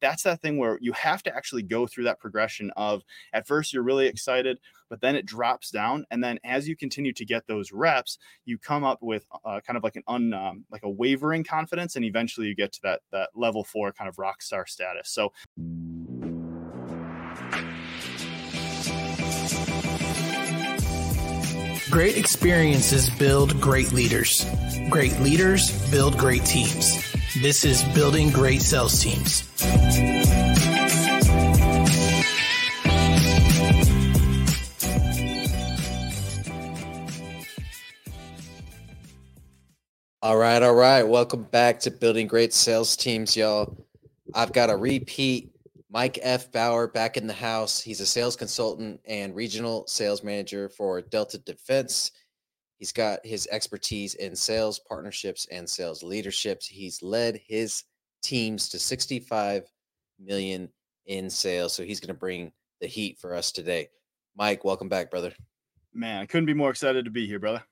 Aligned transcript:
that's 0.00 0.22
that 0.24 0.40
thing 0.40 0.58
where 0.58 0.78
you 0.80 0.92
have 0.92 1.22
to 1.24 1.34
actually 1.34 1.62
go 1.62 1.86
through 1.86 2.04
that 2.04 2.18
progression 2.18 2.70
of 2.76 3.02
at 3.32 3.46
first 3.46 3.72
you're 3.72 3.82
really 3.82 4.06
excited, 4.06 4.58
but 4.88 5.00
then 5.00 5.16
it 5.16 5.26
drops 5.26 5.70
down. 5.70 6.04
And 6.10 6.22
then 6.22 6.38
as 6.44 6.68
you 6.68 6.76
continue 6.76 7.12
to 7.14 7.24
get 7.24 7.46
those 7.46 7.72
reps, 7.72 8.18
you 8.44 8.58
come 8.58 8.84
up 8.84 9.02
with 9.02 9.26
uh, 9.44 9.60
kind 9.66 9.76
of 9.76 9.82
like 9.82 9.96
an 9.96 10.04
un, 10.06 10.32
um, 10.34 10.64
like 10.70 10.82
a 10.84 10.90
wavering 10.90 11.44
confidence. 11.44 11.96
And 11.96 12.04
eventually 12.04 12.46
you 12.46 12.54
get 12.54 12.72
to 12.72 12.80
that, 12.82 13.00
that 13.12 13.30
level 13.34 13.64
four 13.64 13.92
kind 13.92 14.08
of 14.08 14.18
rock 14.18 14.42
star 14.42 14.66
status. 14.66 15.10
So, 15.10 15.32
Great 21.90 22.18
experiences 22.18 23.08
build 23.08 23.58
great 23.58 23.92
leaders. 23.92 24.44
Great 24.90 25.18
leaders 25.20 25.70
build 25.90 26.18
great 26.18 26.44
teams. 26.44 27.15
This 27.42 27.66
is 27.66 27.84
Building 27.94 28.30
Great 28.30 28.62
Sales 28.62 28.98
Teams. 29.02 29.42
All 40.22 40.38
right, 40.38 40.62
all 40.62 40.74
right. 40.74 41.02
Welcome 41.02 41.42
back 41.42 41.78
to 41.80 41.90
Building 41.90 42.26
Great 42.26 42.54
Sales 42.54 42.96
Teams, 42.96 43.36
y'all. 43.36 43.86
I've 44.34 44.54
got 44.54 44.70
a 44.70 44.76
repeat 44.76 45.50
Mike 45.90 46.18
F. 46.22 46.50
Bauer 46.50 46.88
back 46.88 47.18
in 47.18 47.26
the 47.26 47.34
house. 47.34 47.82
He's 47.82 48.00
a 48.00 48.06
sales 48.06 48.34
consultant 48.34 48.98
and 49.04 49.36
regional 49.36 49.86
sales 49.86 50.24
manager 50.24 50.70
for 50.70 51.02
Delta 51.02 51.36
Defense. 51.36 52.12
He's 52.78 52.92
got 52.92 53.24
his 53.24 53.48
expertise 53.50 54.14
in 54.14 54.36
sales 54.36 54.78
partnerships 54.78 55.46
and 55.50 55.68
sales 55.68 56.02
leaderships. 56.02 56.66
He's 56.66 57.02
led 57.02 57.40
his 57.46 57.84
teams 58.22 58.68
to 58.70 58.78
65 58.78 59.70
million 60.18 60.68
in 61.06 61.30
sales. 61.30 61.72
So 61.72 61.84
he's 61.84 62.00
going 62.00 62.14
to 62.14 62.14
bring 62.14 62.52
the 62.80 62.86
heat 62.86 63.18
for 63.18 63.34
us 63.34 63.52
today. 63.52 63.88
Mike, 64.36 64.64
welcome 64.64 64.88
back, 64.88 65.10
brother. 65.10 65.32
Man, 65.94 66.20
I 66.20 66.26
couldn't 66.26 66.46
be 66.46 66.54
more 66.54 66.70
excited 66.70 67.06
to 67.06 67.10
be 67.10 67.26
here, 67.26 67.38
brother. 67.38 67.62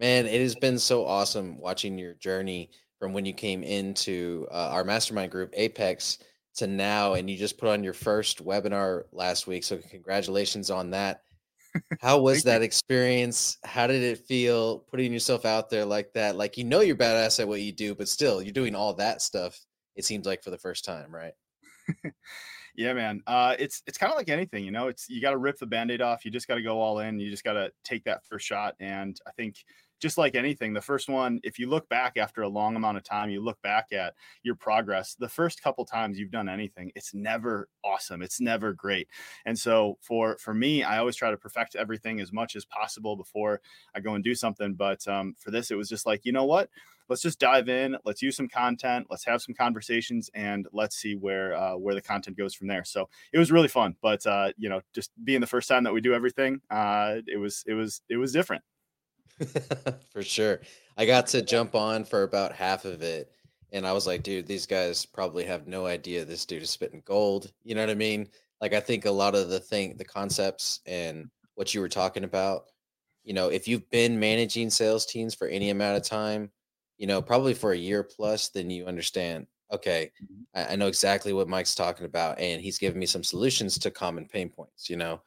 Man, 0.00 0.26
it 0.26 0.40
has 0.40 0.56
been 0.56 0.78
so 0.78 1.06
awesome 1.06 1.58
watching 1.58 1.96
your 1.96 2.14
journey 2.14 2.70
from 2.98 3.12
when 3.12 3.24
you 3.24 3.32
came 3.32 3.62
into 3.62 4.48
uh, 4.50 4.70
our 4.72 4.82
mastermind 4.82 5.30
group, 5.30 5.50
Apex, 5.54 6.18
to 6.56 6.66
now. 6.66 7.14
And 7.14 7.30
you 7.30 7.36
just 7.36 7.58
put 7.58 7.68
on 7.68 7.84
your 7.84 7.92
first 7.92 8.44
webinar 8.44 9.04
last 9.12 9.46
week. 9.46 9.62
So, 9.62 9.78
congratulations 9.90 10.70
on 10.70 10.90
that. 10.90 11.22
How 12.00 12.20
was 12.20 12.44
that 12.44 12.60
you. 12.60 12.64
experience? 12.64 13.58
How 13.64 13.86
did 13.86 14.02
it 14.02 14.18
feel 14.26 14.80
putting 14.80 15.12
yourself 15.12 15.44
out 15.44 15.70
there 15.70 15.84
like 15.84 16.12
that? 16.14 16.36
Like, 16.36 16.56
you 16.56 16.64
know, 16.64 16.80
you're 16.80 16.96
badass 16.96 17.40
at 17.40 17.48
what 17.48 17.60
you 17.60 17.72
do, 17.72 17.94
but 17.94 18.08
still, 18.08 18.42
you're 18.42 18.52
doing 18.52 18.74
all 18.74 18.94
that 18.94 19.22
stuff, 19.22 19.58
it 19.96 20.04
seems 20.04 20.26
like, 20.26 20.42
for 20.42 20.50
the 20.50 20.58
first 20.58 20.84
time, 20.84 21.14
right? 21.14 21.34
yeah 22.76 22.92
man 22.92 23.22
uh, 23.26 23.54
it's 23.58 23.82
it's 23.86 23.98
kind 23.98 24.12
of 24.12 24.16
like 24.16 24.28
anything 24.28 24.64
you 24.64 24.70
know 24.70 24.88
it's 24.88 25.08
you 25.08 25.20
got 25.20 25.30
to 25.30 25.36
rip 25.36 25.58
the 25.58 25.66
band-aid 25.66 26.00
off 26.00 26.24
you 26.24 26.30
just 26.30 26.48
got 26.48 26.56
to 26.56 26.62
go 26.62 26.80
all 26.80 26.98
in 27.00 27.20
you 27.20 27.30
just 27.30 27.44
got 27.44 27.52
to 27.52 27.70
take 27.84 28.02
that 28.04 28.24
first 28.24 28.46
shot 28.46 28.74
and 28.80 29.18
i 29.26 29.30
think 29.32 29.56
just 30.00 30.18
like 30.18 30.34
anything, 30.34 30.72
the 30.72 30.80
first 30.80 31.08
one, 31.08 31.40
if 31.42 31.58
you 31.58 31.68
look 31.68 31.88
back 31.88 32.16
after 32.16 32.42
a 32.42 32.48
long 32.48 32.76
amount 32.76 32.96
of 32.96 33.04
time, 33.04 33.30
you 33.30 33.40
look 33.42 33.60
back 33.62 33.92
at 33.92 34.14
your 34.42 34.54
progress, 34.54 35.14
the 35.14 35.28
first 35.28 35.62
couple 35.62 35.84
times 35.84 36.18
you've 36.18 36.30
done 36.30 36.48
anything, 36.48 36.92
it's 36.94 37.14
never 37.14 37.68
awesome. 37.84 38.22
It's 38.22 38.40
never 38.40 38.72
great. 38.72 39.08
And 39.46 39.58
so 39.58 39.98
for 40.00 40.36
for 40.38 40.54
me, 40.54 40.82
I 40.82 40.98
always 40.98 41.16
try 41.16 41.30
to 41.30 41.36
perfect 41.36 41.76
everything 41.76 42.20
as 42.20 42.32
much 42.32 42.56
as 42.56 42.64
possible 42.64 43.16
before 43.16 43.60
I 43.94 44.00
go 44.00 44.14
and 44.14 44.24
do 44.24 44.34
something. 44.34 44.74
But 44.74 45.06
um, 45.08 45.34
for 45.38 45.50
this, 45.50 45.70
it 45.70 45.76
was 45.76 45.88
just 45.88 46.06
like, 46.06 46.24
you 46.24 46.32
know 46.32 46.44
what? 46.44 46.68
Let's 47.08 47.22
just 47.22 47.38
dive 47.38 47.68
in. 47.68 47.96
Let's 48.04 48.22
use 48.22 48.36
some 48.36 48.48
content. 48.48 49.08
Let's 49.10 49.26
have 49.26 49.42
some 49.42 49.54
conversations, 49.54 50.30
and 50.34 50.66
let's 50.72 50.96
see 50.96 51.16
where 51.16 51.54
uh, 51.54 51.76
where 51.76 51.94
the 51.94 52.00
content 52.00 52.36
goes 52.36 52.54
from 52.54 52.66
there. 52.66 52.84
So 52.84 53.08
it 53.32 53.38
was 53.38 53.52
really 53.52 53.68
fun. 53.68 53.94
But 54.00 54.26
uh, 54.26 54.52
you 54.56 54.68
know, 54.70 54.80
just 54.94 55.10
being 55.22 55.40
the 55.40 55.46
first 55.46 55.68
time 55.68 55.84
that 55.84 55.92
we 55.92 56.00
do 56.00 56.14
everything, 56.14 56.60
uh, 56.70 57.16
it 57.26 57.36
was 57.36 57.62
it 57.66 57.74
was 57.74 58.00
it 58.08 58.16
was 58.16 58.32
different. 58.32 58.64
for 60.12 60.22
sure. 60.22 60.60
I 60.96 61.06
got 61.06 61.26
to 61.28 61.42
jump 61.42 61.74
on 61.74 62.04
for 62.04 62.22
about 62.22 62.52
half 62.52 62.84
of 62.84 63.02
it. 63.02 63.30
And 63.72 63.86
I 63.86 63.92
was 63.92 64.06
like, 64.06 64.22
dude, 64.22 64.46
these 64.46 64.66
guys 64.66 65.04
probably 65.04 65.44
have 65.44 65.66
no 65.66 65.86
idea 65.86 66.24
this 66.24 66.44
dude 66.44 66.62
is 66.62 66.70
spitting 66.70 67.02
gold. 67.04 67.52
You 67.64 67.74
know 67.74 67.80
what 67.82 67.90
I 67.90 67.94
mean? 67.94 68.28
Like, 68.60 68.72
I 68.72 68.80
think 68.80 69.04
a 69.04 69.10
lot 69.10 69.34
of 69.34 69.48
the 69.48 69.58
thing, 69.58 69.96
the 69.96 70.04
concepts 70.04 70.80
and 70.86 71.28
what 71.56 71.74
you 71.74 71.80
were 71.80 71.88
talking 71.88 72.24
about, 72.24 72.66
you 73.24 73.34
know, 73.34 73.48
if 73.48 73.66
you've 73.66 73.88
been 73.90 74.20
managing 74.20 74.70
sales 74.70 75.06
teams 75.06 75.34
for 75.34 75.48
any 75.48 75.70
amount 75.70 75.96
of 75.96 76.04
time, 76.04 76.50
you 76.98 77.06
know, 77.06 77.20
probably 77.20 77.54
for 77.54 77.72
a 77.72 77.76
year 77.76 78.04
plus, 78.04 78.48
then 78.50 78.70
you 78.70 78.86
understand, 78.86 79.46
okay, 79.72 80.12
mm-hmm. 80.22 80.42
I, 80.54 80.72
I 80.72 80.76
know 80.76 80.86
exactly 80.86 81.32
what 81.32 81.48
Mike's 81.48 81.74
talking 81.74 82.06
about. 82.06 82.38
And 82.38 82.62
he's 82.62 82.78
giving 82.78 83.00
me 83.00 83.06
some 83.06 83.24
solutions 83.24 83.76
to 83.78 83.90
common 83.90 84.28
pain 84.28 84.50
points, 84.50 84.88
you 84.88 84.96
know, 84.96 85.20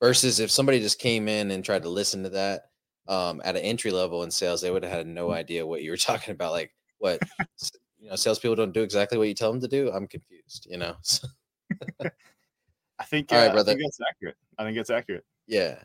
versus 0.00 0.40
if 0.40 0.50
somebody 0.50 0.80
just 0.80 0.98
came 0.98 1.28
in 1.28 1.52
and 1.52 1.64
tried 1.64 1.84
to 1.84 1.88
listen 1.88 2.24
to 2.24 2.30
that 2.30 2.71
um, 3.08 3.40
at 3.44 3.56
an 3.56 3.62
entry 3.62 3.90
level 3.90 4.22
in 4.22 4.30
sales, 4.30 4.60
they 4.60 4.70
would 4.70 4.82
have 4.82 4.92
had 4.92 5.06
no 5.06 5.32
idea 5.32 5.66
what 5.66 5.82
you 5.82 5.90
were 5.90 5.96
talking 5.98 6.32
about. 6.32 6.52
Like, 6.52 6.72
what 6.98 7.20
you 7.98 8.08
know, 8.08 8.16
salespeople 8.16 8.56
don't 8.56 8.72
do 8.72 8.82
exactly 8.82 9.18
what 9.18 9.28
you 9.28 9.34
tell 9.34 9.52
them 9.52 9.60
to 9.60 9.68
do. 9.68 9.90
I'm 9.92 10.06
confused. 10.06 10.66
You 10.70 10.78
know. 10.78 10.96
I 12.98 13.04
think. 13.04 13.32
All 13.32 13.38
right, 13.38 13.48
uh, 13.48 13.52
brother. 13.52 13.72
I 13.72 13.74
think 13.74 13.86
that's 13.86 13.98
accurate. 14.08 14.36
I 14.58 14.64
think 14.64 14.78
it's 14.78 14.90
accurate. 14.90 15.24
Yeah. 15.46 15.78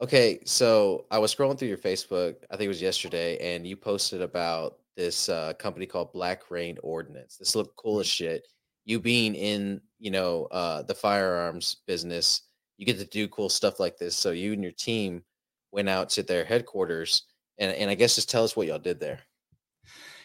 Okay, 0.00 0.40
so 0.44 1.06
I 1.12 1.18
was 1.18 1.32
scrolling 1.32 1.56
through 1.56 1.68
your 1.68 1.78
Facebook. 1.78 2.36
I 2.50 2.56
think 2.56 2.66
it 2.66 2.68
was 2.68 2.82
yesterday, 2.82 3.54
and 3.54 3.64
you 3.64 3.76
posted 3.76 4.20
about 4.20 4.78
this 4.96 5.28
uh, 5.28 5.52
company 5.54 5.86
called 5.86 6.12
Black 6.12 6.50
Rain 6.50 6.76
Ordnance. 6.82 7.36
This 7.36 7.54
looked 7.54 7.76
cool 7.76 8.00
as 8.00 8.06
mm. 8.06 8.10
shit. 8.10 8.48
You 8.84 8.98
being 8.98 9.36
in, 9.36 9.80
you 10.00 10.10
know, 10.10 10.46
uh, 10.46 10.82
the 10.82 10.94
firearms 10.94 11.76
business, 11.86 12.42
you 12.78 12.86
get 12.86 12.98
to 12.98 13.04
do 13.04 13.28
cool 13.28 13.48
stuff 13.48 13.78
like 13.78 13.96
this. 13.96 14.16
So 14.16 14.32
you 14.32 14.52
and 14.52 14.62
your 14.62 14.72
team 14.72 15.22
went 15.72 15.88
out 15.88 16.10
to 16.10 16.22
their 16.22 16.44
headquarters 16.44 17.22
and, 17.58 17.72
and 17.72 17.90
I 17.90 17.94
guess 17.94 18.14
just 18.14 18.30
tell 18.30 18.44
us 18.44 18.56
what 18.56 18.66
y'all 18.66 18.78
did 18.78 19.00
there. 19.00 19.20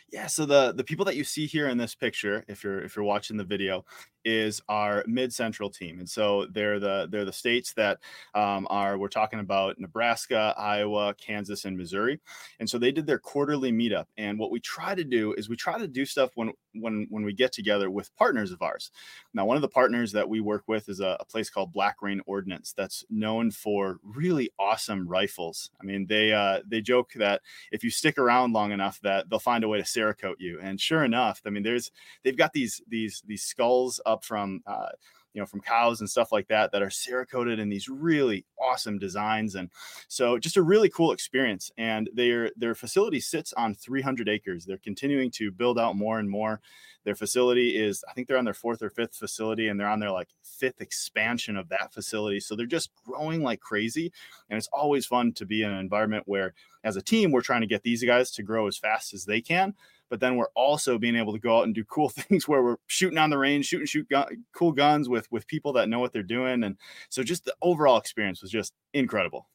Yeah, 0.09 0.27
so 0.27 0.45
the 0.45 0.71
the 0.71 0.85
people 0.85 1.03
that 1.05 1.17
you 1.17 1.25
see 1.25 1.47
here 1.47 1.67
in 1.67 1.77
this 1.77 1.93
picture, 1.93 2.45
if 2.47 2.63
you're 2.63 2.79
if 2.81 2.95
you're 2.95 3.03
watching 3.03 3.35
the 3.35 3.43
video, 3.43 3.83
is 4.23 4.61
our 4.69 5.03
mid 5.05 5.33
central 5.33 5.69
team, 5.69 5.99
and 5.99 6.09
so 6.09 6.45
they're 6.45 6.79
the 6.79 7.09
they're 7.11 7.25
the 7.25 7.33
states 7.33 7.73
that 7.73 7.99
um, 8.33 8.67
are 8.69 8.97
we're 8.97 9.09
talking 9.09 9.39
about 9.41 9.77
Nebraska, 9.79 10.53
Iowa, 10.57 11.13
Kansas, 11.15 11.65
and 11.65 11.77
Missouri, 11.77 12.21
and 12.61 12.69
so 12.69 12.77
they 12.77 12.93
did 12.93 13.05
their 13.05 13.19
quarterly 13.19 13.73
meetup. 13.73 14.05
And 14.17 14.39
what 14.39 14.49
we 14.49 14.61
try 14.61 14.95
to 14.95 15.03
do 15.03 15.33
is 15.33 15.49
we 15.49 15.57
try 15.57 15.77
to 15.77 15.89
do 15.89 16.05
stuff 16.05 16.31
when 16.35 16.53
when 16.73 17.07
when 17.09 17.23
we 17.23 17.33
get 17.33 17.51
together 17.51 17.89
with 17.89 18.15
partners 18.15 18.53
of 18.53 18.61
ours. 18.61 18.91
Now, 19.33 19.45
one 19.45 19.57
of 19.57 19.61
the 19.61 19.67
partners 19.67 20.13
that 20.13 20.29
we 20.29 20.39
work 20.39 20.63
with 20.67 20.87
is 20.89 20.99
a, 21.01 21.17
a 21.19 21.25
place 21.25 21.49
called 21.49 21.73
Black 21.73 22.01
Rain 22.01 22.21
Ordnance 22.25 22.73
that's 22.73 23.03
known 23.09 23.51
for 23.51 23.97
really 24.03 24.51
awesome 24.57 25.07
rifles. 25.07 25.69
I 25.81 25.85
mean, 25.85 26.07
they 26.07 26.31
uh, 26.31 26.61
they 26.65 26.81
joke 26.81 27.11
that 27.15 27.41
if 27.71 27.83
you 27.83 27.89
stick 27.89 28.17
around 28.17 28.53
long 28.53 28.71
enough, 28.71 28.99
that 29.01 29.29
they'll 29.29 29.39
find 29.39 29.63
a 29.63 29.67
way 29.67 29.77
to 29.79 29.85
Cerakote 29.97 30.35
you. 30.39 30.59
And 30.61 30.79
sure 30.79 31.03
enough, 31.03 31.41
I 31.45 31.49
mean, 31.49 31.63
there's 31.63 31.91
they've 32.23 32.37
got 32.37 32.53
these 32.53 32.81
these 32.87 33.23
these 33.25 33.43
skulls 33.43 33.99
up 34.05 34.23
from 34.23 34.61
uh, 34.67 34.89
you 35.37 35.41
know 35.41 35.45
from 35.45 35.61
cows 35.61 35.99
and 35.99 36.09
stuff 36.09 36.31
like 36.31 36.47
that 36.47 36.71
that 36.71 36.81
are 36.81 36.89
cerakoted 36.89 37.59
in 37.59 37.69
these 37.69 37.87
really 37.87 38.43
awesome 38.59 38.97
designs 38.97 39.53
and 39.53 39.69
so 40.07 40.39
just 40.39 40.57
a 40.57 40.63
really 40.63 40.89
cool 40.89 41.11
experience 41.11 41.69
and 41.77 42.09
their 42.13 42.51
their 42.57 42.73
facility 42.73 43.19
sits 43.19 43.53
on 43.53 43.75
300 43.75 44.27
acres 44.27 44.65
they're 44.65 44.79
continuing 44.79 45.29
to 45.29 45.51
build 45.51 45.77
out 45.77 45.95
more 45.95 46.17
and 46.17 46.27
more 46.27 46.59
their 47.07 47.15
facility 47.15 47.77
is 47.77 48.03
i 48.09 48.13
think 48.13 48.27
they're 48.27 48.37
on 48.37 48.43
their 48.43 48.53
fourth 48.53 48.81
or 48.81 48.89
fifth 48.89 49.15
facility 49.15 49.69
and 49.69 49.79
they're 49.79 49.87
on 49.87 49.99
their 49.99 50.11
like 50.11 50.27
fifth 50.43 50.81
expansion 50.81 51.55
of 51.55 51.69
that 51.69 51.93
facility 51.93 52.37
so 52.37 52.53
they're 52.53 52.65
just 52.65 52.91
growing 53.05 53.41
like 53.41 53.61
crazy 53.61 54.11
and 54.49 54.57
it's 54.57 54.67
always 54.73 55.05
fun 55.05 55.31
to 55.31 55.45
be 55.45 55.63
in 55.63 55.71
an 55.71 55.79
environment 55.79 56.23
where 56.27 56.53
as 56.83 56.97
a 56.97 57.01
team 57.01 57.31
we're 57.31 57.39
trying 57.39 57.61
to 57.61 57.67
get 57.67 57.81
these 57.81 58.03
guys 58.03 58.29
to 58.29 58.43
grow 58.43 58.67
as 58.67 58.77
fast 58.77 59.13
as 59.13 59.23
they 59.23 59.39
can 59.39 59.73
but 60.09 60.19
then 60.19 60.35
we're 60.35 60.49
also 60.55 60.97
being 60.97 61.15
able 61.15 61.33
to 61.33 61.39
go 61.39 61.57
out 61.57 61.65
and 61.65 61.75
do 61.75 61.83
cool 61.85 62.09
things 62.09 62.47
where 62.47 62.63
we're 62.63 62.77
shooting 62.87 63.17
on 63.17 63.29
the 63.29 63.37
range, 63.37 63.65
shooting 63.65 63.85
shoot 63.85 64.07
cool 64.53 64.71
guns 64.71 65.09
with 65.09 65.29
with 65.31 65.47
people 65.47 65.73
that 65.73 65.89
know 65.89 65.99
what 65.99 66.13
they're 66.13 66.23
doing, 66.23 66.63
and 66.63 66.77
so 67.09 67.23
just 67.23 67.45
the 67.45 67.55
overall 67.61 67.97
experience 67.97 68.41
was 68.41 68.51
just 68.51 68.73
incredible. 68.93 69.47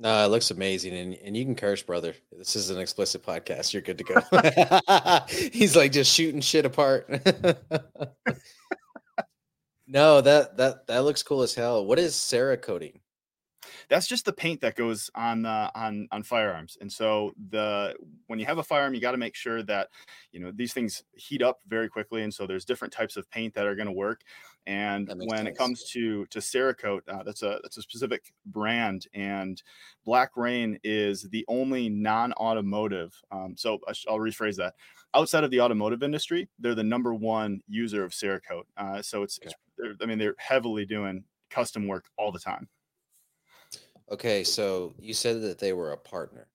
No, 0.00 0.24
it 0.24 0.28
looks 0.28 0.52
amazing, 0.52 0.94
and 0.94 1.14
and 1.24 1.36
you 1.36 1.44
can 1.44 1.56
curse, 1.56 1.82
brother. 1.82 2.14
This 2.30 2.54
is 2.54 2.70
an 2.70 2.78
explicit 2.78 3.24
podcast. 3.24 3.72
You're 3.72 3.82
good 3.82 3.98
to 3.98 4.04
go. 4.04 4.14
He's 5.52 5.74
like 5.74 5.90
just 5.90 6.14
shooting 6.14 6.40
shit 6.40 6.64
apart. 6.64 7.08
no, 9.88 10.20
that 10.20 10.56
that 10.56 10.86
that 10.86 11.04
looks 11.04 11.24
cool 11.24 11.42
as 11.42 11.52
hell. 11.54 11.84
What 11.84 11.98
is 11.98 12.14
Cerakoting? 12.14 13.00
that's 13.88 14.06
just 14.06 14.24
the 14.24 14.32
paint 14.32 14.60
that 14.60 14.74
goes 14.74 15.10
on 15.14 15.42
the 15.42 15.70
on 15.74 16.08
on 16.12 16.22
firearms. 16.22 16.76
And 16.80 16.92
so 16.92 17.32
the 17.50 17.94
when 18.26 18.38
you 18.38 18.44
have 18.46 18.58
a 18.58 18.62
firearm, 18.62 18.94
you 18.94 19.00
got 19.00 19.12
to 19.12 19.18
make 19.18 19.34
sure 19.34 19.62
that 19.64 19.88
you 20.32 20.40
know 20.40 20.52
these 20.54 20.72
things 20.72 21.02
heat 21.14 21.42
up 21.42 21.60
very 21.66 21.88
quickly, 21.88 22.22
and 22.22 22.32
so 22.32 22.46
there's 22.46 22.64
different 22.64 22.92
types 22.92 23.16
of 23.16 23.30
paint 23.30 23.54
that 23.54 23.66
are 23.66 23.74
going 23.74 23.86
to 23.86 23.92
work. 23.92 24.22
And 24.68 25.08
when 25.08 25.30
sense. 25.30 25.48
it 25.48 25.56
comes 25.56 25.84
to 25.92 26.26
to 26.26 26.40
Cerakote, 26.40 27.00
uh, 27.08 27.22
that's 27.22 27.42
a 27.42 27.58
that's 27.62 27.78
a 27.78 27.82
specific 27.82 28.34
brand, 28.44 29.06
and 29.14 29.62
Black 30.04 30.36
Rain 30.36 30.78
is 30.84 31.22
the 31.30 31.42
only 31.48 31.88
non-automotive. 31.88 33.18
Um, 33.32 33.54
so 33.56 33.78
I'll 34.06 34.18
rephrase 34.18 34.56
that. 34.56 34.74
Outside 35.14 35.42
of 35.42 35.50
the 35.50 35.62
automotive 35.62 36.02
industry, 36.02 36.50
they're 36.58 36.74
the 36.74 36.84
number 36.84 37.14
one 37.14 37.62
user 37.66 38.04
of 38.04 38.12
Cerakote. 38.12 38.64
Uh, 38.76 39.00
so 39.00 39.22
it's, 39.22 39.40
okay. 39.42 39.54
it's 39.78 40.02
I 40.02 40.06
mean, 40.06 40.18
they're 40.18 40.34
heavily 40.36 40.84
doing 40.84 41.24
custom 41.48 41.88
work 41.88 42.04
all 42.18 42.30
the 42.30 42.38
time. 42.38 42.68
Okay, 44.10 44.44
so 44.44 44.94
you 44.98 45.14
said 45.14 45.40
that 45.40 45.58
they 45.58 45.72
were 45.72 45.92
a 45.92 45.96
partner, 45.96 46.46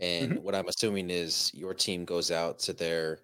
and 0.00 0.32
mm-hmm. 0.32 0.42
what 0.42 0.56
I'm 0.56 0.66
assuming 0.66 1.08
is 1.08 1.52
your 1.54 1.72
team 1.72 2.04
goes 2.04 2.32
out 2.32 2.58
to 2.60 2.72
their 2.72 3.20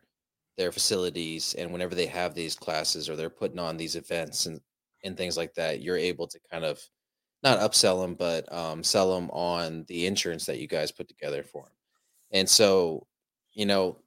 their 0.57 0.73
facilities, 0.73 1.55
and 1.55 1.73
whenever 1.73 1.95
they 1.95 2.07
have 2.07 2.35
these 2.35 2.55
classes 2.55 3.09
or 3.09 3.17
they're 3.17 3.31
putting 3.31 3.59
on 3.59 3.77
these 3.77 3.97
events 3.97 4.47
and 4.47 4.61
and 5.05 5.17
things 5.17 5.37
like 5.37 5.55
that, 5.55 5.83
you're 5.83 5.97
able 5.97 6.27
to 6.27 6.39
kind 6.51 6.65
of 6.65 6.81
not 7.43 7.59
upsell 7.59 8.03
them, 8.03 8.15
but 8.15 8.51
um, 8.53 8.83
sell 8.83 9.15
them 9.15 9.31
on 9.31 9.85
the 9.89 10.07
insurance 10.07 10.47
that 10.47 10.59
you 10.59 10.67
guys 10.67 10.91
put 10.91 11.07
together 11.07 11.43
for 11.43 11.65
them. 11.65 11.73
And 12.33 12.49
so, 12.49 13.07
you 13.53 13.67
know, 13.67 13.99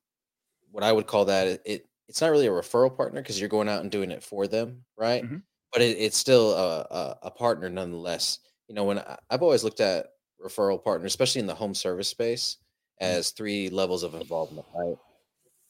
what 0.71 0.83
I 0.83 0.91
would 0.91 1.07
call 1.07 1.25
that 1.25 1.61
it 1.65 1.85
it's 2.07 2.21
not 2.21 2.31
really 2.31 2.47
a 2.47 2.51
referral 2.51 2.95
partner 2.95 3.21
because 3.21 3.39
you're 3.39 3.49
going 3.49 3.69
out 3.69 3.81
and 3.81 3.91
doing 3.91 4.11
it 4.11 4.23
for 4.23 4.47
them, 4.47 4.83
right? 4.97 5.23
Mm-hmm. 5.23 5.37
But 5.71 5.83
it, 5.83 5.97
it's 5.99 6.17
still 6.17 6.53
a, 6.53 6.79
a, 6.89 7.17
a 7.23 7.31
partner 7.31 7.69
nonetheless 7.69 8.39
you 8.69 8.75
know, 8.75 8.83
when 8.85 8.99
I, 8.99 9.17
I've 9.29 9.41
always 9.41 9.63
looked 9.63 9.81
at 9.81 10.11
referral 10.41 10.81
partners, 10.81 11.11
especially 11.11 11.41
in 11.41 11.47
the 11.47 11.55
home 11.55 11.73
service 11.73 12.07
space, 12.07 12.57
mm. 13.01 13.05
as 13.05 13.31
three 13.31 13.69
levels 13.69 14.03
of 14.03 14.13
involvement. 14.13 14.65
Right? 14.73 14.95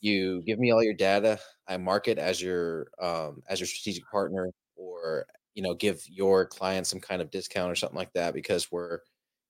You 0.02 0.42
give 0.44 0.60
me 0.60 0.72
all 0.72 0.84
your 0.84 0.94
data. 0.94 1.40
I 1.68 1.78
market 1.78 2.18
as 2.18 2.42
your 2.42 2.88
um, 3.02 3.42
as 3.50 3.60
your 3.60 3.68
strategic 3.68 4.10
partner, 4.10 4.50
or 4.76 5.26
you 5.56 5.64
know, 5.64 5.74
give 5.74 6.02
your 6.08 6.46
client 6.46 6.88
some 6.88 7.00
kind 7.00 7.22
of 7.22 7.32
discount 7.32 7.72
or 7.72 7.76
something 7.76 7.98
like 7.98 8.14
that 8.14 8.34
because 8.34 8.72
we're, 8.72 9.00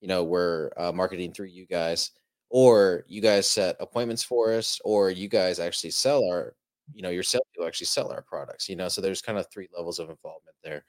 you 0.02 0.08
know, 0.08 0.24
we're 0.24 0.72
uh, 0.78 0.92
marketing 0.92 1.34
through 1.34 1.48
you 1.48 1.66
guys, 1.68 2.12
or 2.50 3.06
you 3.08 3.22
guys 3.22 3.48
set 3.50 3.76
appointments 3.80 4.24
for 4.24 4.54
us, 4.54 4.80
or 4.84 5.12
you 5.12 5.28
guys 5.28 5.60
actually 5.60 5.92
sell 5.92 6.24
our, 6.32 6.56
you 6.94 7.02
know, 7.04 7.10
your 7.10 7.24
sales 7.24 7.44
actually 7.66 7.88
sell 7.88 8.12
our 8.12 8.24
products. 8.24 8.70
You 8.70 8.76
know, 8.76 8.88
so 8.90 9.02
there's 9.02 9.22
kind 9.22 9.38
of 9.38 9.46
three 9.52 9.68
levels 9.76 10.00
of 10.00 10.10
involvement 10.10 10.56
there 10.64 10.84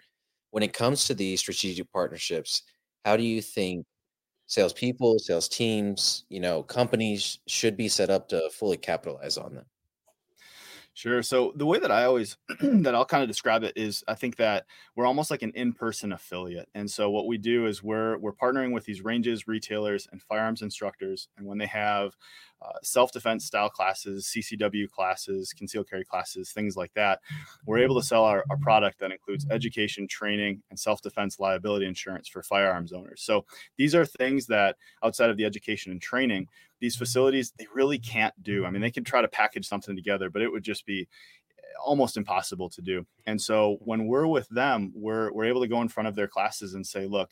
when 0.50 0.62
it 0.62 0.72
comes 0.72 1.04
to 1.06 1.14
these 1.14 1.40
strategic 1.40 1.90
partnerships, 1.92 2.62
how 3.04 3.16
do 3.16 3.22
you 3.22 3.42
think 3.42 3.86
salespeople, 4.50 5.20
sales 5.20 5.48
teams, 5.48 6.24
you 6.28 6.40
know, 6.40 6.64
companies 6.64 7.38
should 7.46 7.76
be 7.76 7.88
set 7.88 8.10
up 8.10 8.28
to 8.28 8.50
fully 8.50 8.76
capitalize 8.76 9.38
on 9.38 9.54
them? 9.54 9.64
Sure. 10.92 11.22
So 11.22 11.52
the 11.54 11.64
way 11.64 11.78
that 11.78 11.92
I 11.92 12.04
always 12.04 12.36
that 12.60 12.96
I'll 12.96 13.04
kind 13.04 13.22
of 13.22 13.28
describe 13.28 13.62
it 13.62 13.74
is 13.76 14.02
I 14.08 14.16
think 14.16 14.34
that 14.36 14.66
we're 14.96 15.06
almost 15.06 15.30
like 15.30 15.42
an 15.42 15.52
in-person 15.54 16.12
affiliate. 16.12 16.68
And 16.74 16.90
so 16.90 17.10
what 17.10 17.28
we 17.28 17.38
do 17.38 17.66
is 17.66 17.80
we're 17.80 18.18
we're 18.18 18.32
partnering 18.32 18.74
with 18.74 18.84
these 18.84 19.04
ranges, 19.04 19.46
retailers, 19.46 20.08
and 20.10 20.20
firearms 20.20 20.62
instructors. 20.62 21.28
And 21.38 21.46
when 21.46 21.58
they 21.58 21.66
have 21.66 22.16
uh, 22.62 22.72
self-defense 22.82 23.44
style 23.44 23.70
classes, 23.70 24.30
CCW 24.34 24.88
classes, 24.90 25.52
concealed 25.52 25.88
carry 25.88 26.04
classes, 26.04 26.52
things 26.52 26.76
like 26.76 26.92
that, 26.94 27.20
we're 27.66 27.78
able 27.78 27.98
to 27.98 28.06
sell 28.06 28.24
our, 28.24 28.44
our 28.50 28.58
product 28.58 28.98
that 29.00 29.12
includes 29.12 29.46
education, 29.50 30.06
training, 30.06 30.62
and 30.68 30.78
self-defense 30.78 31.40
liability 31.40 31.86
insurance 31.86 32.28
for 32.28 32.42
firearms 32.42 32.92
owners. 32.92 33.22
So 33.22 33.46
these 33.76 33.94
are 33.94 34.04
things 34.04 34.46
that 34.46 34.76
outside 35.02 35.30
of 35.30 35.36
the 35.36 35.44
education 35.44 35.90
and 35.90 36.02
training, 36.02 36.48
these 36.80 36.96
facilities 36.96 37.52
they 37.58 37.66
really 37.74 37.98
can't 37.98 38.34
do. 38.42 38.64
I 38.66 38.70
mean, 38.70 38.82
they 38.82 38.90
can 38.90 39.04
try 39.04 39.22
to 39.22 39.28
package 39.28 39.66
something 39.66 39.96
together, 39.96 40.30
but 40.30 40.42
it 40.42 40.50
would 40.50 40.62
just 40.62 40.84
be 40.86 41.00
eh, 41.58 41.62
almost 41.82 42.16
impossible 42.16 42.68
to 42.70 42.82
do. 42.82 43.06
And 43.26 43.40
so 43.40 43.78
when 43.80 44.06
we're 44.06 44.26
with 44.26 44.48
them, 44.48 44.92
we're 44.94 45.32
we're 45.32 45.44
able 45.44 45.60
to 45.60 45.68
go 45.68 45.82
in 45.82 45.88
front 45.88 46.08
of 46.08 46.14
their 46.14 46.28
classes 46.28 46.74
and 46.74 46.86
say, 46.86 47.06
look, 47.06 47.30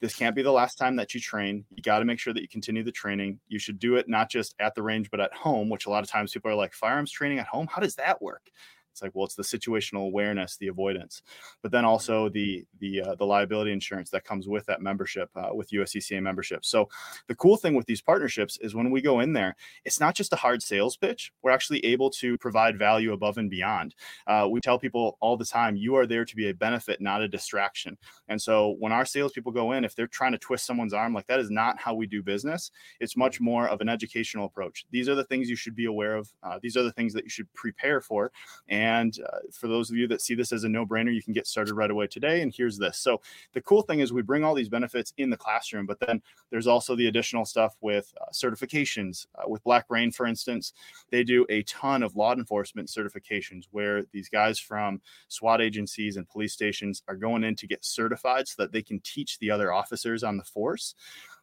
this 0.00 0.14
can't 0.14 0.36
be 0.36 0.42
the 0.42 0.52
last 0.52 0.76
time 0.76 0.96
that 0.96 1.14
you 1.14 1.20
train. 1.20 1.64
You 1.74 1.82
got 1.82 1.98
to 1.98 2.04
make 2.04 2.18
sure 2.18 2.32
that 2.32 2.40
you 2.40 2.48
continue 2.48 2.84
the 2.84 2.92
training. 2.92 3.40
You 3.48 3.58
should 3.58 3.78
do 3.78 3.96
it 3.96 4.08
not 4.08 4.30
just 4.30 4.54
at 4.60 4.74
the 4.74 4.82
range, 4.82 5.10
but 5.10 5.20
at 5.20 5.34
home, 5.34 5.68
which 5.68 5.86
a 5.86 5.90
lot 5.90 6.04
of 6.04 6.10
times 6.10 6.32
people 6.32 6.50
are 6.50 6.54
like, 6.54 6.72
firearms 6.72 7.10
training 7.10 7.38
at 7.38 7.46
home? 7.46 7.66
How 7.70 7.80
does 7.80 7.96
that 7.96 8.22
work? 8.22 8.50
It's 8.98 9.02
like, 9.04 9.14
well, 9.14 9.26
it's 9.26 9.36
the 9.36 9.44
situational 9.44 10.06
awareness, 10.06 10.56
the 10.56 10.66
avoidance, 10.66 11.22
but 11.62 11.70
then 11.70 11.84
also 11.84 12.28
the 12.28 12.64
the 12.80 13.00
uh, 13.00 13.14
the 13.14 13.24
liability 13.24 13.72
insurance 13.72 14.10
that 14.10 14.24
comes 14.24 14.48
with 14.48 14.66
that 14.66 14.82
membership 14.82 15.30
uh, 15.36 15.54
with 15.54 15.70
USCCA 15.70 16.20
membership. 16.20 16.64
So 16.64 16.88
the 17.28 17.36
cool 17.36 17.56
thing 17.56 17.74
with 17.74 17.86
these 17.86 18.02
partnerships 18.02 18.58
is 18.60 18.74
when 18.74 18.90
we 18.90 19.00
go 19.00 19.20
in 19.20 19.32
there, 19.32 19.54
it's 19.84 20.00
not 20.00 20.16
just 20.16 20.32
a 20.32 20.36
hard 20.36 20.62
sales 20.62 20.96
pitch. 20.96 21.32
We're 21.42 21.52
actually 21.52 21.84
able 21.84 22.10
to 22.10 22.36
provide 22.38 22.76
value 22.76 23.12
above 23.12 23.38
and 23.38 23.48
beyond. 23.48 23.94
Uh, 24.26 24.48
we 24.50 24.60
tell 24.60 24.80
people 24.80 25.16
all 25.20 25.36
the 25.36 25.44
time, 25.44 25.76
you 25.76 25.94
are 25.94 26.06
there 26.06 26.24
to 26.24 26.36
be 26.36 26.48
a 26.48 26.54
benefit, 26.54 27.00
not 27.00 27.22
a 27.22 27.28
distraction. 27.28 27.96
And 28.26 28.40
so 28.40 28.74
when 28.80 28.92
our 28.92 29.04
salespeople 29.04 29.52
go 29.52 29.72
in, 29.72 29.84
if 29.84 29.94
they're 29.94 30.08
trying 30.08 30.32
to 30.32 30.38
twist 30.38 30.66
someone's 30.66 30.92
arm, 30.92 31.14
like 31.14 31.28
that 31.28 31.38
is 31.38 31.50
not 31.50 31.78
how 31.78 31.94
we 31.94 32.06
do 32.06 32.22
business. 32.22 32.72
It's 32.98 33.16
much 33.16 33.40
more 33.40 33.68
of 33.68 33.80
an 33.80 33.88
educational 33.88 34.46
approach. 34.46 34.86
These 34.90 35.08
are 35.08 35.14
the 35.14 35.24
things 35.24 35.48
you 35.48 35.56
should 35.56 35.76
be 35.76 35.84
aware 35.84 36.16
of. 36.16 36.28
Uh, 36.42 36.58
these 36.60 36.76
are 36.76 36.82
the 36.82 36.92
things 36.92 37.12
that 37.12 37.24
you 37.24 37.30
should 37.30 37.52
prepare 37.54 38.00
for. 38.00 38.32
And 38.68 38.87
and 38.88 39.18
uh, 39.20 39.38
for 39.52 39.68
those 39.68 39.90
of 39.90 39.96
you 39.96 40.08
that 40.08 40.22
see 40.22 40.34
this 40.34 40.50
as 40.50 40.64
a 40.64 40.68
no 40.68 40.86
brainer, 40.86 41.14
you 41.14 41.22
can 41.22 41.34
get 41.34 41.46
started 41.46 41.74
right 41.74 41.90
away 41.90 42.06
today. 42.06 42.40
And 42.40 42.54
here's 42.54 42.78
this. 42.78 42.98
So 42.98 43.20
the 43.52 43.60
cool 43.60 43.82
thing 43.82 44.00
is 44.00 44.12
we 44.12 44.22
bring 44.22 44.44
all 44.44 44.54
these 44.54 44.70
benefits 44.70 45.12
in 45.18 45.28
the 45.28 45.36
classroom, 45.36 45.84
but 45.84 46.00
then 46.00 46.22
there's 46.50 46.66
also 46.66 46.96
the 46.96 47.08
additional 47.08 47.44
stuff 47.44 47.76
with 47.82 48.12
uh, 48.20 48.30
certifications. 48.32 49.26
Uh, 49.34 49.46
with 49.46 49.62
Black 49.62 49.84
Rain, 49.90 50.10
for 50.10 50.26
instance, 50.26 50.72
they 51.10 51.22
do 51.22 51.44
a 51.50 51.62
ton 51.64 52.02
of 52.02 52.16
law 52.16 52.32
enforcement 52.32 52.88
certifications 52.88 53.64
where 53.70 54.04
these 54.12 54.30
guys 54.30 54.58
from 54.58 55.02
SWAT 55.28 55.60
agencies 55.60 56.16
and 56.16 56.28
police 56.28 56.54
stations 56.54 57.02
are 57.08 57.16
going 57.16 57.44
in 57.44 57.54
to 57.56 57.66
get 57.66 57.84
certified 57.84 58.48
so 58.48 58.62
that 58.62 58.72
they 58.72 58.82
can 58.82 59.00
teach 59.00 59.38
the 59.38 59.50
other 59.50 59.70
officers 59.70 60.24
on 60.24 60.38
the 60.38 60.44
force. 60.44 60.94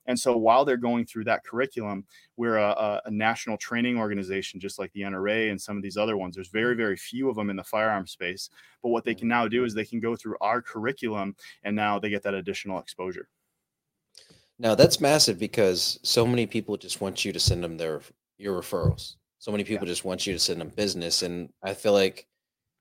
And 0.07 0.19
so 0.19 0.37
while 0.37 0.65
they're 0.65 0.77
going 0.77 1.05
through 1.05 1.23
that 1.25 1.43
curriculum, 1.43 2.05
we're 2.37 2.57
a, 2.57 3.01
a, 3.05 3.11
national 3.11 3.57
training 3.57 3.97
organization, 3.97 4.59
just 4.59 4.77
like 4.77 4.91
the 4.93 5.01
NRA 5.01 5.49
and 5.49 5.59
some 5.59 5.77
of 5.77 5.83
these 5.83 5.97
other 5.97 6.15
ones. 6.15 6.35
There's 6.35 6.49
very, 6.49 6.75
very 6.75 6.95
few 6.95 7.29
of 7.29 7.35
them 7.35 7.49
in 7.49 7.55
the 7.55 7.63
firearm 7.63 8.05
space. 8.05 8.49
But 8.83 8.89
what 8.89 9.03
they 9.03 9.15
can 9.15 9.27
now 9.27 9.47
do 9.47 9.63
is 9.63 9.73
they 9.73 9.85
can 9.85 9.99
go 9.99 10.15
through 10.15 10.37
our 10.41 10.61
curriculum 10.61 11.35
and 11.63 11.75
now 11.75 11.97
they 11.97 12.09
get 12.09 12.23
that 12.23 12.33
additional 12.33 12.79
exposure. 12.79 13.27
Now 14.57 14.75
that's 14.75 15.01
massive 15.01 15.37
because 15.37 15.99
so 16.03 16.25
many 16.25 16.45
people 16.45 16.77
just 16.77 17.01
want 17.01 17.25
you 17.25 17.33
to 17.33 17.39
send 17.39 17.63
them 17.63 17.77
their 17.77 18.01
your 18.37 18.61
referrals. 18.61 19.15
So 19.39 19.51
many 19.51 19.63
people 19.63 19.85
yeah. 19.85 19.91
just 19.91 20.05
want 20.05 20.25
you 20.25 20.33
to 20.33 20.39
send 20.39 20.61
them 20.61 20.69
business, 20.69 21.21
and 21.21 21.49
I 21.61 21.73
feel 21.73 21.93
like 21.93 22.25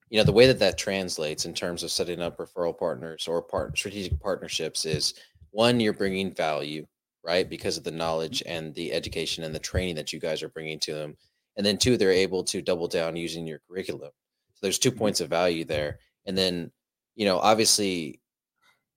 you 0.08 0.18
know 0.18 0.24
the 0.24 0.32
way 0.32 0.46
that 0.46 0.60
that 0.60 0.78
translates 0.78 1.46
in 1.46 1.54
terms 1.54 1.82
of 1.82 1.90
setting 1.90 2.20
up 2.20 2.38
referral 2.38 2.78
partners 2.78 3.26
or 3.26 3.42
part 3.42 3.76
strategic 3.76 4.20
partnerships 4.20 4.84
is 4.84 5.14
one 5.50 5.80
you're 5.80 5.92
bringing 5.92 6.32
value 6.32 6.86
right? 7.24 7.48
Because 7.48 7.76
of 7.76 7.84
the 7.84 7.90
knowledge 7.90 8.42
and 8.46 8.74
the 8.74 8.92
education 8.92 9.44
and 9.44 9.54
the 9.54 9.58
training 9.58 9.94
that 9.96 10.12
you 10.12 10.20
guys 10.20 10.42
are 10.42 10.48
bringing 10.48 10.78
to 10.80 10.94
them. 10.94 11.16
And 11.56 11.64
then 11.64 11.78
two, 11.78 11.96
they're 11.96 12.10
able 12.10 12.44
to 12.44 12.62
double 12.62 12.88
down 12.88 13.16
using 13.16 13.46
your 13.46 13.60
curriculum. 13.68 14.10
So 14.54 14.58
there's 14.60 14.78
two 14.78 14.90
mm-hmm. 14.90 14.98
points 14.98 15.20
of 15.20 15.30
value 15.30 15.64
there. 15.64 15.98
And 16.26 16.36
then, 16.36 16.70
you 17.14 17.24
know, 17.24 17.38
obviously, 17.38 18.20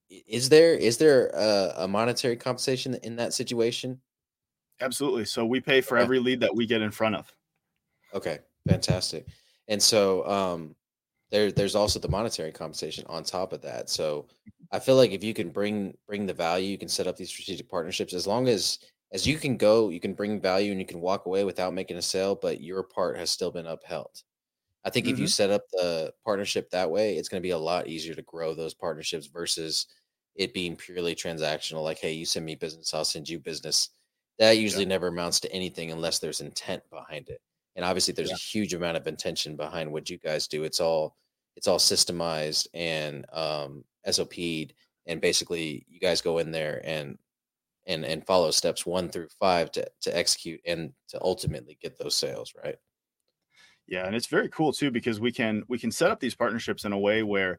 is 0.09 0.49
there 0.49 0.73
is 0.73 0.97
there 0.97 1.27
a, 1.33 1.73
a 1.83 1.87
monetary 1.87 2.35
compensation 2.35 2.95
in 3.03 3.17
that 3.17 3.33
situation? 3.33 3.99
Absolutely. 4.79 5.25
So 5.25 5.45
we 5.45 5.59
pay 5.59 5.81
for 5.81 5.97
okay. 5.97 6.03
every 6.03 6.19
lead 6.19 6.39
that 6.41 6.55
we 6.55 6.65
get 6.65 6.81
in 6.81 6.91
front 6.91 7.15
of. 7.15 7.31
Okay, 8.13 8.39
fantastic. 8.67 9.25
And 9.67 9.81
so 9.81 10.25
um 10.27 10.75
there 11.29 11.51
there's 11.51 11.75
also 11.75 11.99
the 11.99 12.07
monetary 12.07 12.51
compensation 12.51 13.05
on 13.07 13.23
top 13.23 13.51
of 13.51 13.61
that. 13.63 13.89
So 13.89 14.27
I 14.71 14.79
feel 14.79 14.95
like 14.95 15.11
if 15.11 15.23
you 15.23 15.33
can 15.33 15.49
bring 15.49 15.97
bring 16.07 16.25
the 16.25 16.33
value, 16.33 16.69
you 16.69 16.77
can 16.77 16.89
set 16.89 17.07
up 17.07 17.17
these 17.17 17.29
strategic 17.29 17.69
partnerships 17.69 18.13
as 18.13 18.27
long 18.27 18.47
as 18.47 18.79
as 19.11 19.25
you 19.25 19.37
can 19.37 19.55
go, 19.55 19.89
you 19.89 19.99
can 19.99 20.13
bring 20.13 20.41
value 20.41 20.71
and 20.71 20.79
you 20.79 20.85
can 20.85 20.99
walk 20.99 21.25
away 21.25 21.45
without 21.45 21.73
making 21.73 21.97
a 21.97 22.01
sale, 22.01 22.35
but 22.35 22.61
your 22.61 22.83
part 22.83 23.17
has 23.17 23.31
still 23.31 23.51
been 23.51 23.67
upheld. 23.67 24.23
I 24.83 24.89
think 24.89 25.05
mm-hmm. 25.05 25.13
if 25.13 25.19
you 25.19 25.25
mm-hmm. 25.25 25.29
set 25.29 25.49
up 25.49 25.63
the 25.71 26.13
partnership 26.25 26.69
that 26.69 26.89
way, 26.89 27.15
it's 27.15 27.29
going 27.29 27.41
to 27.41 27.45
be 27.47 27.51
a 27.51 27.57
lot 27.57 27.87
easier 27.87 28.13
to 28.15 28.21
grow 28.23 28.53
those 28.53 28.73
partnerships 28.73 29.27
versus 29.27 29.87
it 30.35 30.53
being 30.53 30.75
purely 30.75 31.15
transactional. 31.15 31.83
Like, 31.83 31.99
hey, 31.99 32.13
you 32.13 32.25
send 32.25 32.45
me 32.45 32.55
business, 32.55 32.93
I'll 32.93 33.05
send 33.05 33.29
you 33.29 33.39
business. 33.39 33.89
That 34.39 34.57
usually 34.57 34.83
yeah. 34.83 34.89
never 34.89 35.07
amounts 35.07 35.39
to 35.41 35.51
anything 35.51 35.91
unless 35.91 36.19
there's 36.19 36.41
intent 36.41 36.83
behind 36.89 37.29
it. 37.29 37.41
And 37.75 37.85
obviously, 37.85 38.13
there's 38.13 38.29
yeah. 38.29 38.35
a 38.35 38.39
huge 38.39 38.73
amount 38.73 38.97
of 38.97 39.07
intention 39.07 39.55
behind 39.55 39.91
what 39.91 40.09
you 40.09 40.17
guys 40.17 40.47
do. 40.47 40.63
It's 40.63 40.79
all 40.79 41.15
it's 41.55 41.67
all 41.67 41.79
systemized 41.79 42.67
and 42.73 43.25
um, 43.33 43.83
SOP'd, 44.09 44.73
and 45.05 45.21
basically 45.21 45.85
you 45.89 45.99
guys 45.99 46.21
go 46.21 46.37
in 46.39 46.51
there 46.51 46.81
and 46.83 47.17
and 47.85 48.05
and 48.05 48.25
follow 48.25 48.51
steps 48.51 48.85
one 48.85 49.09
through 49.09 49.29
five 49.39 49.71
to 49.71 49.87
to 50.01 50.15
execute 50.17 50.61
and 50.65 50.91
to 51.09 51.21
ultimately 51.21 51.77
get 51.81 51.97
those 51.97 52.15
sales, 52.15 52.53
right? 52.63 52.77
Yeah, 53.87 54.05
and 54.05 54.15
it's 54.15 54.27
very 54.27 54.49
cool 54.49 54.73
too 54.73 54.91
because 54.91 55.19
we 55.19 55.31
can 55.31 55.63
we 55.69 55.79
can 55.79 55.91
set 55.91 56.11
up 56.11 56.19
these 56.19 56.35
partnerships 56.35 56.83
in 56.83 56.91
a 56.91 56.99
way 56.99 57.23
where 57.23 57.57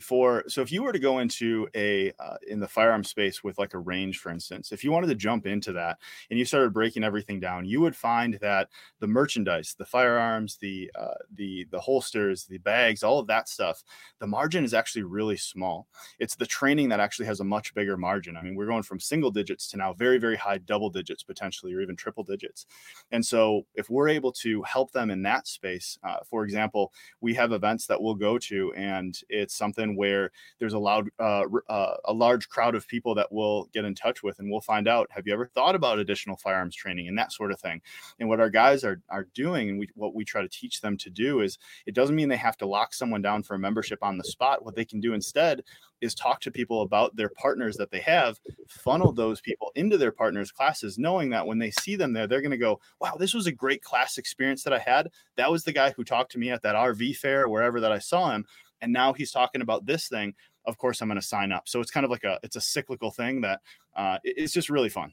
for 0.00 0.44
so 0.48 0.62
if 0.62 0.70
you 0.70 0.82
were 0.82 0.92
to 0.92 0.98
go 0.98 1.18
into 1.18 1.68
a 1.74 2.12
uh, 2.18 2.36
in 2.46 2.60
the 2.60 2.68
firearm 2.68 3.04
space 3.04 3.42
with 3.42 3.58
like 3.58 3.74
a 3.74 3.78
range 3.78 4.18
for 4.18 4.30
instance 4.30 4.72
if 4.72 4.84
you 4.84 4.90
wanted 4.92 5.08
to 5.08 5.14
jump 5.14 5.46
into 5.46 5.72
that 5.72 5.98
and 6.30 6.38
you 6.38 6.44
started 6.44 6.72
breaking 6.72 7.04
everything 7.04 7.40
down 7.40 7.64
you 7.64 7.80
would 7.80 7.96
find 7.96 8.38
that 8.40 8.68
the 9.00 9.06
merchandise 9.06 9.74
the 9.78 9.84
firearms 9.84 10.56
the 10.58 10.90
uh, 10.98 11.14
the 11.34 11.66
the 11.70 11.80
holsters 11.80 12.44
the 12.46 12.58
bags 12.58 13.02
all 13.02 13.18
of 13.18 13.26
that 13.26 13.48
stuff 13.48 13.82
the 14.20 14.26
margin 14.26 14.64
is 14.64 14.74
actually 14.74 15.02
really 15.02 15.36
small. 15.36 15.88
It's 16.18 16.36
the 16.36 16.46
training 16.46 16.88
that 16.90 17.00
actually 17.00 17.26
has 17.26 17.40
a 17.40 17.44
much 17.44 17.74
bigger 17.74 17.96
margin. 17.96 18.36
I 18.36 18.42
mean 18.42 18.54
we're 18.54 18.66
going 18.66 18.82
from 18.82 19.00
single 19.00 19.30
digits 19.30 19.68
to 19.70 19.76
now 19.76 19.92
very 19.92 20.18
very 20.18 20.36
high 20.36 20.58
double 20.58 20.90
digits 20.90 21.22
potentially 21.22 21.74
or 21.74 21.80
even 21.80 21.96
triple 21.96 22.24
digits. 22.24 22.66
And 23.12 23.24
so 23.24 23.66
if 23.74 23.90
we're 23.90 24.08
able 24.08 24.32
to 24.32 24.62
help 24.62 24.92
them 24.92 25.10
in 25.10 25.22
that 25.22 25.46
space 25.46 25.98
uh, 26.04 26.18
for 26.24 26.44
example 26.44 26.92
we 27.20 27.34
have 27.34 27.52
events 27.52 27.86
that 27.86 28.00
we'll 28.00 28.14
go 28.14 28.38
to 28.38 28.72
and 28.74 29.18
it's 29.28 29.54
something 29.54 29.87
where 29.96 30.30
there's 30.58 30.74
a 30.74 30.78
loud 30.78 31.08
uh, 31.18 31.44
uh, 31.68 31.96
a 32.04 32.12
large 32.12 32.48
crowd 32.48 32.74
of 32.74 32.86
people 32.86 33.14
that 33.14 33.30
we'll 33.30 33.64
get 33.72 33.84
in 33.84 33.94
touch 33.94 34.22
with 34.22 34.38
and 34.38 34.50
we'll 34.50 34.60
find 34.60 34.88
out 34.88 35.08
have 35.10 35.26
you 35.26 35.32
ever 35.32 35.46
thought 35.46 35.74
about 35.74 35.98
additional 35.98 36.36
firearms 36.36 36.74
training? 36.74 37.08
and 37.08 37.18
that 37.18 37.32
sort 37.32 37.50
of 37.50 37.60
thing. 37.60 37.80
And 38.20 38.28
what 38.28 38.40
our 38.40 38.50
guys 38.50 38.84
are 38.84 39.00
are 39.08 39.26
doing 39.34 39.68
and 39.68 39.78
we, 39.78 39.88
what 39.94 40.14
we 40.14 40.24
try 40.24 40.42
to 40.42 40.48
teach 40.48 40.80
them 40.80 40.96
to 40.98 41.10
do 41.10 41.40
is 41.40 41.58
it 41.86 41.94
doesn't 41.94 42.16
mean 42.16 42.28
they 42.28 42.36
have 42.36 42.56
to 42.58 42.66
lock 42.66 42.94
someone 42.94 43.22
down 43.22 43.42
for 43.42 43.54
a 43.54 43.58
membership 43.58 44.02
on 44.02 44.18
the 44.18 44.24
spot. 44.24 44.64
What 44.64 44.76
they 44.76 44.84
can 44.84 45.00
do 45.00 45.14
instead 45.14 45.62
is 46.00 46.14
talk 46.14 46.40
to 46.40 46.50
people 46.50 46.82
about 46.82 47.16
their 47.16 47.28
partners 47.28 47.76
that 47.76 47.90
they 47.90 48.00
have 48.00 48.38
funnel 48.68 49.12
those 49.12 49.40
people 49.40 49.72
into 49.74 49.98
their 49.98 50.12
partners 50.12 50.52
classes 50.52 50.98
knowing 50.98 51.30
that 51.30 51.46
when 51.46 51.58
they 51.58 51.70
see 51.72 51.96
them 51.96 52.12
there 52.12 52.26
they're 52.26 52.40
going 52.40 52.50
to 52.50 52.56
go 52.56 52.80
wow 53.00 53.16
this 53.18 53.34
was 53.34 53.46
a 53.46 53.52
great 53.52 53.82
class 53.82 54.18
experience 54.18 54.62
that 54.62 54.72
i 54.72 54.78
had. 54.78 55.10
That 55.36 55.50
was 55.50 55.64
the 55.64 55.72
guy 55.72 55.90
who 55.90 56.04
talked 56.04 56.32
to 56.32 56.38
me 56.38 56.50
at 56.50 56.62
that 56.62 56.74
rv 56.74 57.16
fair 57.16 57.48
wherever 57.48 57.80
that 57.80 57.92
i 57.92 57.98
saw 57.98 58.30
him 58.30 58.46
and 58.80 58.92
now 58.92 59.12
he's 59.12 59.30
talking 59.30 59.62
about 59.62 59.86
this 59.86 60.08
thing 60.08 60.34
of 60.68 60.76
course 60.76 61.00
i'm 61.00 61.08
going 61.08 61.20
to 61.20 61.26
sign 61.26 61.50
up. 61.50 61.66
So 61.66 61.80
it's 61.80 61.90
kind 61.90 62.04
of 62.04 62.10
like 62.10 62.24
a 62.24 62.38
it's 62.42 62.56
a 62.56 62.60
cyclical 62.60 63.10
thing 63.10 63.40
that 63.40 63.60
uh, 63.96 64.18
it's 64.22 64.52
just 64.52 64.70
really 64.70 64.90
fun. 64.90 65.12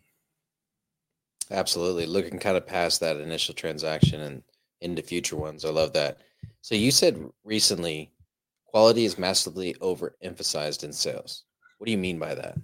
Absolutely. 1.50 2.05
Looking 2.05 2.39
kind 2.39 2.57
of 2.57 2.67
past 2.67 3.00
that 3.00 3.17
initial 3.17 3.55
transaction 3.55 4.22
and 4.22 4.43
into 4.81 5.01
future 5.01 5.36
ones. 5.36 5.63
I 5.63 5.69
love 5.69 5.93
that. 5.93 6.19
So 6.62 6.75
you 6.75 6.91
said 6.91 7.24
recently 7.43 8.12
quality 8.65 9.05
is 9.05 9.17
massively 9.17 9.74
overemphasized 9.75 10.84
in 10.84 10.91
sales. 10.91 11.43
What 11.77 11.86
do 11.86 11.91
you 11.91 11.98
mean 11.98 12.19
by 12.19 12.36
that 12.36 12.57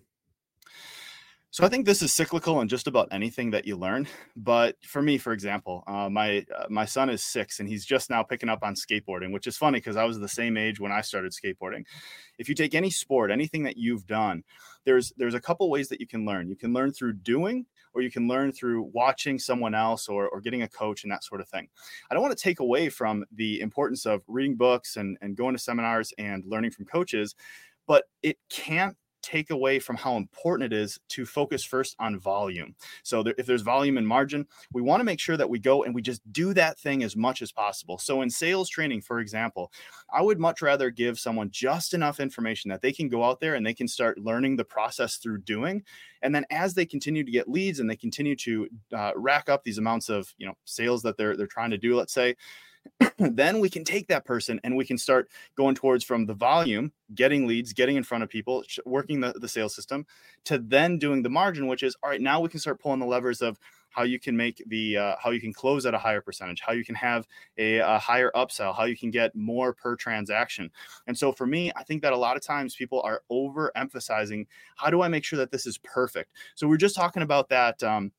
so 1.51 1.65
I 1.65 1.69
think 1.69 1.85
this 1.85 2.01
is 2.01 2.13
cyclical 2.13 2.61
in 2.61 2.69
just 2.69 2.87
about 2.87 3.09
anything 3.11 3.51
that 3.51 3.65
you 3.65 3.75
learn. 3.75 4.07
But 4.37 4.77
for 4.83 5.01
me, 5.01 5.17
for 5.17 5.33
example, 5.33 5.83
uh, 5.85 6.09
my 6.09 6.45
uh, 6.57 6.65
my 6.69 6.85
son 6.85 7.09
is 7.09 7.21
six 7.23 7.59
and 7.59 7.69
he's 7.69 7.85
just 7.85 8.09
now 8.09 8.23
picking 8.23 8.49
up 8.49 8.63
on 8.63 8.73
skateboarding, 8.73 9.31
which 9.31 9.45
is 9.45 9.57
funny 9.57 9.77
because 9.77 9.97
I 9.97 10.05
was 10.05 10.19
the 10.19 10.27
same 10.27 10.57
age 10.57 10.79
when 10.79 10.91
I 10.91 11.01
started 11.01 11.31
skateboarding. 11.31 11.85
If 12.39 12.49
you 12.49 12.55
take 12.55 12.73
any 12.73 12.89
sport, 12.89 13.29
anything 13.29 13.63
that 13.63 13.77
you've 13.77 14.07
done, 14.07 14.43
there's 14.85 15.13
there's 15.17 15.35
a 15.35 15.41
couple 15.41 15.69
ways 15.69 15.89
that 15.89 15.99
you 15.99 16.07
can 16.07 16.25
learn. 16.25 16.49
You 16.49 16.55
can 16.55 16.73
learn 16.73 16.91
through 16.91 17.13
doing, 17.13 17.65
or 17.93 18.01
you 18.01 18.09
can 18.09 18.27
learn 18.27 18.51
through 18.51 18.89
watching 18.93 19.37
someone 19.37 19.75
else 19.75 20.07
or, 20.07 20.29
or 20.29 20.41
getting 20.41 20.63
a 20.63 20.69
coach 20.69 21.03
and 21.03 21.11
that 21.11 21.23
sort 21.23 21.41
of 21.41 21.49
thing. 21.49 21.67
I 22.09 22.13
don't 22.13 22.23
want 22.23 22.35
to 22.35 22.43
take 22.43 22.61
away 22.61 22.89
from 22.89 23.25
the 23.35 23.59
importance 23.61 24.05
of 24.05 24.23
reading 24.27 24.55
books 24.55 24.95
and, 24.95 25.17
and 25.21 25.35
going 25.35 25.53
to 25.53 25.61
seminars 25.61 26.13
and 26.17 26.43
learning 26.45 26.71
from 26.71 26.85
coaches, 26.85 27.35
but 27.87 28.05
it 28.23 28.37
can't 28.49 28.95
take 29.21 29.49
away 29.49 29.79
from 29.79 29.95
how 29.95 30.17
important 30.17 30.71
it 30.71 30.75
is 30.75 30.99
to 31.09 31.25
focus 31.25 31.63
first 31.63 31.95
on 31.99 32.19
volume. 32.19 32.75
So 33.03 33.23
there, 33.23 33.35
if 33.37 33.45
there's 33.45 33.61
volume 33.61 33.97
and 33.97 34.07
margin, 34.07 34.45
we 34.73 34.81
want 34.81 34.99
to 34.99 35.05
make 35.05 35.19
sure 35.19 35.37
that 35.37 35.49
we 35.49 35.59
go 35.59 35.83
and 35.83 35.93
we 35.93 36.01
just 36.01 36.21
do 36.31 36.53
that 36.53 36.79
thing 36.79 37.03
as 37.03 37.15
much 37.15 37.41
as 37.41 37.51
possible. 37.51 37.97
So 37.97 38.21
in 38.21 38.29
sales 38.29 38.69
training, 38.69 39.01
for 39.01 39.19
example, 39.19 39.71
I 40.13 40.21
would 40.21 40.39
much 40.39 40.61
rather 40.61 40.89
give 40.89 41.19
someone 41.19 41.49
just 41.51 41.93
enough 41.93 42.19
information 42.19 42.69
that 42.69 42.81
they 42.81 42.91
can 42.91 43.09
go 43.09 43.23
out 43.23 43.39
there 43.39 43.55
and 43.55 43.65
they 43.65 43.73
can 43.73 43.87
start 43.87 44.19
learning 44.19 44.55
the 44.55 44.65
process 44.65 45.17
through 45.17 45.39
doing. 45.39 45.83
And 46.21 46.33
then 46.33 46.45
as 46.49 46.73
they 46.73 46.85
continue 46.85 47.23
to 47.23 47.31
get 47.31 47.49
leads 47.49 47.79
and 47.79 47.89
they 47.89 47.95
continue 47.95 48.35
to 48.37 48.67
uh, 48.93 49.11
rack 49.15 49.49
up 49.49 49.63
these 49.63 49.77
amounts 49.77 50.09
of 50.09 50.33
you 50.37 50.45
know 50.45 50.55
sales 50.65 51.01
that 51.03 51.17
they're 51.17 51.35
they're 51.35 51.47
trying 51.47 51.71
to 51.71 51.77
do, 51.77 51.95
let's 51.95 52.13
say 52.13 52.35
then 53.17 53.59
we 53.59 53.69
can 53.69 53.83
take 53.83 54.07
that 54.07 54.25
person 54.25 54.59
and 54.63 54.75
we 54.75 54.85
can 54.85 54.97
start 54.97 55.29
going 55.55 55.75
towards 55.75 56.03
from 56.03 56.25
the 56.25 56.33
volume, 56.33 56.91
getting 57.13 57.47
leads, 57.47 57.73
getting 57.73 57.95
in 57.95 58.03
front 58.03 58.23
of 58.23 58.29
people, 58.29 58.63
working 58.85 59.21
the, 59.21 59.33
the 59.33 59.47
sales 59.47 59.75
system, 59.75 60.05
to 60.45 60.57
then 60.57 60.97
doing 60.97 61.21
the 61.23 61.29
margin, 61.29 61.67
which 61.67 61.83
is 61.83 61.95
all 62.03 62.09
right, 62.09 62.21
now 62.21 62.39
we 62.39 62.49
can 62.49 62.59
start 62.59 62.79
pulling 62.79 62.99
the 62.99 63.05
levers 63.05 63.41
of 63.41 63.59
how 63.91 64.03
you 64.03 64.19
can 64.19 64.35
make 64.35 64.63
the 64.67 64.97
uh, 64.97 65.15
how 65.21 65.29
you 65.29 65.39
can 65.39 65.53
close 65.53 65.85
at 65.85 65.93
a 65.93 65.97
higher 65.97 66.21
percentage 66.21 66.61
how 66.61 66.71
you 66.71 66.83
can 66.83 66.95
have 66.95 67.27
a, 67.57 67.77
a, 67.77 67.99
higher 67.99 68.31
upsell 68.35 68.75
how 68.75 68.85
you 68.85 68.97
can 68.97 69.11
get 69.11 69.35
more 69.35 69.73
per 69.73 69.95
transaction. 69.95 70.71
And 71.07 71.17
so 71.17 71.31
for 71.31 71.45
me 71.45 71.71
i 71.75 71.83
think 71.83 72.01
that 72.01 72.13
a 72.13 72.17
lot 72.17 72.37
of 72.37 72.41
times 72.41 72.75
people 72.75 73.01
are 73.03 73.21
overemphasizing 73.31 74.47
how 74.77 74.89
do 74.89 75.01
i 75.01 75.07
make 75.07 75.23
sure 75.23 75.37
that 75.37 75.51
this 75.51 75.65
is 75.65 75.77
perfect? 75.79 76.31
So 76.55 76.67
we're 76.67 76.77
just 76.77 76.95
talking 76.95 77.21
about 77.21 77.49
that 77.49 77.83
um, 77.83 78.11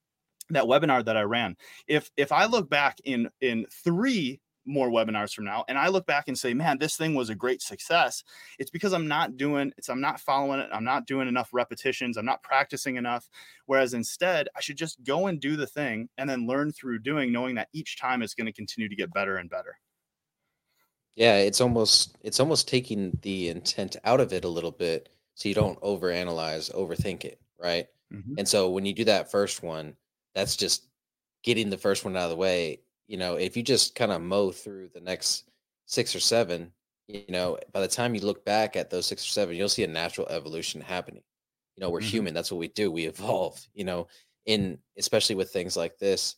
that 0.50 0.64
webinar 0.64 1.04
that 1.04 1.16
i 1.16 1.23
ran. 1.23 1.57
If 1.87 2.11
if 2.16 2.31
i 2.31 2.45
look 2.45 2.69
back 2.69 2.99
in 3.04 3.31
in 3.40 3.66
three 3.71 4.40
more 4.64 4.90
webinars 4.90 5.33
from 5.33 5.45
now 5.45 5.64
and 5.69 5.76
i 5.76 5.88
look 5.88 6.07
back 6.07 6.28
and 6.28 6.38
say 6.38 6.54
man 6.54 6.78
this 6.78 6.97
thing 6.97 7.14
was 7.14 7.31
a 7.31 7.35
great 7.35 7.61
success. 7.61 8.23
It's 8.59 8.71
because 8.71 8.92
i'm 8.92 9.09
not 9.09 9.37
doing 9.37 9.73
it's 9.76 9.88
i'm 9.88 10.00
not 10.00 10.21
following 10.21 10.61
it 10.61 10.71
i'm 10.73 10.85
not 10.85 11.07
doing 11.07 11.28
enough 11.28 11.50
repetitions 11.52 12.16
i'm 12.16 12.25
not 12.25 12.42
practicing 12.42 12.97
enough 12.97 13.28
whereas 13.66 13.95
instead 13.95 14.49
i 14.57 14.61
should 14.61 14.76
just 14.76 15.02
go 15.04 15.26
and 15.26 15.40
do 15.40 15.57
the 15.57 15.66
thing 15.66 16.09
and 16.19 16.28
then 16.28 16.47
learn 16.47 16.73
through 16.73 17.00
doing 17.00 17.33
knowing 17.33 17.54
that 17.57 17.69
each 17.73 17.99
time 17.99 18.23
it's 18.23 18.35
going 18.35 18.47
to 18.47 18.52
continue 18.52 18.88
to 18.88 18.97
get 18.97 19.12
better 19.12 19.37
and 19.37 19.50
better. 19.50 19.76
Yeah 21.16 21.38
it's 21.38 21.61
almost 21.61 22.16
it's 22.23 22.40
almost 22.40 22.69
taking 22.69 23.19
the 23.23 23.49
intent 23.49 23.97
out 24.04 24.21
of 24.21 24.33
it 24.33 24.45
a 24.45 24.49
little 24.49 24.71
bit 24.71 25.09
so 25.35 25.49
you 25.49 25.54
don't 25.54 25.81
overanalyze 25.81 26.73
overthink 26.75 27.25
it 27.25 27.40
right? 27.59 27.87
Mm-hmm. 28.12 28.35
and 28.38 28.49
so 28.49 28.71
when 28.71 28.85
you 28.85 28.92
do 28.92 29.04
that 29.04 29.31
first 29.31 29.62
one 29.62 29.97
that's 30.35 30.57
just 30.57 30.87
getting 31.42 31.71
the 31.71 31.78
first 31.78 32.04
one 32.04 32.16
out 32.16 32.25
of 32.25 32.31
the 32.31 32.37
way 32.37 32.81
you 33.07 33.17
know, 33.17 33.37
if 33.37 33.57
you 33.57 33.63
just 33.63 33.95
kind 33.95 34.13
of 34.13 34.23
mow 34.23 34.51
through 34.51 34.91
the 34.95 35.01
next 35.01 35.51
six 35.87 36.15
or 36.15 36.21
seven, 36.21 36.73
you 37.09 37.25
know, 37.29 37.59
by 37.73 37.81
the 37.81 37.89
time 37.89 38.15
you 38.15 38.21
look 38.21 38.45
back 38.45 38.77
at 38.77 38.91
those 38.91 39.07
six 39.07 39.25
or 39.25 39.29
seven, 39.29 39.57
you'll 39.57 39.69
see 39.69 39.85
a 39.85 39.89
natural 39.89 40.29
evolution 40.29 40.81
happening. 40.81 41.23
You 41.77 41.83
know, 41.83 41.91
we're 41.91 42.01
mm-hmm. 42.01 42.09
human. 42.09 42.35
That's 42.35 42.51
what 42.51 42.59
we 42.59 42.69
do. 42.69 42.91
We 42.91 43.05
evolve, 43.07 43.61
you 43.75 43.85
know, 43.85 44.09
in 44.47 44.79
especially 44.99 45.35
with 45.35 45.51
things 45.51 45.77
like 45.77 45.99
this. 45.99 46.37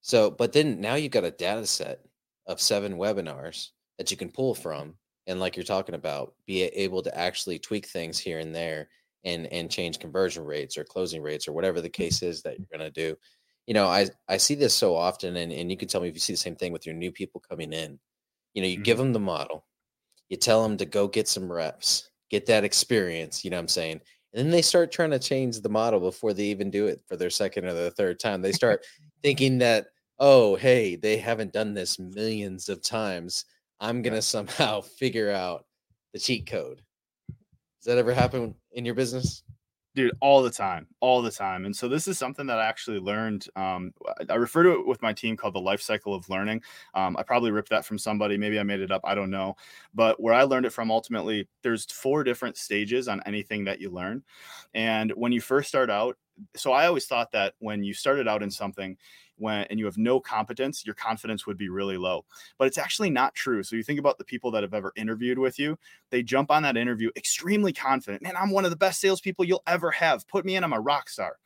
So, 0.00 0.30
but 0.30 0.52
then 0.52 0.80
now 0.80 0.94
you've 0.94 1.12
got 1.12 1.24
a 1.24 1.30
data 1.30 1.66
set 1.66 2.00
of 2.46 2.60
seven 2.60 2.94
webinars 2.94 3.70
that 3.98 4.10
you 4.10 4.16
can 4.16 4.30
pull 4.30 4.54
from. 4.54 4.94
And 5.26 5.40
like 5.40 5.56
you're 5.56 5.64
talking 5.64 5.94
about, 5.94 6.34
be 6.46 6.62
able 6.62 7.02
to 7.02 7.18
actually 7.18 7.58
tweak 7.58 7.86
things 7.86 8.18
here 8.18 8.38
and 8.38 8.54
there 8.54 8.88
and 9.24 9.46
and 9.48 9.70
change 9.70 9.98
conversion 9.98 10.44
rates 10.44 10.78
or 10.78 10.84
closing 10.84 11.22
rates 11.22 11.48
or 11.48 11.52
whatever 11.52 11.80
the 11.80 11.88
case 11.88 12.22
is 12.22 12.40
that 12.42 12.58
you're 12.58 12.78
going 12.78 12.92
to 12.92 13.08
do 13.08 13.16
you 13.68 13.74
know, 13.74 13.86
I 13.86 14.08
I 14.26 14.38
see 14.38 14.54
this 14.54 14.74
so 14.74 14.96
often, 14.96 15.36
and 15.36 15.52
and 15.52 15.70
you 15.70 15.76
can 15.76 15.88
tell 15.88 16.00
me 16.00 16.08
if 16.08 16.14
you 16.14 16.20
see 16.20 16.32
the 16.32 16.38
same 16.38 16.56
thing 16.56 16.72
with 16.72 16.86
your 16.86 16.94
new 16.94 17.12
people 17.12 17.42
coming 17.46 17.74
in. 17.74 17.98
You 18.54 18.62
know, 18.62 18.68
you 18.68 18.76
mm-hmm. 18.76 18.82
give 18.82 18.96
them 18.96 19.12
the 19.12 19.20
model, 19.20 19.66
you 20.30 20.38
tell 20.38 20.62
them 20.62 20.78
to 20.78 20.86
go 20.86 21.06
get 21.06 21.28
some 21.28 21.52
reps, 21.52 22.08
get 22.30 22.46
that 22.46 22.64
experience. 22.64 23.44
You 23.44 23.50
know 23.50 23.58
what 23.58 23.64
I'm 23.64 23.68
saying? 23.68 24.00
And 24.32 24.46
then 24.46 24.50
they 24.50 24.62
start 24.62 24.90
trying 24.90 25.10
to 25.10 25.18
change 25.18 25.60
the 25.60 25.68
model 25.68 26.00
before 26.00 26.32
they 26.32 26.44
even 26.44 26.70
do 26.70 26.86
it 26.86 27.02
for 27.06 27.16
their 27.16 27.28
second 27.28 27.66
or 27.66 27.74
their 27.74 27.90
third 27.90 28.18
time. 28.18 28.40
They 28.40 28.52
start 28.52 28.86
thinking 29.22 29.58
that, 29.58 29.88
oh, 30.18 30.56
hey, 30.56 30.96
they 30.96 31.18
haven't 31.18 31.52
done 31.52 31.74
this 31.74 31.98
millions 31.98 32.70
of 32.70 32.80
times. 32.80 33.44
I'm 33.80 34.00
gonna 34.00 34.22
somehow 34.22 34.80
figure 34.98 35.30
out 35.30 35.66
the 36.14 36.18
cheat 36.18 36.46
code. 36.46 36.80
Does 37.28 37.84
that 37.84 37.98
ever 37.98 38.14
happen 38.14 38.54
in 38.72 38.86
your 38.86 38.94
business? 38.94 39.42
Dude 39.98 40.12
all 40.20 40.42
the 40.42 40.50
time 40.50 40.86
all 41.00 41.20
the 41.20 41.30
time 41.30 41.64
and 41.64 41.74
so 41.74 41.88
this 41.88 42.06
is 42.06 42.16
something 42.16 42.46
that 42.46 42.60
i 42.60 42.64
actually 42.64 43.00
learned 43.00 43.48
um, 43.56 43.92
i 44.30 44.36
refer 44.36 44.62
to 44.62 44.70
it 44.70 44.86
with 44.86 45.02
my 45.02 45.12
team 45.12 45.36
called 45.36 45.56
the 45.56 45.60
life 45.60 45.82
cycle 45.82 46.14
of 46.14 46.28
learning 46.30 46.62
um, 46.94 47.16
i 47.16 47.22
probably 47.24 47.50
ripped 47.50 47.68
that 47.68 47.84
from 47.84 47.98
somebody 47.98 48.36
maybe 48.36 48.60
i 48.60 48.62
made 48.62 48.78
it 48.78 48.92
up 48.92 49.00
i 49.02 49.12
don't 49.12 49.28
know 49.28 49.56
but 49.94 50.22
where 50.22 50.34
i 50.34 50.44
learned 50.44 50.64
it 50.64 50.72
from 50.72 50.92
ultimately 50.92 51.48
there's 51.62 51.84
four 51.86 52.22
different 52.22 52.56
stages 52.56 53.08
on 53.08 53.20
anything 53.26 53.64
that 53.64 53.80
you 53.80 53.90
learn 53.90 54.22
and 54.72 55.10
when 55.16 55.32
you 55.32 55.40
first 55.40 55.68
start 55.68 55.90
out 55.90 56.16
so 56.54 56.70
i 56.70 56.86
always 56.86 57.06
thought 57.06 57.32
that 57.32 57.54
when 57.58 57.82
you 57.82 57.92
started 57.92 58.28
out 58.28 58.40
in 58.40 58.52
something 58.52 58.96
when 59.38 59.64
and 59.64 59.78
you 59.78 59.84
have 59.86 59.98
no 59.98 60.20
competence, 60.20 60.84
your 60.84 60.94
confidence 60.94 61.46
would 61.46 61.56
be 61.56 61.68
really 61.68 61.96
low. 61.96 62.24
But 62.58 62.68
it's 62.68 62.78
actually 62.78 63.10
not 63.10 63.34
true. 63.34 63.62
So 63.62 63.76
you 63.76 63.82
think 63.82 63.98
about 63.98 64.18
the 64.18 64.24
people 64.24 64.50
that 64.52 64.62
have 64.62 64.74
ever 64.74 64.92
interviewed 64.96 65.38
with 65.38 65.58
you, 65.58 65.78
they 66.10 66.22
jump 66.22 66.50
on 66.50 66.62
that 66.62 66.76
interview 66.76 67.10
extremely 67.16 67.72
confident. 67.72 68.22
Man, 68.22 68.36
I'm 68.36 68.50
one 68.50 68.64
of 68.64 68.70
the 68.70 68.76
best 68.76 69.00
salespeople 69.00 69.44
you'll 69.44 69.62
ever 69.66 69.90
have. 69.90 70.26
Put 70.28 70.44
me 70.44 70.56
in, 70.56 70.64
I'm 70.64 70.72
a 70.72 70.80
rock 70.80 71.08
star. 71.08 71.36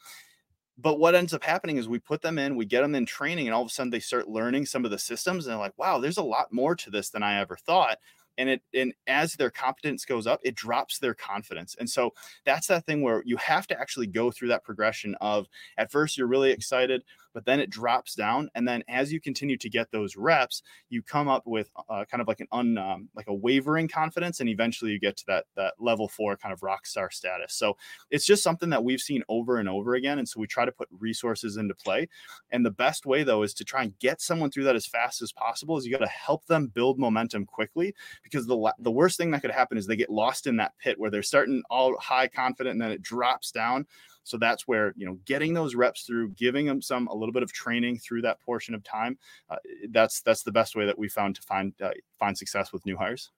But 0.79 0.99
what 0.99 1.15
ends 1.15 1.35
up 1.35 1.45
happening 1.45 1.77
is 1.77 1.89
we 1.89 1.99
put 1.99 2.23
them 2.23 2.39
in, 2.39 2.57
we 2.57 2.65
get 2.65 2.81
them 2.81 2.95
in 2.95 3.07
training, 3.07 3.47
and 3.47 3.55
all 3.55 3.63
of 3.63 3.69
a 3.69 3.71
sudden 3.71 3.91
they 3.91 4.01
start 4.01 4.29
learning 4.29 4.67
some 4.67 4.85
of 4.85 4.91
the 4.91 4.99
systems, 4.99 5.47
and 5.47 5.53
they're 5.53 5.61
like, 5.61 5.77
wow, 5.79 5.99
there's 5.99 6.17
a 6.17 6.23
lot 6.23 6.53
more 6.53 6.75
to 6.75 6.91
this 6.91 7.11
than 7.11 7.23
I 7.23 7.41
ever 7.41 7.57
thought 7.57 7.99
and 8.39 8.49
it 8.49 8.63
and 8.75 8.93
as 9.07 9.35
their 9.35 9.51
competence 9.51 10.05
goes 10.05 10.27
up 10.27 10.41
it 10.43 10.55
drops 10.55 10.99
their 10.99 11.15
confidence 11.15 11.77
and 11.79 11.89
so 11.89 12.13
that's 12.45 12.67
that 12.67 12.87
thing 12.87 13.03
where 13.03 13.23
you 13.27 13.37
have 13.37 13.67
to 13.67 13.79
actually 13.79 14.07
go 14.07 14.31
through 14.31 14.49
that 14.49 14.65
progression 14.65 15.15
of 15.21 15.47
at 15.79 15.91
first 15.91 16.17
you're 16.17 16.27
really 16.27 16.51
excited 16.51 17.03
but 17.33 17.45
then 17.45 17.61
it 17.61 17.71
drops 17.71 18.15
down. 18.15 18.51
And 18.55 18.67
then 18.67 18.83
as 18.89 19.13
you 19.13 19.21
continue 19.21 19.57
to 19.59 19.69
get 19.69 19.91
those 19.91 20.17
reps, 20.17 20.63
you 20.89 21.03
come 21.03 21.29
up 21.29 21.43
with 21.47 21.71
uh, 21.89 22.05
kind 22.11 22.21
of 22.21 22.29
like 22.29 22.41
an 22.41 22.49
un, 22.53 22.79
um, 22.79 23.09
like 23.15 23.29
a 23.29 23.35
wavering 23.35 23.89
confidence, 23.89 24.41
and 24.41 24.49
eventually 24.49 24.93
you 24.93 25.01
get 25.01 25.17
to 25.19 25.25
that 25.29 25.45
that 25.57 25.75
level 25.79 26.09
four 26.09 26.37
kind 26.37 26.53
of 26.53 26.63
rock 26.63 26.87
star 26.87 27.11
status. 27.11 27.55
So 27.55 27.77
it's 28.11 28.27
just 28.27 28.43
something 28.43 28.71
that 28.71 28.85
we've 28.85 29.01
seen 29.01 29.23
over 29.29 29.59
and 29.59 29.69
over 29.69 29.95
again, 29.95 30.19
and 30.19 30.29
so 30.29 30.41
we 30.41 30.47
try 30.47 30.65
to 30.65 30.73
put 30.73 30.89
resources 30.91 31.57
into 31.57 31.75
play. 31.75 32.09
And 32.51 32.65
the 32.65 32.71
best 32.71 33.07
way 33.07 33.23
though 33.23 33.43
is 33.43 33.55
to 33.55 33.65
try 33.65 33.83
and 33.83 33.99
get 33.99 34.21
someone 34.21 34.51
through 34.51 34.65
that 34.65 34.77
as 34.77 34.87
fast 34.87 35.23
as 35.23 35.33
possible. 35.33 35.77
Is 35.77 35.87
you 35.87 35.93
got 35.93 36.05
to 36.05 36.07
help 36.07 36.47
them 36.47 36.69
build 36.69 36.99
momentum 36.99 37.47
quickly 37.47 37.95
because 38.23 38.47
the 38.47 38.73
the 38.79 38.91
worst 38.91 39.19
thing 39.19 39.31
that 39.31 39.43
could 39.43 39.51
happen 39.51 39.79
is 39.79 39.87
they 39.87 39.97
get 39.97 40.11
lost 40.11 40.47
in 40.47 40.57
that 40.57 40.77
pit 40.79 40.99
where 40.99 41.11
they're 41.11 41.23
starting 41.23 41.63
all 41.71 41.97
high 41.99 42.29
confident 42.29 42.73
and 42.73 42.81
then 42.81 42.91
it 42.91 43.03
drops 43.03 43.51
down 43.51 43.87
so 44.25 44.37
that's 44.37 44.69
where 44.69 44.93
you 44.97 45.07
know 45.07 45.19
getting 45.25 45.55
those 45.55 45.75
reps 45.75 46.03
through, 46.03 46.31
giving 46.31 46.67
them 46.67 46.81
some 46.81 47.07
a 47.09 47.15
little 47.15 47.33
bit 47.33 47.43
of 47.43 47.53
training 47.53 47.99
through 47.99 48.23
that 48.23 48.41
portion 48.41 48.75
of 48.75 48.83
time. 48.83 49.19
Uh, 49.51 49.57
that's 49.91 50.21
that's 50.23 50.43
the 50.43 50.53
best 50.53 50.77
way 50.77 50.87
that 50.87 50.99
we 50.99 51.09
found 51.09 51.37
to 51.37 51.43
find 51.43 51.73
uh, 51.83 51.91
find 52.19 52.37
success 52.37 52.73
with 52.73 52.87
new 52.87 52.97
hires. 52.97 53.31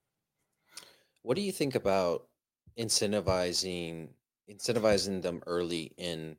What 1.23 1.37
do 1.37 1.43
you 1.43 1.53
think 1.53 1.75
about 1.75 2.27
incentivizing 2.79 4.09
incentivizing 4.51 5.23
them 5.23 5.43
early 5.47 5.93
in 5.97 6.37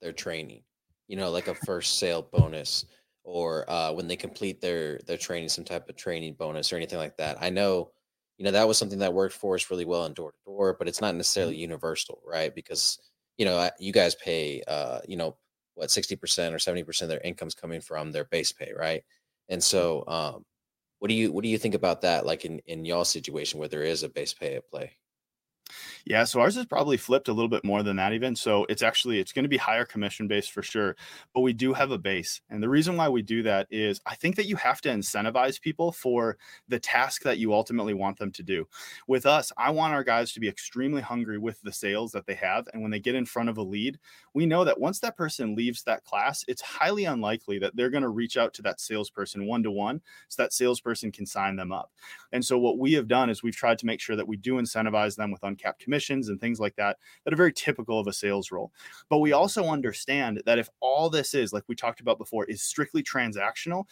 their 0.00 0.12
training? 0.12 0.62
You 1.08 1.16
know, 1.16 1.30
like 1.30 1.48
a 1.48 1.54
first 1.54 1.98
sale 1.98 2.22
bonus 2.22 2.84
or 3.24 3.68
uh, 3.70 3.92
when 3.92 4.06
they 4.06 4.16
complete 4.16 4.60
their 4.60 5.00
their 5.06 5.16
training, 5.16 5.48
some 5.48 5.64
type 5.64 5.88
of 5.88 5.96
training 5.96 6.34
bonus 6.34 6.72
or 6.72 6.76
anything 6.76 6.98
like 6.98 7.16
that. 7.18 7.36
I 7.40 7.50
know, 7.50 7.90
you 8.38 8.44
know, 8.44 8.50
that 8.52 8.66
was 8.66 8.78
something 8.78 9.00
that 9.00 9.12
worked 9.12 9.34
for 9.34 9.54
us 9.54 9.70
really 9.70 9.84
well 9.84 10.06
in 10.06 10.14
door 10.14 10.32
to 10.32 10.38
door, 10.46 10.76
but 10.78 10.88
it's 10.88 11.00
not 11.00 11.14
necessarily 11.14 11.54
mm-hmm. 11.54 11.62
universal, 11.62 12.22
right? 12.24 12.54
Because 12.54 12.98
you 13.38 13.44
know, 13.44 13.70
you 13.78 13.92
guys 13.92 14.14
pay, 14.16 14.62
uh, 14.68 14.98
you 15.08 15.16
know, 15.16 15.36
what, 15.74 15.88
60% 15.88 16.18
or 16.52 16.56
70% 16.56 17.02
of 17.02 17.08
their 17.08 17.20
income's 17.20 17.54
coming 17.54 17.80
from 17.80 18.10
their 18.10 18.24
base 18.24 18.52
pay, 18.52 18.72
right? 18.76 19.04
And 19.48 19.62
so, 19.62 20.04
um, 20.08 20.44
what 20.98 21.08
do 21.08 21.14
you, 21.14 21.32
what 21.32 21.44
do 21.44 21.48
you 21.48 21.58
think 21.58 21.74
about 21.74 22.02
that? 22.02 22.26
Like 22.26 22.44
in, 22.44 22.58
in 22.66 22.84
y'all 22.84 23.04
situation 23.04 23.60
where 23.60 23.68
there 23.68 23.84
is 23.84 24.02
a 24.02 24.08
base 24.08 24.34
pay 24.34 24.56
at 24.56 24.68
play? 24.68 24.92
Yeah, 26.08 26.24
so 26.24 26.40
ours 26.40 26.56
is 26.56 26.64
probably 26.64 26.96
flipped 26.96 27.28
a 27.28 27.34
little 27.34 27.50
bit 27.50 27.66
more 27.66 27.82
than 27.82 27.96
that 27.96 28.14
even. 28.14 28.34
So 28.34 28.64
it's 28.70 28.82
actually 28.82 29.20
it's 29.20 29.30
going 29.30 29.42
to 29.42 29.48
be 29.48 29.58
higher 29.58 29.84
commission 29.84 30.26
based 30.26 30.52
for 30.52 30.62
sure, 30.62 30.96
but 31.34 31.42
we 31.42 31.52
do 31.52 31.74
have 31.74 31.90
a 31.90 31.98
base. 31.98 32.40
And 32.48 32.62
the 32.62 32.68
reason 32.70 32.96
why 32.96 33.10
we 33.10 33.20
do 33.20 33.42
that 33.42 33.66
is 33.70 34.00
I 34.06 34.14
think 34.14 34.36
that 34.36 34.46
you 34.46 34.56
have 34.56 34.80
to 34.82 34.88
incentivize 34.88 35.60
people 35.60 35.92
for 35.92 36.38
the 36.66 36.80
task 36.80 37.24
that 37.24 37.36
you 37.36 37.52
ultimately 37.52 37.92
want 37.92 38.18
them 38.18 38.32
to 38.32 38.42
do. 38.42 38.66
With 39.06 39.26
us, 39.26 39.52
I 39.58 39.68
want 39.68 39.92
our 39.92 40.02
guys 40.02 40.32
to 40.32 40.40
be 40.40 40.48
extremely 40.48 41.02
hungry 41.02 41.36
with 41.36 41.60
the 41.60 41.72
sales 41.72 42.12
that 42.12 42.24
they 42.24 42.36
have 42.36 42.66
and 42.72 42.80
when 42.80 42.90
they 42.90 43.00
get 43.00 43.14
in 43.14 43.26
front 43.26 43.50
of 43.50 43.58
a 43.58 43.62
lead, 43.62 43.98
we 44.32 44.46
know 44.46 44.64
that 44.64 44.80
once 44.80 45.00
that 45.00 45.14
person 45.16 45.54
leaves 45.54 45.82
that 45.82 46.04
class, 46.04 46.42
it's 46.48 46.62
highly 46.62 47.04
unlikely 47.04 47.58
that 47.58 47.76
they're 47.76 47.90
going 47.90 48.02
to 48.02 48.08
reach 48.08 48.38
out 48.38 48.54
to 48.54 48.62
that 48.62 48.80
salesperson 48.80 49.46
one 49.46 49.62
to 49.62 49.70
one 49.70 50.00
so 50.28 50.42
that 50.42 50.54
salesperson 50.54 51.12
can 51.12 51.26
sign 51.26 51.56
them 51.56 51.70
up. 51.70 51.92
And 52.32 52.42
so 52.42 52.56
what 52.58 52.78
we 52.78 52.94
have 52.94 53.08
done 53.08 53.28
is 53.28 53.42
we've 53.42 53.54
tried 53.54 53.78
to 53.80 53.86
make 53.86 54.00
sure 54.00 54.16
that 54.16 54.26
we 54.26 54.38
do 54.38 54.54
incentivize 54.54 55.14
them 55.14 55.30
with 55.30 55.42
uncapped 55.42 55.82
commissions 55.98 56.28
and 56.28 56.40
things 56.40 56.60
like 56.60 56.76
that 56.76 56.96
that 57.24 57.34
are 57.34 57.36
very 57.36 57.52
typical 57.52 57.98
of 57.98 58.06
a 58.06 58.12
sales 58.12 58.52
role. 58.52 58.72
But 59.08 59.18
we 59.18 59.32
also 59.32 59.64
understand 59.64 60.42
that 60.46 60.58
if 60.58 60.68
all 60.80 61.10
this 61.10 61.34
is, 61.34 61.52
like 61.52 61.64
we 61.66 61.74
talked 61.74 62.00
about 62.00 62.18
before, 62.18 62.44
is 62.44 62.62
strictly 62.62 63.02
transactional, 63.02 63.84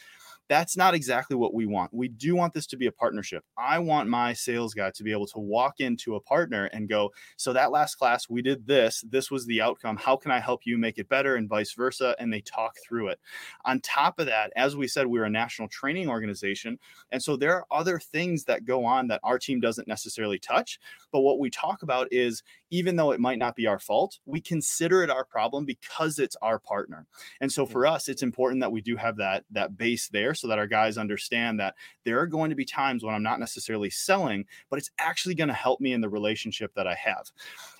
that's 0.48 0.76
not 0.76 0.94
exactly 0.94 1.36
what 1.36 1.54
we 1.54 1.66
want. 1.66 1.92
We 1.92 2.08
do 2.08 2.36
want 2.36 2.54
this 2.54 2.66
to 2.68 2.76
be 2.76 2.86
a 2.86 2.92
partnership. 2.92 3.44
I 3.58 3.78
want 3.78 4.08
my 4.08 4.32
sales 4.32 4.74
guy 4.74 4.90
to 4.92 5.02
be 5.02 5.12
able 5.12 5.26
to 5.28 5.38
walk 5.38 5.80
into 5.80 6.14
a 6.14 6.20
partner 6.20 6.66
and 6.66 6.88
go, 6.88 7.12
So 7.36 7.52
that 7.52 7.72
last 7.72 7.96
class, 7.96 8.28
we 8.28 8.42
did 8.42 8.66
this. 8.66 9.04
This 9.08 9.30
was 9.30 9.46
the 9.46 9.60
outcome. 9.60 9.96
How 9.96 10.16
can 10.16 10.30
I 10.30 10.40
help 10.40 10.62
you 10.64 10.78
make 10.78 10.98
it 10.98 11.08
better? 11.08 11.36
And 11.36 11.48
vice 11.48 11.72
versa. 11.72 12.14
And 12.18 12.32
they 12.32 12.40
talk 12.40 12.74
through 12.86 13.08
it. 13.08 13.20
On 13.64 13.80
top 13.80 14.18
of 14.18 14.26
that, 14.26 14.52
as 14.56 14.76
we 14.76 14.86
said, 14.86 15.06
we're 15.06 15.24
a 15.24 15.30
national 15.30 15.68
training 15.68 16.08
organization. 16.08 16.78
And 17.10 17.22
so 17.22 17.36
there 17.36 17.54
are 17.54 17.66
other 17.70 17.98
things 17.98 18.44
that 18.44 18.64
go 18.64 18.84
on 18.84 19.08
that 19.08 19.20
our 19.24 19.38
team 19.38 19.60
doesn't 19.60 19.88
necessarily 19.88 20.38
touch. 20.38 20.78
But 21.12 21.20
what 21.20 21.38
we 21.38 21.50
talk 21.50 21.82
about 21.82 22.08
is 22.12 22.42
even 22.70 22.96
though 22.96 23.12
it 23.12 23.20
might 23.20 23.38
not 23.38 23.56
be 23.56 23.66
our 23.66 23.78
fault, 23.78 24.18
we 24.26 24.40
consider 24.40 25.02
it 25.02 25.10
our 25.10 25.24
problem 25.24 25.64
because 25.64 26.18
it's 26.18 26.36
our 26.42 26.58
partner. 26.58 27.06
And 27.40 27.50
so 27.50 27.66
for 27.66 27.86
us, 27.86 28.08
it's 28.08 28.22
important 28.22 28.60
that 28.60 28.72
we 28.72 28.80
do 28.80 28.96
have 28.96 29.16
that 29.16 29.44
that 29.50 29.76
base 29.76 30.08
there 30.08 30.34
so 30.36 30.48
that 30.48 30.58
our 30.58 30.66
guys 30.66 30.98
understand 30.98 31.58
that 31.60 31.74
there 32.04 32.20
are 32.20 32.26
going 32.26 32.50
to 32.50 32.56
be 32.56 32.64
times 32.64 33.02
when 33.02 33.14
I'm 33.14 33.22
not 33.22 33.40
necessarily 33.40 33.90
selling, 33.90 34.44
but 34.70 34.78
it's 34.78 34.90
actually 34.98 35.34
going 35.34 35.48
to 35.48 35.54
help 35.54 35.80
me 35.80 35.92
in 35.92 36.00
the 36.00 36.08
relationship 36.08 36.72
that 36.74 36.86
I 36.86 36.94
have. 36.94 37.30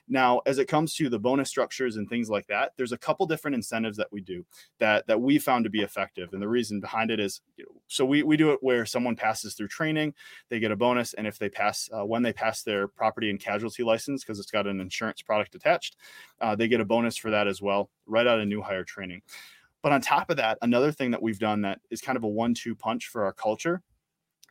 Now, 0.09 0.41
as 0.47 0.59
it 0.59 0.67
comes 0.67 0.95
to 0.95 1.09
the 1.09 1.19
bonus 1.19 1.49
structures 1.49 1.97
and 1.97 2.09
things 2.09 2.31
like 2.31 2.47
that, 2.47 2.73
there's 2.77 2.93
a 2.93 2.99
couple 2.99 3.27
different 3.27 3.57
incentives 3.57 3.97
that 3.97 4.13
we 4.13 4.21
do 4.21 4.45
that 4.79 5.07
that 5.09 5.21
we 5.21 5.39
found 5.39 5.65
to 5.65 5.71
be 5.71 5.83
effective. 5.83 6.33
And 6.33 6.41
the 6.41 6.49
reason 6.49 6.81
behind 6.81 7.11
it 7.11 7.19
is, 7.19 7.41
you 7.57 7.65
know, 7.65 7.81
so 7.89 8.05
we 8.05 8.23
we 8.23 8.37
do 8.37 8.53
it 8.53 8.59
where 8.63 8.87
someone 8.87 9.17
passes 9.17 9.55
through 9.55 9.69
training, 9.69 10.15
they 10.49 10.61
get 10.61 10.71
a 10.71 10.77
bonus, 10.77 11.15
and 11.15 11.27
if 11.27 11.39
they 11.39 11.49
pass 11.49 11.91
uh, 11.93 12.05
when 12.05 12.23
they 12.23 12.33
pass 12.33 12.63
their 12.63 12.87
property 12.87 13.31
and 13.31 13.41
casualty 13.41 13.83
license 13.83 14.23
because 14.23 14.39
it's 14.39 14.51
got 14.51 14.69
an 14.69 14.81
insurance 14.81 15.23
product 15.23 15.55
attached, 15.57 15.97
uh, 16.41 16.55
they 16.55 16.69
get 16.69 16.81
a 16.81 16.85
bonus 16.85 17.17
for 17.17 17.31
that 17.31 17.49
as 17.49 17.61
well, 17.61 17.91
right 18.07 18.27
out 18.27 18.41
of 18.41 18.47
new 18.47 18.63
hire 18.63 18.85
training. 18.85 19.23
But 19.87 19.93
on 19.93 20.01
top 20.01 20.31
of 20.31 20.39
that, 20.39 20.59
another 20.63 20.91
thing 20.91 21.13
that 21.13 21.23
we've 21.23 21.39
done 21.39 21.63
that 21.63 21.79
is 21.93 22.01
kind 22.01 22.17
of 22.17 22.25
a 22.25 22.29
one-two 22.29 22.75
punch 22.75 23.07
for 23.07 23.25
our 23.25 23.33
culture 23.33 23.83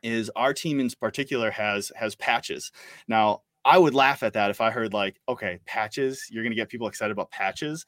is 0.02 0.30
our 0.34 0.54
team 0.54 0.80
in 0.80 0.88
particular 0.98 1.50
has 1.50 1.92
has 1.94 2.14
patches. 2.14 2.72
Now, 3.06 3.42
I 3.62 3.76
would 3.76 3.92
laugh 3.92 4.22
at 4.22 4.32
that 4.32 4.48
if 4.48 4.62
I 4.62 4.70
heard 4.70 4.94
like, 4.94 5.20
okay, 5.28 5.58
patches, 5.66 6.26
you're 6.30 6.42
going 6.42 6.52
to 6.52 6.56
get 6.56 6.70
people 6.70 6.88
excited 6.88 7.12
about 7.12 7.30
patches 7.30 7.84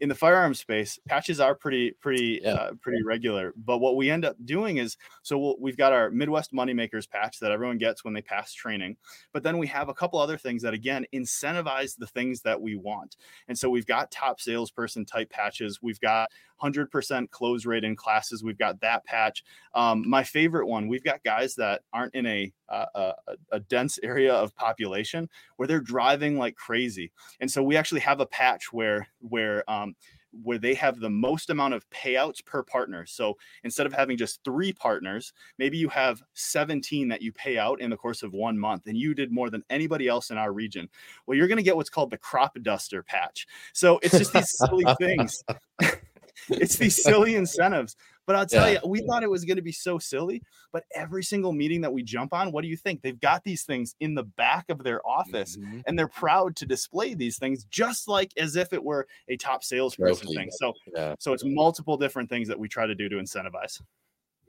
in 0.00 0.08
the 0.08 0.14
firearm 0.14 0.54
space, 0.54 0.98
patches 1.06 1.40
are 1.40 1.54
pretty 1.54 1.92
pretty 1.92 2.40
yeah. 2.42 2.54
uh, 2.54 2.70
pretty 2.80 3.02
regular. 3.02 3.52
But 3.56 3.78
what 3.78 3.96
we 3.96 4.10
end 4.10 4.24
up 4.24 4.36
doing 4.44 4.78
is 4.78 4.96
so 5.22 5.38
we'll, 5.38 5.56
we've 5.60 5.76
got 5.76 5.92
our 5.92 6.10
Midwest 6.10 6.52
Moneymakers 6.52 7.08
patch 7.08 7.38
that 7.40 7.52
everyone 7.52 7.78
gets 7.78 8.04
when 8.04 8.14
they 8.14 8.22
pass 8.22 8.52
training, 8.52 8.96
but 9.32 9.42
then 9.42 9.58
we 9.58 9.66
have 9.68 9.88
a 9.88 9.94
couple 9.94 10.18
other 10.18 10.38
things 10.38 10.62
that 10.62 10.74
again 10.74 11.06
incentivize 11.14 11.96
the 11.96 12.06
things 12.06 12.40
that 12.42 12.60
we 12.60 12.76
want. 12.76 13.16
And 13.48 13.58
so 13.58 13.68
we've 13.68 13.86
got 13.86 14.10
top 14.10 14.40
salesperson 14.40 15.04
type 15.04 15.30
patches. 15.30 15.80
We've 15.82 16.00
got 16.00 16.30
100% 16.62 17.30
close 17.30 17.66
rate 17.66 17.84
in 17.84 17.96
classes. 17.96 18.44
We've 18.44 18.58
got 18.58 18.80
that 18.80 19.04
patch. 19.04 19.44
Um, 19.74 20.08
my 20.08 20.22
favorite 20.22 20.66
one, 20.66 20.88
we've 20.88 21.04
got 21.04 21.22
guys 21.24 21.54
that 21.56 21.82
aren't 21.92 22.14
in 22.14 22.26
a, 22.26 22.52
uh, 22.68 22.86
a, 22.94 23.12
a 23.52 23.60
dense 23.60 23.98
area 24.02 24.32
of 24.34 24.54
population 24.54 25.28
where 25.56 25.66
they're 25.66 25.80
driving 25.80 26.38
like 26.38 26.56
crazy. 26.56 27.12
And 27.40 27.50
so 27.50 27.62
we 27.62 27.76
actually 27.76 28.00
have 28.00 28.20
a 28.20 28.26
patch 28.26 28.72
where 28.72 29.08
where 29.20 29.68
um, 29.70 29.89
Um, 29.90 29.96
where 30.42 30.58
they 30.58 30.74
have 30.74 31.00
the 31.00 31.10
most 31.10 31.50
amount 31.50 31.74
of 31.74 31.88
payouts 31.90 32.44
per 32.44 32.62
partner. 32.62 33.04
So 33.06 33.36
instead 33.64 33.86
of 33.86 33.92
having 33.92 34.16
just 34.16 34.40
three 34.44 34.72
partners, 34.72 35.32
maybe 35.58 35.76
you 35.76 35.88
have 35.88 36.22
17 36.34 37.08
that 37.08 37.22
you 37.22 37.32
pay 37.32 37.58
out 37.58 37.80
in 37.80 37.90
the 37.90 37.96
course 37.96 38.22
of 38.22 38.32
one 38.32 38.58
month, 38.58 38.86
and 38.86 38.96
you 38.96 39.14
did 39.14 39.32
more 39.32 39.50
than 39.50 39.64
anybody 39.70 40.08
else 40.08 40.30
in 40.30 40.38
our 40.38 40.52
region. 40.52 40.88
Well, 41.26 41.36
you're 41.36 41.48
going 41.48 41.58
to 41.58 41.64
get 41.64 41.76
what's 41.76 41.90
called 41.90 42.10
the 42.10 42.18
crop 42.18 42.56
duster 42.62 43.02
patch. 43.02 43.46
So 43.72 43.98
it's 44.02 44.16
just 44.16 44.32
these 44.32 44.46
silly 44.58 44.84
things. 45.00 45.42
it's 46.50 46.76
these 46.76 47.02
silly 47.02 47.34
incentives. 47.36 47.96
But 48.26 48.36
I'll 48.36 48.46
tell 48.46 48.70
yeah. 48.70 48.78
you, 48.82 48.88
we 48.88 49.00
thought 49.00 49.22
it 49.22 49.30
was 49.30 49.44
going 49.44 49.56
to 49.56 49.62
be 49.62 49.72
so 49.72 49.98
silly. 49.98 50.42
But 50.72 50.84
every 50.94 51.24
single 51.24 51.52
meeting 51.52 51.80
that 51.80 51.92
we 51.92 52.02
jump 52.02 52.32
on, 52.32 52.52
what 52.52 52.62
do 52.62 52.68
you 52.68 52.76
think? 52.76 53.02
They've 53.02 53.18
got 53.18 53.42
these 53.42 53.64
things 53.64 53.96
in 54.00 54.14
the 54.14 54.22
back 54.22 54.66
of 54.68 54.84
their 54.84 55.04
office 55.06 55.56
mm-hmm. 55.56 55.80
and 55.86 55.98
they're 55.98 56.08
proud 56.08 56.54
to 56.56 56.66
display 56.66 57.14
these 57.14 57.38
things 57.38 57.64
just 57.64 58.06
like 58.06 58.32
as 58.36 58.54
if 58.54 58.72
it 58.72 58.82
were 58.82 59.08
a 59.28 59.36
top 59.36 59.64
salesperson 59.64 60.26
Trophy. 60.26 60.36
thing. 60.36 60.50
So, 60.52 60.72
yeah. 60.94 61.16
so 61.18 61.32
it's 61.32 61.44
multiple 61.44 61.96
different 61.96 62.28
things 62.28 62.46
that 62.48 62.58
we 62.58 62.68
try 62.68 62.86
to 62.86 62.94
do 62.94 63.08
to 63.08 63.16
incentivize. 63.16 63.80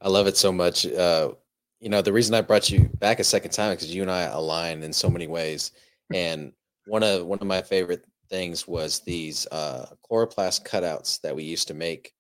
I 0.01 0.09
love 0.09 0.27
it 0.27 0.37
so 0.37 0.51
much. 0.51 0.85
Uh, 0.85 1.31
you 1.79 1.89
know, 1.89 2.01
the 2.01 2.13
reason 2.13 2.35
I 2.35 2.41
brought 2.41 2.69
you 2.69 2.89
back 2.99 3.19
a 3.19 3.23
second 3.23 3.51
time 3.51 3.73
because 3.73 3.93
you 3.93 4.03
and 4.03 4.11
I 4.11 4.23
align 4.23 4.83
in 4.83 4.93
so 4.93 5.09
many 5.09 5.27
ways. 5.27 5.71
And 6.13 6.53
one 6.85 7.03
of 7.03 7.25
one 7.25 7.39
of 7.39 7.47
my 7.47 7.61
favorite 7.61 8.05
things 8.31 8.67
was 8.67 9.01
these 9.01 9.45
uh, 9.51 9.85
Coroplast 10.09 10.65
cutouts 10.65 11.21
that 11.21 11.35
we 11.35 11.43
used 11.43 11.67
to 11.67 11.75
make, 11.75 12.13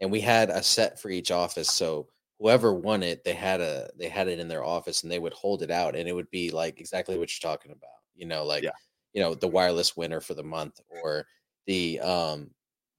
and 0.00 0.10
we 0.10 0.20
had 0.20 0.50
a 0.50 0.62
set 0.62 0.98
for 0.98 1.10
each 1.10 1.30
office. 1.30 1.70
So 1.70 2.08
whoever 2.40 2.74
won 2.74 3.02
it, 3.02 3.22
they 3.24 3.34
had 3.34 3.60
a 3.60 3.90
they 3.96 4.08
had 4.08 4.26
it 4.26 4.40
in 4.40 4.48
their 4.48 4.64
office, 4.64 5.02
and 5.02 5.12
they 5.12 5.18
would 5.18 5.34
hold 5.34 5.62
it 5.62 5.70
out, 5.70 5.94
and 5.94 6.08
it 6.08 6.14
would 6.14 6.30
be 6.30 6.50
like 6.50 6.80
exactly 6.80 7.18
what 7.18 7.30
you're 7.30 7.48
talking 7.50 7.70
about. 7.70 7.90
You 8.16 8.26
know, 8.26 8.44
like 8.44 8.64
yeah. 8.64 8.70
you 9.12 9.22
know 9.22 9.34
the 9.34 9.46
wireless 9.46 9.96
winner 9.96 10.20
for 10.20 10.34
the 10.34 10.42
month, 10.42 10.80
or 10.88 11.26
the 11.66 12.00
um, 12.00 12.50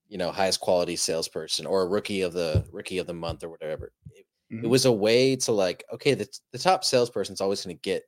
you 0.08 0.18
know 0.18 0.32
highest 0.32 0.62
quality 0.62 0.96
salesperson, 0.96 1.66
or 1.66 1.82
a 1.82 1.88
rookie 1.88 2.22
of 2.22 2.34
the 2.34 2.66
rookie 2.72 3.00
of 3.00 3.08
the 3.08 3.14
month, 3.14 3.44
or 3.44 3.50
whatever. 3.50 3.92
It, 4.12 4.26
mm-hmm. 4.54 4.66
it 4.66 4.68
was 4.68 4.86
a 4.86 4.92
way 4.92 5.36
to 5.38 5.52
like, 5.52 5.84
okay, 5.94 6.14
the 6.14 6.28
the 6.54 6.60
top 6.60 6.84
salesperson 6.84 7.34
is 7.34 7.42
always 7.42 7.66
going 7.66 7.76
to 7.76 7.82
get 7.82 8.04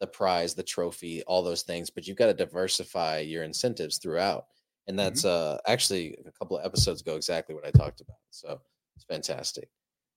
the 0.00 0.06
prize, 0.06 0.54
the 0.54 0.62
trophy, 0.62 1.22
all 1.24 1.42
those 1.42 1.62
things, 1.62 1.90
but 1.90 2.06
you've 2.06 2.16
got 2.16 2.26
to 2.26 2.34
diversify 2.34 3.18
your 3.18 3.44
incentives 3.44 3.98
throughout. 3.98 4.46
And 4.88 4.98
that's 4.98 5.22
mm-hmm. 5.22 5.54
uh 5.54 5.58
actually 5.70 6.16
a 6.26 6.32
couple 6.32 6.58
of 6.58 6.64
episodes 6.64 7.00
ago 7.00 7.16
exactly 7.16 7.54
what 7.54 7.66
I 7.66 7.70
talked 7.70 8.00
about. 8.00 8.16
So 8.30 8.60
it's 8.96 9.04
fantastic. 9.04 9.68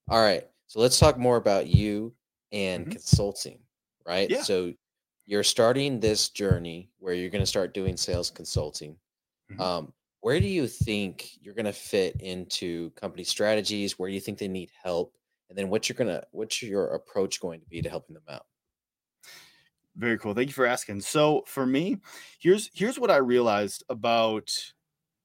All 0.08 0.22
right. 0.22 0.44
So 0.66 0.80
let's 0.80 0.98
talk 0.98 1.18
more 1.18 1.36
about 1.36 1.66
you 1.66 2.14
and 2.52 2.84
mm-hmm. 2.84 2.92
consulting, 2.92 3.58
right? 4.06 4.28
Yeah. 4.28 4.42
So 4.42 4.72
you're 5.26 5.44
starting 5.44 6.00
this 6.00 6.28
journey 6.30 6.90
where 6.98 7.14
you're 7.14 7.30
going 7.30 7.42
to 7.42 7.46
start 7.46 7.74
doing 7.74 7.96
sales 7.96 8.30
consulting. 8.30 8.96
Mm-hmm. 9.52 9.60
Um, 9.60 9.92
where 10.20 10.40
do 10.40 10.46
you 10.46 10.66
think 10.66 11.30
you're 11.40 11.54
going 11.54 11.66
to 11.66 11.72
fit 11.72 12.20
into 12.20 12.90
company 12.90 13.24
strategies? 13.24 13.98
Where 13.98 14.08
do 14.08 14.14
you 14.14 14.20
think 14.20 14.38
they 14.38 14.48
need 14.48 14.70
help? 14.82 15.14
And 15.48 15.58
then 15.58 15.68
what's 15.68 15.88
your 15.88 15.96
gonna 15.96 16.24
what's 16.32 16.62
your 16.62 16.94
approach 16.94 17.40
going 17.40 17.60
to 17.60 17.66
be 17.66 17.82
to 17.82 17.90
helping 17.90 18.14
them 18.14 18.24
out? 18.28 18.46
Very 19.96 20.18
cool. 20.18 20.34
Thank 20.34 20.48
you 20.48 20.54
for 20.54 20.66
asking. 20.66 21.00
So 21.00 21.44
for 21.46 21.66
me, 21.66 21.98
here's 22.40 22.70
here's 22.74 22.98
what 22.98 23.10
I 23.10 23.16
realized 23.16 23.84
about 23.88 24.48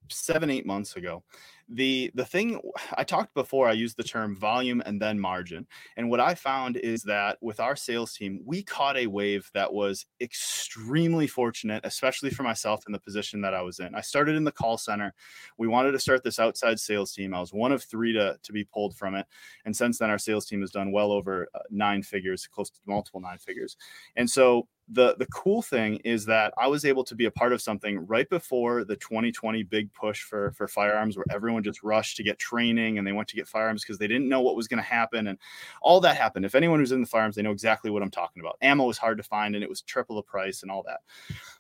seven 0.09 0.49
eight 0.49 0.65
months 0.65 0.95
ago 0.95 1.23
the 1.71 2.11
the 2.15 2.25
thing 2.25 2.59
i 2.95 3.03
talked 3.03 3.33
before 3.35 3.67
i 3.67 3.71
used 3.71 3.95
the 3.95 4.03
term 4.03 4.35
volume 4.35 4.81
and 4.85 4.99
then 4.99 5.19
margin 5.19 5.67
and 5.97 6.09
what 6.09 6.19
i 6.19 6.33
found 6.33 6.77
is 6.77 7.03
that 7.03 7.37
with 7.41 7.59
our 7.59 7.75
sales 7.75 8.13
team 8.13 8.41
we 8.43 8.63
caught 8.63 8.97
a 8.97 9.05
wave 9.05 9.49
that 9.53 9.71
was 9.71 10.05
extremely 10.19 11.27
fortunate 11.27 11.81
especially 11.85 12.31
for 12.31 12.43
myself 12.43 12.83
in 12.87 12.91
the 12.91 12.99
position 12.99 13.41
that 13.41 13.53
i 13.53 13.61
was 13.61 13.79
in. 13.79 13.93
I 13.93 14.01
started 14.01 14.35
in 14.35 14.43
the 14.43 14.51
call 14.51 14.77
center. 14.77 15.13
We 15.57 15.67
wanted 15.67 15.91
to 15.91 15.99
start 15.99 16.23
this 16.23 16.39
outside 16.39 16.79
sales 16.79 17.13
team. 17.13 17.33
I 17.33 17.39
was 17.39 17.53
one 17.53 17.71
of 17.71 17.83
three 17.83 18.13
to, 18.13 18.37
to 18.41 18.51
be 18.51 18.63
pulled 18.63 18.95
from 18.95 19.15
it 19.15 19.25
and 19.65 19.75
since 19.75 19.99
then 19.99 20.09
our 20.09 20.17
sales 20.17 20.45
team 20.45 20.61
has 20.61 20.71
done 20.71 20.91
well 20.91 21.11
over 21.11 21.47
uh, 21.53 21.59
nine 21.69 22.01
figures 22.01 22.47
close 22.47 22.69
to 22.69 22.79
multiple 22.87 23.19
nine 23.19 23.37
figures. 23.37 23.77
And 24.15 24.29
so 24.29 24.67
the 24.91 25.15
the 25.17 25.25
cool 25.27 25.61
thing 25.61 25.97
is 25.97 26.25
that 26.25 26.53
I 26.57 26.67
was 26.67 26.83
able 26.83 27.03
to 27.05 27.15
be 27.15 27.25
a 27.25 27.31
part 27.31 27.53
of 27.53 27.61
something 27.61 28.05
right 28.07 28.27
before 28.29 28.83
the 28.83 28.95
2020 28.95 29.63
big 29.63 29.93
push 29.93 30.23
for 30.23 30.51
for 30.51 30.67
firearms, 30.67 31.15
where 31.15 31.25
everyone 31.31 31.63
just 31.63 31.83
rushed 31.83 32.17
to 32.17 32.23
get 32.23 32.39
training 32.39 32.97
and 32.97 33.05
they 33.05 33.11
went 33.11 33.27
to 33.29 33.35
get 33.35 33.47
firearms 33.47 33.83
because 33.83 33.97
they 33.97 34.07
didn't 34.07 34.27
know 34.27 34.41
what 34.41 34.55
was 34.55 34.67
going 34.67 34.81
to 34.81 34.89
happen, 34.89 35.27
and 35.27 35.37
all 35.81 35.99
that 36.01 36.17
happened. 36.17 36.45
If 36.45 36.55
anyone 36.55 36.79
who's 36.79 36.91
in 36.91 37.01
the 37.01 37.07
firearms, 37.07 37.35
they 37.35 37.41
know 37.41 37.51
exactly 37.51 37.91
what 37.91 38.01
I'm 38.01 38.11
talking 38.11 38.41
about. 38.41 38.57
Ammo 38.61 38.85
was 38.85 38.97
hard 38.97 39.17
to 39.17 39.23
find, 39.23 39.55
and 39.55 39.63
it 39.63 39.69
was 39.69 39.81
triple 39.81 40.15
the 40.15 40.23
price, 40.23 40.63
and 40.63 40.71
all 40.71 40.83
that. 40.83 41.01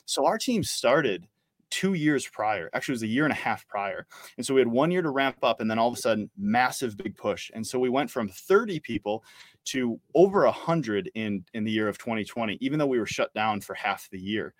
So 0.05 0.25
our 0.25 0.37
team 0.37 0.63
started 0.63 1.27
two 1.69 1.93
years 1.93 2.27
prior. 2.27 2.69
Actually, 2.73 2.93
it 2.93 2.95
was 2.95 3.03
a 3.03 3.07
year 3.07 3.25
and 3.25 3.31
a 3.31 3.35
half 3.35 3.67
prior. 3.67 4.05
And 4.37 4.45
so 4.45 4.53
we 4.53 4.61
had 4.61 4.67
one 4.67 4.91
year 4.91 5.01
to 5.01 5.09
ramp 5.09 5.37
up, 5.43 5.61
and 5.61 5.69
then 5.69 5.79
all 5.79 5.87
of 5.87 5.93
a 5.93 6.01
sudden, 6.01 6.29
massive 6.37 6.97
big 6.97 7.15
push. 7.15 7.51
And 7.53 7.65
so 7.65 7.79
we 7.79 7.89
went 7.89 8.09
from 8.09 8.29
30 8.29 8.79
people 8.79 9.23
to 9.69 9.99
over 10.15 10.45
100 10.45 11.11
in 11.13 11.43
in 11.53 11.63
the 11.63 11.71
year 11.71 11.87
of 11.87 11.97
2020 11.97 12.57
even 12.59 12.79
though 12.79 12.87
we 12.87 12.97
were 12.97 13.05
shut 13.05 13.31
down 13.33 13.61
for 13.61 13.75
half 13.75 14.09
the 14.09 14.19
year 14.19 14.53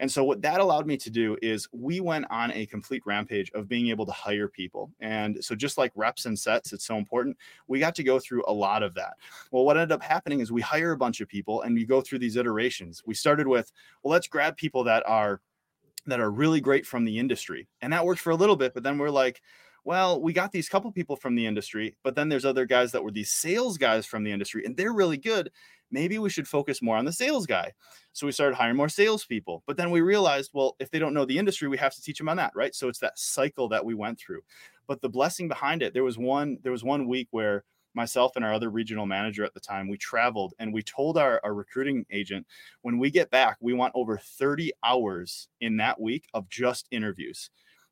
and 0.00 0.10
so 0.10 0.24
what 0.24 0.40
that 0.40 0.60
allowed 0.60 0.86
me 0.86 0.96
to 0.96 1.10
do 1.10 1.36
is 1.42 1.68
we 1.72 2.00
went 2.00 2.24
on 2.30 2.50
a 2.52 2.64
complete 2.66 3.02
rampage 3.04 3.50
of 3.54 3.68
being 3.68 3.88
able 3.88 4.06
to 4.06 4.12
hire 4.12 4.48
people 4.48 4.90
and 5.00 5.42
so 5.44 5.54
just 5.54 5.76
like 5.76 5.92
reps 5.94 6.24
and 6.24 6.38
sets 6.38 6.72
it's 6.72 6.86
so 6.86 6.96
important 6.96 7.36
we 7.66 7.78
got 7.78 7.94
to 7.94 8.02
go 8.02 8.18
through 8.18 8.42
a 8.46 8.52
lot 8.52 8.82
of 8.82 8.94
that 8.94 9.14
well 9.50 9.64
what 9.64 9.76
ended 9.76 9.92
up 9.92 10.02
happening 10.02 10.40
is 10.40 10.50
we 10.50 10.62
hire 10.62 10.92
a 10.92 10.96
bunch 10.96 11.20
of 11.20 11.28
people 11.28 11.62
and 11.62 11.74
we 11.74 11.84
go 11.84 12.00
through 12.00 12.18
these 12.18 12.36
iterations 12.36 13.02
we 13.04 13.14
started 13.14 13.46
with 13.46 13.70
well 14.02 14.12
let's 14.12 14.28
grab 14.28 14.56
people 14.56 14.84
that 14.84 15.02
are 15.06 15.40
that 16.06 16.20
are 16.20 16.30
really 16.30 16.60
great 16.60 16.86
from 16.86 17.04
the 17.04 17.18
industry. 17.18 17.68
And 17.80 17.92
that 17.92 18.04
worked 18.04 18.20
for 18.20 18.30
a 18.30 18.36
little 18.36 18.56
bit, 18.56 18.74
but 18.74 18.82
then 18.82 18.98
we're 18.98 19.10
like, 19.10 19.40
well, 19.84 20.20
we 20.20 20.32
got 20.32 20.50
these 20.50 20.68
couple 20.68 20.90
people 20.90 21.16
from 21.16 21.34
the 21.34 21.46
industry, 21.46 21.96
but 22.02 22.14
then 22.14 22.28
there's 22.28 22.46
other 22.46 22.64
guys 22.64 22.92
that 22.92 23.04
were 23.04 23.10
these 23.10 23.30
sales 23.30 23.76
guys 23.76 24.06
from 24.06 24.24
the 24.24 24.32
industry 24.32 24.64
and 24.64 24.76
they're 24.76 24.94
really 24.94 25.18
good. 25.18 25.50
Maybe 25.90 26.18
we 26.18 26.30
should 26.30 26.48
focus 26.48 26.80
more 26.80 26.96
on 26.96 27.04
the 27.04 27.12
sales 27.12 27.46
guy. 27.46 27.72
So 28.12 28.26
we 28.26 28.32
started 28.32 28.56
hiring 28.56 28.76
more 28.76 28.88
salespeople. 28.88 29.62
But 29.66 29.76
then 29.76 29.90
we 29.90 30.00
realized, 30.00 30.50
well, 30.54 30.74
if 30.80 30.90
they 30.90 30.98
don't 30.98 31.14
know 31.14 31.26
the 31.26 31.38
industry, 31.38 31.68
we 31.68 31.76
have 31.76 31.94
to 31.94 32.02
teach 32.02 32.18
them 32.18 32.28
on 32.28 32.38
that, 32.38 32.52
right? 32.54 32.74
So 32.74 32.88
it's 32.88 32.98
that 33.00 33.18
cycle 33.18 33.68
that 33.68 33.84
we 33.84 33.94
went 33.94 34.18
through. 34.18 34.40
But 34.86 35.02
the 35.02 35.08
blessing 35.10 35.48
behind 35.48 35.82
it, 35.82 35.92
there 35.92 36.02
was 36.02 36.18
one, 36.18 36.58
there 36.62 36.72
was 36.72 36.82
one 36.82 37.06
week 37.06 37.28
where 37.30 37.64
myself 37.94 38.32
and 38.36 38.44
our 38.44 38.52
other 38.52 38.70
regional 38.70 39.06
manager 39.06 39.44
at 39.44 39.54
the 39.54 39.60
time, 39.60 39.88
we 39.88 39.96
traveled 39.96 40.54
and 40.58 40.72
we 40.72 40.82
told 40.82 41.18
our, 41.18 41.40
our 41.44 41.54
recruiting 41.54 42.04
agent, 42.10 42.46
when 42.82 42.98
we 42.98 43.10
get 43.10 43.30
back, 43.30 43.56
we 43.60 43.72
want 43.72 43.92
over 43.94 44.18
30 44.18 44.72
hours 44.84 45.48
in 45.60 45.76
that 45.78 46.00
week 46.00 46.26
of 46.34 46.48
just 46.48 46.86
interviews. 46.90 47.50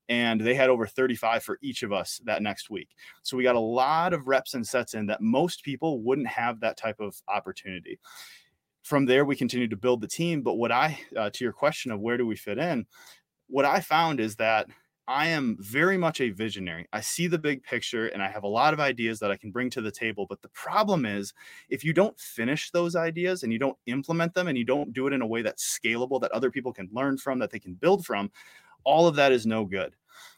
And 0.09 0.41
they 0.41 0.55
had 0.55 0.69
over 0.69 0.87
35 0.87 1.43
for 1.43 1.59
each 1.63 1.83
of 1.83 1.93
us 1.93 2.21
that 2.25 2.43
next 2.43 2.71
week. 2.71 2.89
So 3.23 3.37
we 3.37 3.45
got 3.45 3.57
a 3.57 3.61
lot 3.61 4.13
of 4.13 4.27
reps 4.27 4.55
and 4.55 4.67
sets 4.67 4.95
in 4.95 5.07
that 5.07 5.23
most 5.23 5.63
people 5.63 6.01
wouldn't 6.01 6.29
have 6.29 6.61
that 6.61 6.77
type 6.77 7.01
of 7.01 7.21
opportunity. 7.29 7.99
From 8.83 9.07
there, 9.07 9.25
we 9.25 9.37
continued 9.37 9.71
to 9.71 9.77
build 9.77 10.01
the 10.01 10.09
team. 10.09 10.43
But 10.43 10.55
what 10.55 10.73
I, 10.73 10.99
uh, 11.17 11.31
to 11.31 11.45
your 11.45 11.53
question 11.53 11.93
of 11.93 12.01
where 12.01 12.17
do 12.17 12.27
we 12.27 12.37
fit 12.37 12.59
in, 12.59 12.87
what 13.47 13.65
I 13.65 13.81
found 13.81 14.19
is 14.19 14.37
that 14.37 14.67
I 15.09 15.27
am 15.29 15.57
very 15.61 15.97
much 15.99 16.21
a 16.21 16.31
visionary. 16.31 16.87
I 16.93 17.01
see 17.01 17.27
the 17.27 17.39
big 17.39 17.63
picture 17.65 18.07
and 18.07 18.23
I 18.23 18.29
have 18.29 18.45
a 18.45 18.49
lot 18.49 18.73
of 18.73 18.79
ideas 18.81 19.19
that 19.19 19.33
I 19.33 19.37
can 19.37 19.51
bring 19.51 19.69
to 19.71 19.81
the 19.81 19.91
table. 19.91 20.27
But 20.29 20.43
the 20.43 20.49
problem 20.51 21.05
is, 21.05 21.35
if 21.69 21.85
you 21.85 21.93
don't 21.93 22.19
finish 22.21 22.71
those 22.71 22.95
ideas 22.95 23.43
and 23.43 23.53
you 23.53 23.59
don't 23.59 23.77
implement 23.87 24.33
them 24.33 24.47
and 24.47 24.57
you 24.57 24.65
don't 24.65 24.93
do 24.93 25.09
it 25.09 25.13
in 25.13 25.21
a 25.21 25.27
way 25.27 25.43
that's 25.43 25.79
scalable, 25.79 26.21
that 26.21 26.31
other 26.31 26.51
people 26.53 26.73
can 26.73 26.89
learn 26.93 27.19
from, 27.19 27.41
that 27.41 27.51
they 27.51 27.59
can 27.59 27.75
build 27.75 28.07
from, 28.07 28.31
all 28.85 29.09
of 29.09 29.17
that 29.17 29.33
is 29.33 29.45
no 29.45 29.65
good. 29.65 29.95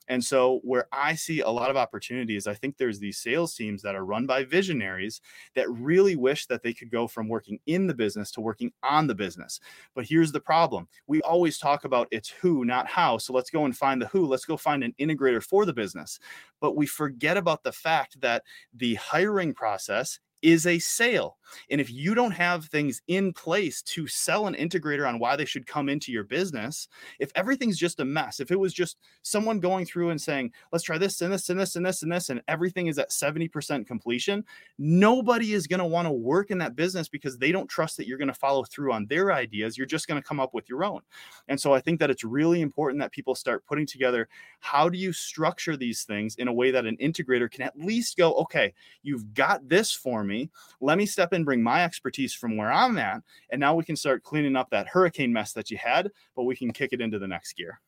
And 0.08 0.22
so, 0.22 0.60
where 0.62 0.86
I 0.92 1.14
see 1.14 1.40
a 1.40 1.48
lot 1.48 1.70
of 1.70 1.76
opportunities, 1.76 2.46
I 2.46 2.54
think 2.54 2.76
there's 2.76 2.98
these 2.98 3.18
sales 3.18 3.54
teams 3.54 3.82
that 3.82 3.94
are 3.94 4.04
run 4.04 4.26
by 4.26 4.44
visionaries 4.44 5.20
that 5.54 5.70
really 5.70 6.16
wish 6.16 6.46
that 6.46 6.62
they 6.62 6.74
could 6.74 6.90
go 6.90 7.06
from 7.06 7.28
working 7.28 7.58
in 7.66 7.86
the 7.86 7.94
business 7.94 8.30
to 8.32 8.40
working 8.40 8.72
on 8.82 9.06
the 9.06 9.14
business. 9.14 9.60
But 9.94 10.06
here's 10.06 10.32
the 10.32 10.40
problem 10.40 10.88
we 11.06 11.22
always 11.22 11.58
talk 11.58 11.84
about 11.84 12.08
it's 12.10 12.28
who, 12.28 12.64
not 12.64 12.86
how. 12.86 13.18
So, 13.18 13.32
let's 13.32 13.50
go 13.50 13.64
and 13.64 13.76
find 13.76 14.00
the 14.00 14.08
who. 14.08 14.26
Let's 14.26 14.44
go 14.44 14.56
find 14.56 14.84
an 14.84 14.94
integrator 15.00 15.42
for 15.42 15.64
the 15.64 15.72
business. 15.72 16.18
But 16.60 16.76
we 16.76 16.86
forget 16.86 17.36
about 17.36 17.62
the 17.62 17.72
fact 17.72 18.20
that 18.20 18.42
the 18.74 18.94
hiring 18.96 19.54
process 19.54 20.18
is 20.44 20.66
a 20.66 20.78
sale. 20.78 21.38
And 21.70 21.80
if 21.80 21.90
you 21.90 22.14
don't 22.14 22.32
have 22.32 22.66
things 22.66 23.00
in 23.08 23.32
place 23.32 23.80
to 23.82 24.06
sell 24.06 24.46
an 24.46 24.54
integrator 24.54 25.08
on 25.08 25.18
why 25.18 25.36
they 25.36 25.44
should 25.44 25.66
come 25.66 25.88
into 25.88 26.12
your 26.12 26.24
business, 26.24 26.88
if 27.18 27.30
everything's 27.34 27.78
just 27.78 28.00
a 28.00 28.04
mess, 28.04 28.40
if 28.40 28.50
it 28.50 28.58
was 28.58 28.74
just 28.74 28.98
someone 29.22 29.60
going 29.60 29.86
through 29.86 30.10
and 30.10 30.20
saying, 30.20 30.52
let's 30.72 30.84
try 30.84 30.98
this 30.98 31.20
and 31.22 31.32
this 31.32 31.48
and 31.48 31.58
this 31.58 31.76
and 31.76 31.86
this 31.86 32.02
and 32.02 32.12
this, 32.12 32.28
and 32.28 32.42
everything 32.48 32.88
is 32.88 32.98
at 32.98 33.10
70% 33.10 33.86
completion, 33.86 34.44
nobody 34.78 35.54
is 35.54 35.66
going 35.66 35.78
to 35.78 35.86
want 35.86 36.06
to 36.06 36.12
work 36.12 36.50
in 36.50 36.58
that 36.58 36.76
business 36.76 37.08
because 37.08 37.38
they 37.38 37.52
don't 37.52 37.68
trust 37.68 37.96
that 37.96 38.06
you're 38.06 38.18
going 38.18 38.28
to 38.28 38.34
follow 38.34 38.64
through 38.64 38.92
on 38.92 39.06
their 39.06 39.32
ideas. 39.32 39.78
You're 39.78 39.86
just 39.86 40.08
going 40.08 40.20
to 40.20 40.26
come 40.26 40.40
up 40.40 40.54
with 40.54 40.68
your 40.68 40.84
own. 40.84 41.00
And 41.48 41.58
so 41.58 41.72
I 41.72 41.80
think 41.80 42.00
that 42.00 42.10
it's 42.10 42.24
really 42.24 42.60
important 42.60 43.00
that 43.00 43.12
people 43.12 43.34
start 43.34 43.64
putting 43.66 43.86
together 43.86 44.28
how 44.60 44.88
do 44.88 44.98
you 44.98 45.12
structure 45.12 45.76
these 45.76 46.04
things 46.04 46.34
in 46.36 46.48
a 46.48 46.52
way 46.52 46.70
that 46.70 46.86
an 46.86 46.96
integrator 46.98 47.50
can 47.50 47.62
at 47.62 47.78
least 47.78 48.16
go, 48.16 48.34
okay, 48.34 48.74
you've 49.02 49.34
got 49.34 49.68
this 49.68 49.92
for 49.92 50.24
me 50.24 50.33
me. 50.34 50.50
Let 50.80 50.98
me 50.98 51.06
step 51.06 51.32
in, 51.32 51.44
bring 51.44 51.62
my 51.62 51.84
expertise 51.84 52.34
from 52.34 52.56
where 52.56 52.72
I'm 52.72 52.98
at, 52.98 53.22
and 53.50 53.60
now 53.60 53.74
we 53.74 53.84
can 53.84 53.96
start 53.96 54.22
cleaning 54.22 54.56
up 54.56 54.70
that 54.70 54.88
hurricane 54.88 55.32
mess 55.32 55.52
that 55.52 55.70
you 55.70 55.78
had, 55.78 56.10
but 56.36 56.44
we 56.44 56.56
can 56.56 56.72
kick 56.72 56.92
it 56.92 57.00
into 57.00 57.18
the 57.18 57.28
next 57.28 57.54
gear. 57.56 57.80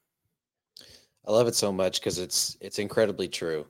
I 1.26 1.32
love 1.32 1.48
it 1.48 1.56
so 1.56 1.72
much 1.72 2.00
because 2.00 2.18
it's 2.18 2.56
it's 2.60 2.78
incredibly 2.78 3.28
true, 3.28 3.66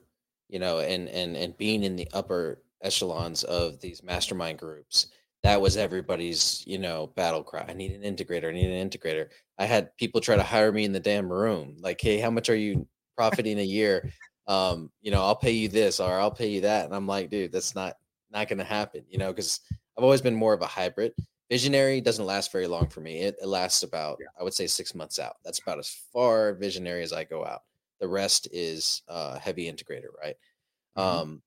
you 0.47 0.59
know, 0.59 0.79
and 0.79 1.09
and 1.09 1.35
and 1.35 1.57
being 1.57 1.83
in 1.83 1.95
the 1.95 2.07
upper 2.13 2.61
echelons 2.81 3.43
of 3.43 3.79
these 3.79 4.03
mastermind 4.03 4.59
groups, 4.59 5.07
that 5.43 5.59
was 5.59 5.77
everybody's, 5.77 6.63
you 6.67 6.77
know, 6.77 7.07
battle 7.15 7.43
cry. 7.43 7.65
I 7.67 7.73
need 7.73 7.91
an 7.91 8.01
integrator. 8.01 8.49
I 8.49 8.51
need 8.51 8.69
an 8.69 8.89
integrator. 8.89 9.29
I 9.57 9.65
had 9.65 9.95
people 9.97 10.21
try 10.21 10.35
to 10.35 10.43
hire 10.43 10.71
me 10.71 10.83
in 10.83 10.91
the 10.91 10.99
damn 10.99 11.31
room. 11.31 11.77
Like, 11.79 11.99
hey, 11.99 12.19
how 12.19 12.29
much 12.29 12.49
are 12.49 12.55
you 12.55 12.87
profiting 13.15 13.59
a 13.59 13.63
year? 13.63 14.11
Um, 14.47 14.91
you 15.01 15.11
know, 15.11 15.21
I'll 15.21 15.35
pay 15.35 15.51
you 15.51 15.67
this 15.67 15.99
or 15.99 16.19
I'll 16.19 16.31
pay 16.31 16.49
you 16.49 16.61
that. 16.61 16.85
And 16.85 16.95
I'm 16.95 17.07
like, 17.07 17.29
dude, 17.29 17.51
that's 17.51 17.75
not 17.75 17.95
not 18.31 18.47
going 18.47 18.59
to 18.59 18.63
happen, 18.63 19.03
you 19.09 19.17
know, 19.17 19.31
because 19.31 19.61
I've 19.97 20.03
always 20.03 20.21
been 20.21 20.35
more 20.35 20.53
of 20.53 20.61
a 20.61 20.67
hybrid. 20.67 21.13
Visionary 21.49 22.01
doesn't 22.01 22.25
last 22.25 22.51
very 22.51 22.67
long 22.67 22.87
for 22.87 22.99
me. 22.99 23.19
It, 23.19 23.35
it 23.41 23.47
lasts 23.47 23.83
about, 23.83 24.17
yeah. 24.19 24.27
I 24.39 24.43
would 24.43 24.53
say, 24.53 24.67
six 24.67 24.93
months 24.93 25.17
out. 25.17 25.37
That's 25.45 25.59
about 25.59 25.79
as 25.79 25.95
far 26.11 26.53
visionary 26.55 27.03
as 27.03 27.13
I 27.13 27.23
go 27.23 27.45
out. 27.45 27.61
The 27.99 28.07
rest 28.07 28.47
is 28.51 29.01
uh, 29.07 29.39
heavy 29.39 29.71
integrator, 29.71 30.09
right? 30.21 30.35
Mm-hmm. 30.97 31.19
Um, 31.19 31.41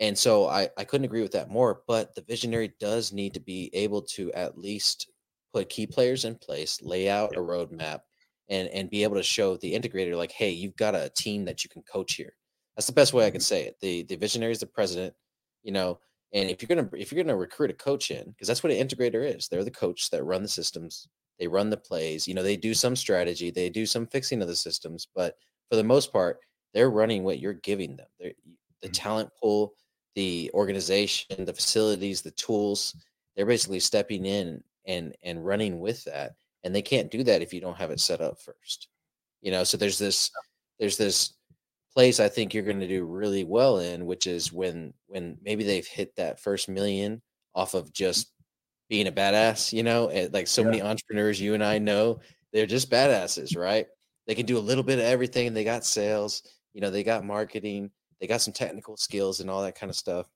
and 0.00 0.18
so 0.18 0.48
I, 0.48 0.68
I 0.76 0.84
couldn't 0.84 1.04
agree 1.04 1.22
with 1.22 1.32
that 1.32 1.50
more. 1.50 1.82
But 1.86 2.14
the 2.14 2.22
visionary 2.22 2.72
does 2.80 3.12
need 3.12 3.32
to 3.34 3.40
be 3.40 3.70
able 3.72 4.02
to 4.02 4.32
at 4.32 4.58
least 4.58 5.10
put 5.52 5.68
key 5.68 5.86
players 5.86 6.24
in 6.24 6.34
place, 6.34 6.82
lay 6.82 7.08
out 7.08 7.30
yeah. 7.32 7.38
a 7.38 7.42
roadmap, 7.42 8.00
and 8.48 8.68
and 8.68 8.90
be 8.90 9.04
able 9.04 9.16
to 9.16 9.22
show 9.22 9.56
the 9.56 9.72
integrator 9.72 10.16
like, 10.16 10.32
hey, 10.32 10.50
you've 10.50 10.76
got 10.76 10.94
a 10.94 11.10
team 11.16 11.44
that 11.44 11.62
you 11.62 11.70
can 11.70 11.82
coach 11.82 12.14
here. 12.14 12.34
That's 12.76 12.88
the 12.88 12.92
best 12.92 13.12
way 13.12 13.24
I 13.24 13.30
can 13.30 13.38
mm-hmm. 13.38 13.44
say 13.44 13.64
it. 13.66 13.76
The 13.80 14.02
the 14.02 14.16
visionary 14.16 14.52
is 14.52 14.60
the 14.60 14.66
president. 14.66 15.14
You 15.62 15.72
know, 15.72 16.00
and 16.34 16.50
if 16.50 16.60
you're 16.60 16.68
gonna 16.68 16.88
if 16.92 17.10
you're 17.12 17.22
gonna 17.22 17.36
recruit 17.36 17.70
a 17.70 17.74
coach 17.74 18.10
in, 18.10 18.30
because 18.30 18.48
that's 18.48 18.62
what 18.62 18.72
an 18.72 18.86
integrator 18.86 19.24
is, 19.36 19.48
they're 19.48 19.64
the 19.64 19.70
coach 19.70 20.10
that 20.10 20.24
run 20.24 20.42
the 20.42 20.48
systems, 20.48 21.08
they 21.38 21.46
run 21.46 21.70
the 21.70 21.76
plays. 21.76 22.28
You 22.28 22.34
know, 22.34 22.42
they 22.42 22.56
do 22.56 22.74
some 22.74 22.96
strategy, 22.96 23.50
they 23.50 23.70
do 23.70 23.86
some 23.86 24.06
fixing 24.06 24.42
of 24.42 24.48
the 24.48 24.56
systems, 24.56 25.06
but 25.14 25.36
for 25.70 25.76
the 25.76 25.84
most 25.84 26.12
part, 26.12 26.40
they're 26.74 26.90
running 26.90 27.22
what 27.22 27.38
you're 27.38 27.54
giving 27.54 27.96
them. 27.96 28.08
They're, 28.18 28.32
the 28.82 28.88
mm-hmm. 28.88 28.92
talent 28.92 29.30
pool, 29.40 29.74
the 30.16 30.50
organization, 30.54 31.44
the 31.44 31.54
facilities, 31.54 32.20
the 32.20 32.32
tools. 32.32 32.94
They're 33.36 33.46
basically 33.46 33.80
stepping 33.80 34.26
in 34.26 34.62
and 34.86 35.14
and 35.22 35.44
running 35.44 35.78
with 35.78 36.04
that, 36.04 36.32
and 36.64 36.74
they 36.74 36.82
can't 36.82 37.10
do 37.10 37.22
that 37.24 37.42
if 37.42 37.54
you 37.54 37.60
don't 37.60 37.78
have 37.78 37.92
it 37.92 38.00
set 38.00 38.20
up 38.20 38.40
first. 38.40 38.88
You 39.40 39.52
know, 39.52 39.62
so 39.62 39.76
there's 39.76 39.98
this 39.98 40.30
there's 40.80 40.96
this 40.96 41.34
place 41.94 42.20
I 42.20 42.28
think 42.28 42.52
you're 42.52 42.64
going 42.64 42.80
to 42.80 42.88
do 42.88 43.04
really 43.04 43.44
well 43.44 43.78
in, 43.78 44.06
which 44.06 44.26
is 44.26 44.52
when 44.52 44.92
when 45.06 45.38
maybe 45.42 45.64
they've 45.64 45.86
hit 45.86 46.16
that 46.16 46.40
first 46.40 46.68
million 46.68 47.22
off 47.54 47.74
of 47.74 47.84
mm-hmm. 47.84 47.92
just 47.92 48.32
being 48.88 49.06
a 49.06 49.12
badass, 49.12 49.72
you 49.72 49.82
know, 49.82 50.08
and 50.10 50.32
like 50.32 50.46
so 50.46 50.62
yeah. 50.62 50.68
many 50.68 50.82
entrepreneurs 50.82 51.40
you 51.40 51.54
and 51.54 51.64
I 51.64 51.78
know, 51.78 52.20
they're 52.52 52.66
just 52.66 52.90
badasses, 52.90 53.56
right? 53.56 53.86
they 54.26 54.34
can 54.34 54.46
do 54.46 54.58
a 54.58 54.60
little 54.60 54.84
bit 54.84 54.98
of 54.98 55.04
everything. 55.04 55.52
They 55.52 55.64
got 55.64 55.84
sales, 55.84 56.42
you 56.72 56.80
know, 56.80 56.90
they 56.90 57.02
got 57.02 57.24
marketing, 57.24 57.90
they 58.20 58.26
got 58.26 58.40
some 58.40 58.52
technical 58.52 58.96
skills 58.96 59.40
and 59.40 59.50
all 59.50 59.62
that 59.62 59.78
kind 59.78 59.90
of 59.90 59.96
stuff. 59.96 60.26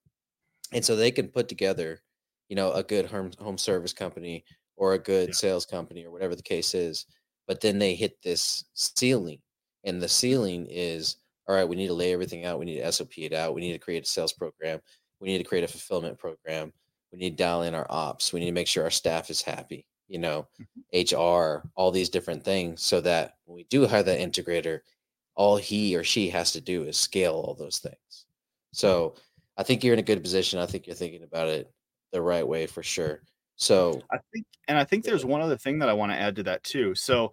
And 0.72 0.84
so 0.84 0.94
they 0.94 1.10
can 1.10 1.28
put 1.28 1.48
together, 1.48 2.02
you 2.48 2.56
know, 2.56 2.72
a 2.72 2.82
good 2.82 3.06
home 3.06 3.30
home 3.38 3.58
service 3.58 3.92
company 3.92 4.44
or 4.76 4.94
a 4.94 4.98
good 4.98 5.30
yeah. 5.30 5.34
sales 5.34 5.64
company 5.64 6.04
or 6.04 6.10
whatever 6.10 6.34
the 6.34 6.42
case 6.42 6.74
is. 6.74 7.06
But 7.46 7.60
then 7.60 7.78
they 7.78 7.94
hit 7.94 8.20
this 8.22 8.64
ceiling. 8.74 9.40
And 9.84 10.02
the 10.02 10.08
ceiling 10.08 10.66
is 10.68 11.16
all 11.48 11.54
right, 11.54 11.68
we 11.68 11.76
need 11.76 11.86
to 11.88 11.94
lay 11.94 12.12
everything 12.12 12.44
out. 12.44 12.58
We 12.58 12.66
need 12.66 12.80
to 12.80 12.92
SOP 12.92 13.18
it 13.18 13.32
out. 13.32 13.54
We 13.54 13.62
need 13.62 13.72
to 13.72 13.78
create 13.78 14.04
a 14.04 14.06
sales 14.06 14.32
program. 14.32 14.80
We 15.18 15.28
need 15.28 15.38
to 15.38 15.44
create 15.44 15.64
a 15.64 15.68
fulfillment 15.68 16.18
program. 16.18 16.72
We 17.10 17.18
need 17.18 17.30
to 17.30 17.42
dial 17.42 17.62
in 17.62 17.74
our 17.74 17.86
ops. 17.88 18.32
We 18.32 18.40
need 18.40 18.46
to 18.46 18.52
make 18.52 18.68
sure 18.68 18.84
our 18.84 18.90
staff 18.90 19.30
is 19.30 19.40
happy, 19.40 19.86
you 20.08 20.18
know, 20.18 20.46
mm-hmm. 20.60 21.16
HR, 21.16 21.68
all 21.74 21.90
these 21.90 22.10
different 22.10 22.44
things, 22.44 22.82
so 22.82 23.00
that 23.00 23.36
when 23.46 23.56
we 23.56 23.64
do 23.64 23.86
hire 23.86 24.02
that 24.02 24.20
integrator, 24.20 24.80
all 25.34 25.56
he 25.56 25.96
or 25.96 26.04
she 26.04 26.28
has 26.28 26.52
to 26.52 26.60
do 26.60 26.84
is 26.84 26.96
scale 26.96 27.32
all 27.32 27.54
those 27.54 27.78
things. 27.78 28.26
So 28.72 29.14
I 29.56 29.62
think 29.62 29.82
you're 29.82 29.94
in 29.94 30.00
a 30.00 30.02
good 30.02 30.22
position. 30.22 30.58
I 30.58 30.66
think 30.66 30.86
you're 30.86 30.96
thinking 30.96 31.22
about 31.22 31.48
it 31.48 31.72
the 32.12 32.20
right 32.20 32.46
way 32.46 32.66
for 32.66 32.82
sure. 32.82 33.22
So 33.56 34.02
I 34.12 34.18
think, 34.32 34.46
and 34.68 34.78
I 34.78 34.84
think 34.84 35.04
there's 35.04 35.24
one 35.24 35.40
other 35.40 35.56
thing 35.56 35.78
that 35.78 35.88
I 35.88 35.94
want 35.94 36.12
to 36.12 36.18
add 36.18 36.36
to 36.36 36.42
that 36.44 36.62
too. 36.62 36.94
So 36.94 37.32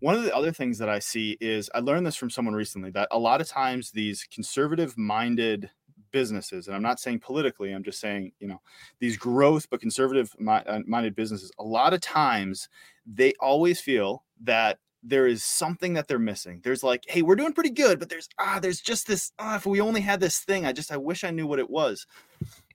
one 0.00 0.14
of 0.14 0.22
the 0.22 0.34
other 0.34 0.52
things 0.52 0.78
that 0.78 0.88
I 0.88 0.98
see 0.98 1.36
is 1.40 1.70
I 1.74 1.80
learned 1.80 2.06
this 2.06 2.16
from 2.16 2.30
someone 2.30 2.54
recently 2.54 2.90
that 2.90 3.08
a 3.10 3.18
lot 3.18 3.40
of 3.40 3.48
times 3.48 3.90
these 3.90 4.26
conservative 4.32 4.96
minded 4.96 5.70
businesses, 6.10 6.66
and 6.66 6.76
I'm 6.76 6.82
not 6.82 7.00
saying 7.00 7.20
politically, 7.20 7.72
I'm 7.72 7.82
just 7.82 8.00
saying, 8.00 8.32
you 8.38 8.46
know, 8.46 8.60
these 9.00 9.16
growth 9.16 9.68
but 9.70 9.80
conservative 9.80 10.34
uh, 10.46 10.80
minded 10.86 11.14
businesses, 11.14 11.50
a 11.58 11.64
lot 11.64 11.94
of 11.94 12.00
times 12.00 12.68
they 13.06 13.32
always 13.40 13.80
feel 13.80 14.24
that 14.42 14.78
there 15.02 15.26
is 15.26 15.42
something 15.42 15.94
that 15.94 16.06
they're 16.06 16.18
missing. 16.18 16.60
There's 16.62 16.84
like, 16.84 17.04
hey, 17.08 17.22
we're 17.22 17.34
doing 17.34 17.52
pretty 17.52 17.70
good, 17.70 17.98
but 17.98 18.08
there's 18.08 18.28
ah, 18.38 18.60
there's 18.62 18.80
just 18.80 19.08
this. 19.08 19.32
Ah, 19.38 19.56
if 19.56 19.66
we 19.66 19.80
only 19.80 20.00
had 20.00 20.20
this 20.20 20.38
thing, 20.38 20.64
I 20.64 20.72
just 20.72 20.92
I 20.92 20.96
wish 20.96 21.24
I 21.24 21.30
knew 21.30 21.46
what 21.46 21.58
it 21.58 21.68
was 21.68 22.06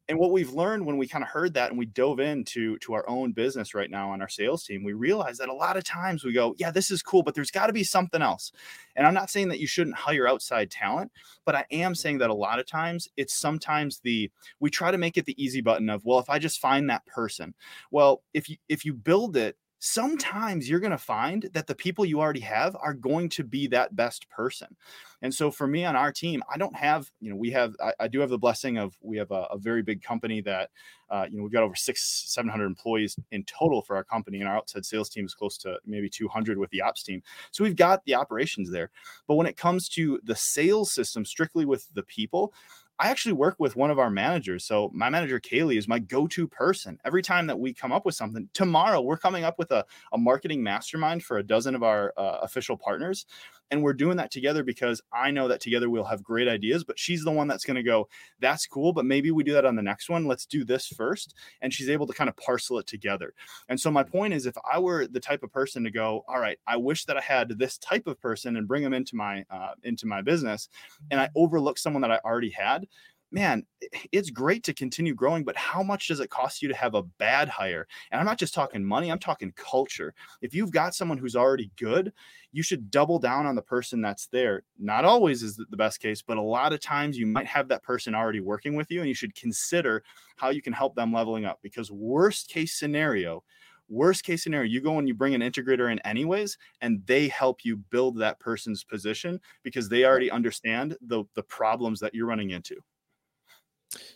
and 0.09 0.17
what 0.17 0.31
we've 0.31 0.53
learned 0.53 0.85
when 0.85 0.97
we 0.97 1.07
kind 1.07 1.23
of 1.23 1.29
heard 1.29 1.53
that 1.53 1.69
and 1.69 1.77
we 1.77 1.85
dove 1.85 2.19
into 2.19 2.77
to 2.79 2.93
our 2.93 3.07
own 3.09 3.31
business 3.31 3.73
right 3.73 3.91
now 3.91 4.09
on 4.11 4.21
our 4.21 4.29
sales 4.29 4.63
team 4.63 4.83
we 4.83 4.93
realized 4.93 5.39
that 5.39 5.49
a 5.49 5.53
lot 5.53 5.77
of 5.77 5.83
times 5.83 6.23
we 6.23 6.33
go 6.33 6.55
yeah 6.57 6.71
this 6.71 6.91
is 6.91 7.01
cool 7.01 7.23
but 7.23 7.35
there's 7.35 7.51
got 7.51 7.67
to 7.67 7.73
be 7.73 7.83
something 7.83 8.21
else. 8.21 8.51
And 8.95 9.05
i'm 9.05 9.13
not 9.13 9.29
saying 9.29 9.49
that 9.49 9.59
you 9.59 9.67
shouldn't 9.67 9.95
hire 9.95 10.27
outside 10.27 10.71
talent 10.71 11.11
but 11.45 11.55
i 11.55 11.65
am 11.71 11.91
mm-hmm. 11.91 11.93
saying 11.95 12.17
that 12.19 12.29
a 12.29 12.33
lot 12.33 12.59
of 12.59 12.65
times 12.65 13.07
it's 13.17 13.33
sometimes 13.33 13.99
the 13.99 14.31
we 14.59 14.69
try 14.69 14.91
to 14.91 14.97
make 14.97 15.17
it 15.17 15.25
the 15.25 15.41
easy 15.43 15.61
button 15.61 15.89
of 15.89 16.05
well 16.05 16.19
if 16.19 16.29
i 16.29 16.39
just 16.39 16.59
find 16.59 16.89
that 16.89 17.05
person. 17.05 17.53
Well 17.91 18.23
if 18.33 18.49
you 18.49 18.57
if 18.69 18.85
you 18.85 18.93
build 18.93 19.37
it 19.37 19.57
sometimes 19.79 20.69
you're 20.69 20.79
going 20.79 20.91
to 20.91 20.97
find 20.97 21.49
that 21.53 21.67
the 21.67 21.75
people 21.75 22.05
you 22.05 22.19
already 22.19 22.39
have 22.39 22.75
are 22.79 22.93
going 22.93 23.29
to 23.29 23.43
be 23.43 23.67
that 23.67 23.95
best 23.95 24.29
person. 24.29 24.75
And 25.21 25.33
so 25.33 25.49
for 25.49 25.67
me 25.67 25.85
on 25.85 25.95
our 25.95 26.11
team, 26.11 26.43
I 26.51 26.57
don't 26.57 26.75
have, 26.75 27.11
you 27.19 27.29
know, 27.29 27.35
we 27.35 27.51
have, 27.51 27.75
I, 27.83 27.93
I 28.01 28.07
do 28.07 28.19
have 28.19 28.29
the 28.29 28.37
blessing 28.37 28.77
of, 28.77 28.95
we 29.01 29.17
have 29.17 29.31
a, 29.31 29.47
a 29.51 29.57
very 29.57 29.81
big 29.81 30.01
company 30.01 30.41
that, 30.41 30.69
uh, 31.09 31.25
you 31.29 31.37
know, 31.37 31.43
we've 31.43 31.51
got 31.51 31.63
over 31.63 31.75
six, 31.75 32.23
700 32.27 32.65
employees 32.65 33.15
in 33.31 33.43
total 33.43 33.81
for 33.81 33.95
our 33.95 34.03
company. 34.03 34.39
And 34.39 34.47
our 34.47 34.57
outside 34.57 34.85
sales 34.85 35.09
team 35.09 35.25
is 35.25 35.33
close 35.33 35.57
to 35.59 35.77
maybe 35.85 36.09
200 36.09 36.57
with 36.57 36.69
the 36.71 36.81
ops 36.81 37.03
team. 37.03 37.21
So 37.51 37.63
we've 37.63 37.75
got 37.75 38.03
the 38.05 38.15
operations 38.15 38.69
there. 38.71 38.91
But 39.27 39.35
when 39.35 39.47
it 39.47 39.57
comes 39.57 39.89
to 39.89 40.19
the 40.23 40.35
sales 40.35 40.91
system, 40.91 41.25
strictly 41.25 41.65
with 41.65 41.87
the 41.93 42.03
people, 42.03 42.53
I 42.99 43.09
actually 43.09 43.33
work 43.33 43.55
with 43.59 43.75
one 43.75 43.91
of 43.91 43.99
our 43.99 44.09
managers. 44.09 44.65
So 44.65 44.89
my 44.93 45.09
manager 45.09 45.39
Kaylee 45.39 45.77
is 45.77 45.87
my 45.87 45.99
go-to 45.99 46.47
person. 46.47 46.99
Every 47.05 47.21
time 47.21 47.45
that 47.47 47.59
we 47.59 47.73
come 47.73 47.91
up 47.91 48.05
with 48.05 48.15
something, 48.15 48.49
tomorrow 48.53 49.01
we're 49.01 49.17
coming 49.17 49.43
up 49.43 49.59
with 49.59 49.71
a, 49.71 49.85
a 50.13 50.17
marketing 50.17 50.63
mastermind 50.63 51.23
for 51.23 51.37
a 51.37 51.43
dozen 51.43 51.75
of 51.75 51.83
our 51.83 52.13
uh, 52.17 52.39
official 52.41 52.75
partners. 52.75 53.27
And 53.71 53.83
we're 53.83 53.93
doing 53.93 54.17
that 54.17 54.31
together 54.31 54.63
because 54.63 55.01
I 55.11 55.31
know 55.31 55.47
that 55.47 55.61
together 55.61 55.89
we'll 55.89 56.03
have 56.05 56.23
great 56.23 56.47
ideas, 56.47 56.83
but 56.83 56.97
she's 56.97 57.23
the 57.23 57.31
one 57.31 57.47
that's 57.47 57.65
going 57.65 57.75
to 57.75 57.83
go, 57.83 58.07
that's 58.39 58.65
cool, 58.65 58.93
but 58.93 59.05
maybe 59.05 59.31
we 59.31 59.43
do 59.43 59.53
that 59.53 59.65
on 59.65 59.75
the 59.75 59.81
next 59.81 60.09
one. 60.09 60.25
Let's 60.25 60.45
do 60.45 60.63
this 60.63 60.87
first. 60.87 61.35
And 61.61 61.73
she's 61.73 61.89
able 61.89 62.07
to 62.07 62.13
kind 62.13 62.29
of 62.29 62.37
parcel 62.37 62.79
it 62.79 62.87
together. 62.87 63.33
And 63.69 63.79
so 63.79 63.91
my 63.91 64.03
point 64.03 64.33
is 64.33 64.45
if 64.45 64.55
I 64.71 64.79
were 64.79 65.07
the 65.07 65.19
type 65.19 65.43
of 65.43 65.51
person 65.51 65.83
to 65.83 65.91
go, 65.91 66.23
all 66.27 66.39
right, 66.39 66.57
I 66.65 66.77
wish 66.77 67.05
that 67.05 67.17
I 67.17 67.21
had 67.21 67.49
this 67.57 67.77
type 67.77 68.07
of 68.07 68.19
person 68.21 68.55
and 68.57 68.67
bring 68.67 68.83
them 68.83 68.93
into 68.93 69.15
my 69.15 69.43
uh, 69.49 69.71
into 69.83 70.07
my 70.07 70.21
business 70.21 70.69
and 71.11 71.19
I 71.19 71.29
overlook 71.35 71.77
someone 71.77 72.01
that 72.01 72.11
I 72.11 72.19
already 72.23 72.49
had, 72.51 72.87
man, 73.31 73.65
it's 74.11 74.29
great 74.29 74.63
to 74.63 74.73
continue 74.73 75.13
growing, 75.13 75.43
but 75.43 75.55
how 75.55 75.83
much 75.83 76.07
does 76.07 76.19
it 76.19 76.29
cost 76.29 76.61
you 76.61 76.67
to 76.69 76.75
have 76.75 76.95
a 76.95 77.03
bad 77.03 77.49
hire? 77.49 77.87
And 78.11 78.19
I'm 78.19 78.25
not 78.25 78.39
just 78.39 78.53
talking 78.53 78.83
money, 78.83 79.11
I'm 79.11 79.19
talking 79.19 79.51
culture. 79.55 80.13
If 80.41 80.55
you've 80.55 80.71
got 80.71 80.95
someone 80.95 81.17
who's 81.17 81.35
already 81.35 81.71
good, 81.75 82.13
you 82.53 82.63
should 82.63 82.89
double 82.89 83.19
down 83.19 83.45
on 83.45 83.55
the 83.55 83.61
person 83.61 84.01
that's 84.01 84.27
there. 84.27 84.63
Not 84.79 85.05
always 85.05 85.43
is 85.43 85.57
the 85.57 85.77
best 85.77 85.99
case, 85.99 86.21
but 86.21 86.37
a 86.37 86.41
lot 86.41 86.73
of 86.73 86.79
times 86.79 87.17
you 87.17 87.27
might 87.27 87.47
have 87.47 87.67
that 87.67 87.83
person 87.83 88.15
already 88.15 88.39
working 88.39 88.75
with 88.75 88.89
you, 88.91 89.01
and 89.01 89.09
you 89.09 89.15
should 89.15 89.35
consider 89.35 90.03
how 90.37 90.49
you 90.49 90.61
can 90.61 90.73
help 90.73 90.95
them 90.95 91.11
leveling 91.11 91.45
up. 91.45 91.59
Because, 91.61 91.91
worst 91.91 92.49
case 92.49 92.73
scenario, 92.73 93.43
worst 93.89 94.23
case 94.23 94.43
scenario 94.43 94.69
you 94.69 94.81
go 94.81 94.99
and 94.99 95.07
you 95.07 95.13
bring 95.13 95.33
an 95.33 95.41
integrator 95.41 95.91
in 95.91 95.99
anyways 95.99 96.57
and 96.81 97.05
they 97.05 97.29
help 97.29 97.63
you 97.63 97.77
build 97.77 98.17
that 98.17 98.37
person's 98.37 98.83
position 98.83 99.39
because 99.63 99.87
they 99.87 100.03
already 100.03 100.29
understand 100.29 100.97
the 100.99 101.23
the 101.35 101.43
problems 101.43 101.99
that 102.01 102.13
you're 102.13 102.27
running 102.27 102.49
into 102.49 102.75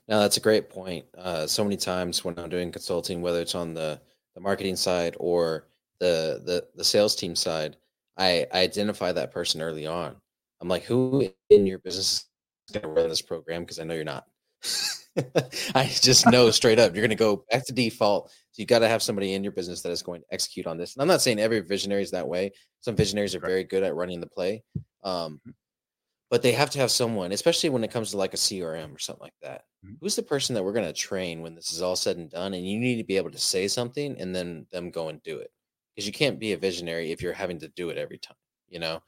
no, 0.08 0.20
that's 0.20 0.38
a 0.38 0.42
great 0.42 0.70
point. 0.70 1.06
Uh, 1.18 1.48
so 1.48 1.64
many 1.64 1.78
times 1.78 2.24
when 2.24 2.38
I'm 2.38 2.50
doing 2.50 2.72
consulting, 2.72 3.22
whether 3.22 3.42
it's 3.42 3.56
on 3.56 3.74
the 3.74 4.00
the 4.36 4.42
marketing 4.42 4.76
side 4.76 5.16
or 5.20 5.68
the 6.00 6.42
the 6.46 6.68
the 6.76 6.84
sales 6.84 7.16
team 7.16 7.36
side, 7.36 7.78
I, 8.18 8.46
I 8.54 8.62
identify 8.62 9.12
that 9.12 9.32
person 9.32 9.62
early 9.62 9.88
on. 9.88 10.16
I'm 10.62 10.68
like, 10.68 10.84
who 10.84 11.28
in 11.50 11.66
your 11.66 11.80
business 11.80 12.26
is 12.68 12.74
going 12.74 12.84
to 12.84 13.02
run 13.02 13.10
this 13.10 13.22
program? 13.22 13.64
Because 13.64 13.80
I 13.80 13.84
know 13.84 13.96
you're 13.96 14.04
not. 14.04 14.26
I 15.76 15.86
just 15.86 16.28
know 16.28 16.52
straight 16.52 16.80
up 16.80 16.94
you're 16.94 17.02
going 17.02 17.10
to 17.10 17.16
go 17.16 17.44
back 17.52 17.66
to 17.66 17.74
default. 17.74 18.30
So 18.30 18.62
you 18.62 18.66
got 18.66 18.80
to 18.80 18.88
have 18.88 19.02
somebody 19.02 19.34
in 19.34 19.44
your 19.44 19.54
business 19.54 19.82
that 19.82 19.92
is 19.92 20.04
going 20.04 20.22
to 20.22 20.28
execute 20.32 20.68
on 20.68 20.78
this. 20.78 20.96
And 20.96 21.02
I'm 21.02 21.08
not 21.08 21.22
saying 21.22 21.40
every 21.40 21.62
visionary 21.62 22.04
is 22.04 22.12
that 22.12 22.28
way. 22.28 22.52
Some 22.82 22.96
visionaries 22.96 23.36
are 23.36 23.40
very 23.40 23.64
good 23.64 23.84
at 23.84 23.96
running 23.96 24.20
the 24.20 24.28
play. 24.28 24.64
Um, 25.04 25.40
mm-hmm 25.40 25.52
but 26.32 26.42
they 26.42 26.54
have 26.54 26.70
to 26.70 26.80
have 26.80 26.90
someone, 26.90 27.34
especially 27.34 27.70
when 27.70 27.84
it 27.84 27.92
comes 27.92 28.12
to 28.12 28.18
like 28.18 28.34
a 28.34 28.38
CRM 28.38 28.96
or 28.96 29.00
something 29.00 29.22
like 29.22 29.36
that. 29.42 29.66
Mm-hmm. 29.86 29.96
Who's 30.00 30.16
the 30.16 30.24
person 30.24 30.56
that 30.56 30.64
we're 30.64 30.72
going 30.72 30.86
to 30.88 30.94
train 30.94 31.42
when 31.42 31.54
this 31.54 31.74
is 31.74 31.82
all 31.82 31.98
said 31.98 32.16
and 32.16 32.30
done? 32.30 32.54
And 32.54 32.66
you 32.66 32.80
need 32.80 32.96
to 32.96 33.04
be 33.04 33.18
able 33.18 33.32
to 33.32 33.38
say 33.38 33.68
something 33.68 34.16
and 34.18 34.34
then 34.34 34.66
them 34.72 34.92
go 34.92 35.10
and 35.10 35.22
do 35.24 35.40
it 35.40 35.52
because 35.94 36.08
you 36.08 36.14
can't 36.14 36.40
be 36.40 36.54
a 36.54 36.58
visionary 36.58 37.12
if 37.12 37.22
you're 37.22 37.34
having 37.34 37.60
to 37.60 37.68
do 37.68 37.90
it 37.90 37.98
every 37.98 38.18
time, 38.18 38.38
you 38.70 38.80
know? 38.80 39.04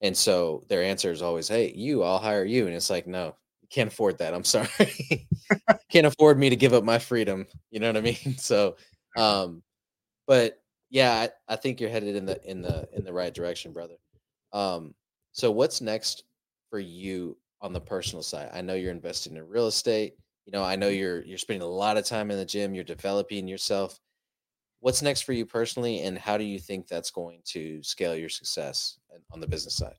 And 0.00 0.16
so 0.16 0.64
their 0.68 0.82
answer 0.82 1.12
is 1.12 1.22
always, 1.22 1.46
Hey, 1.46 1.72
you, 1.76 2.02
I'll 2.02 2.18
hire 2.18 2.44
you. 2.44 2.66
And 2.66 2.74
it's 2.74 2.90
like, 2.90 3.06
no, 3.06 3.36
you 3.62 3.68
can't 3.70 3.92
afford 3.92 4.18
that. 4.18 4.34
I'm 4.34 4.42
sorry. 4.42 5.28
can't 5.92 6.08
afford 6.08 6.40
me 6.40 6.50
to 6.50 6.56
give 6.56 6.72
up 6.72 6.82
my 6.82 6.98
freedom. 6.98 7.46
You 7.70 7.78
know 7.78 7.86
what 7.86 7.96
I 7.96 8.00
mean? 8.00 8.34
So, 8.38 8.74
um, 9.16 9.62
but 10.26 10.60
yeah, 10.90 11.12
I, 11.48 11.52
I 11.52 11.54
think 11.54 11.80
you're 11.80 11.88
headed 11.88 12.16
in 12.16 12.26
the, 12.26 12.44
in 12.50 12.62
the, 12.62 12.88
in 12.92 13.04
the 13.04 13.12
right 13.12 13.32
direction, 13.32 13.72
brother. 13.72 13.94
Um, 14.52 14.96
so 15.30 15.52
what's 15.52 15.80
next 15.80 16.24
for 16.74 16.80
you 16.80 17.36
on 17.60 17.72
the 17.72 17.80
personal 17.80 18.20
side? 18.20 18.50
I 18.52 18.60
know 18.60 18.74
you're 18.74 18.90
investing 18.90 19.36
in 19.36 19.46
real 19.46 19.68
estate. 19.68 20.14
You 20.44 20.50
know, 20.50 20.64
I 20.64 20.74
know 20.74 20.88
mm-hmm. 20.88 20.98
you're 20.98 21.22
you're 21.22 21.38
spending 21.38 21.62
a 21.62 21.70
lot 21.70 21.96
of 21.96 22.04
time 22.04 22.32
in 22.32 22.36
the 22.36 22.44
gym, 22.44 22.74
you're 22.74 22.82
developing 22.82 23.46
yourself. 23.46 24.00
What's 24.80 25.00
next 25.00 25.20
for 25.20 25.34
you 25.34 25.46
personally 25.46 26.00
and 26.00 26.18
how 26.18 26.36
do 26.36 26.42
you 26.42 26.58
think 26.58 26.88
that's 26.88 27.12
going 27.12 27.42
to 27.52 27.80
scale 27.84 28.16
your 28.16 28.28
success 28.28 28.98
on 29.30 29.38
the 29.38 29.46
business 29.46 29.76
side? 29.76 29.94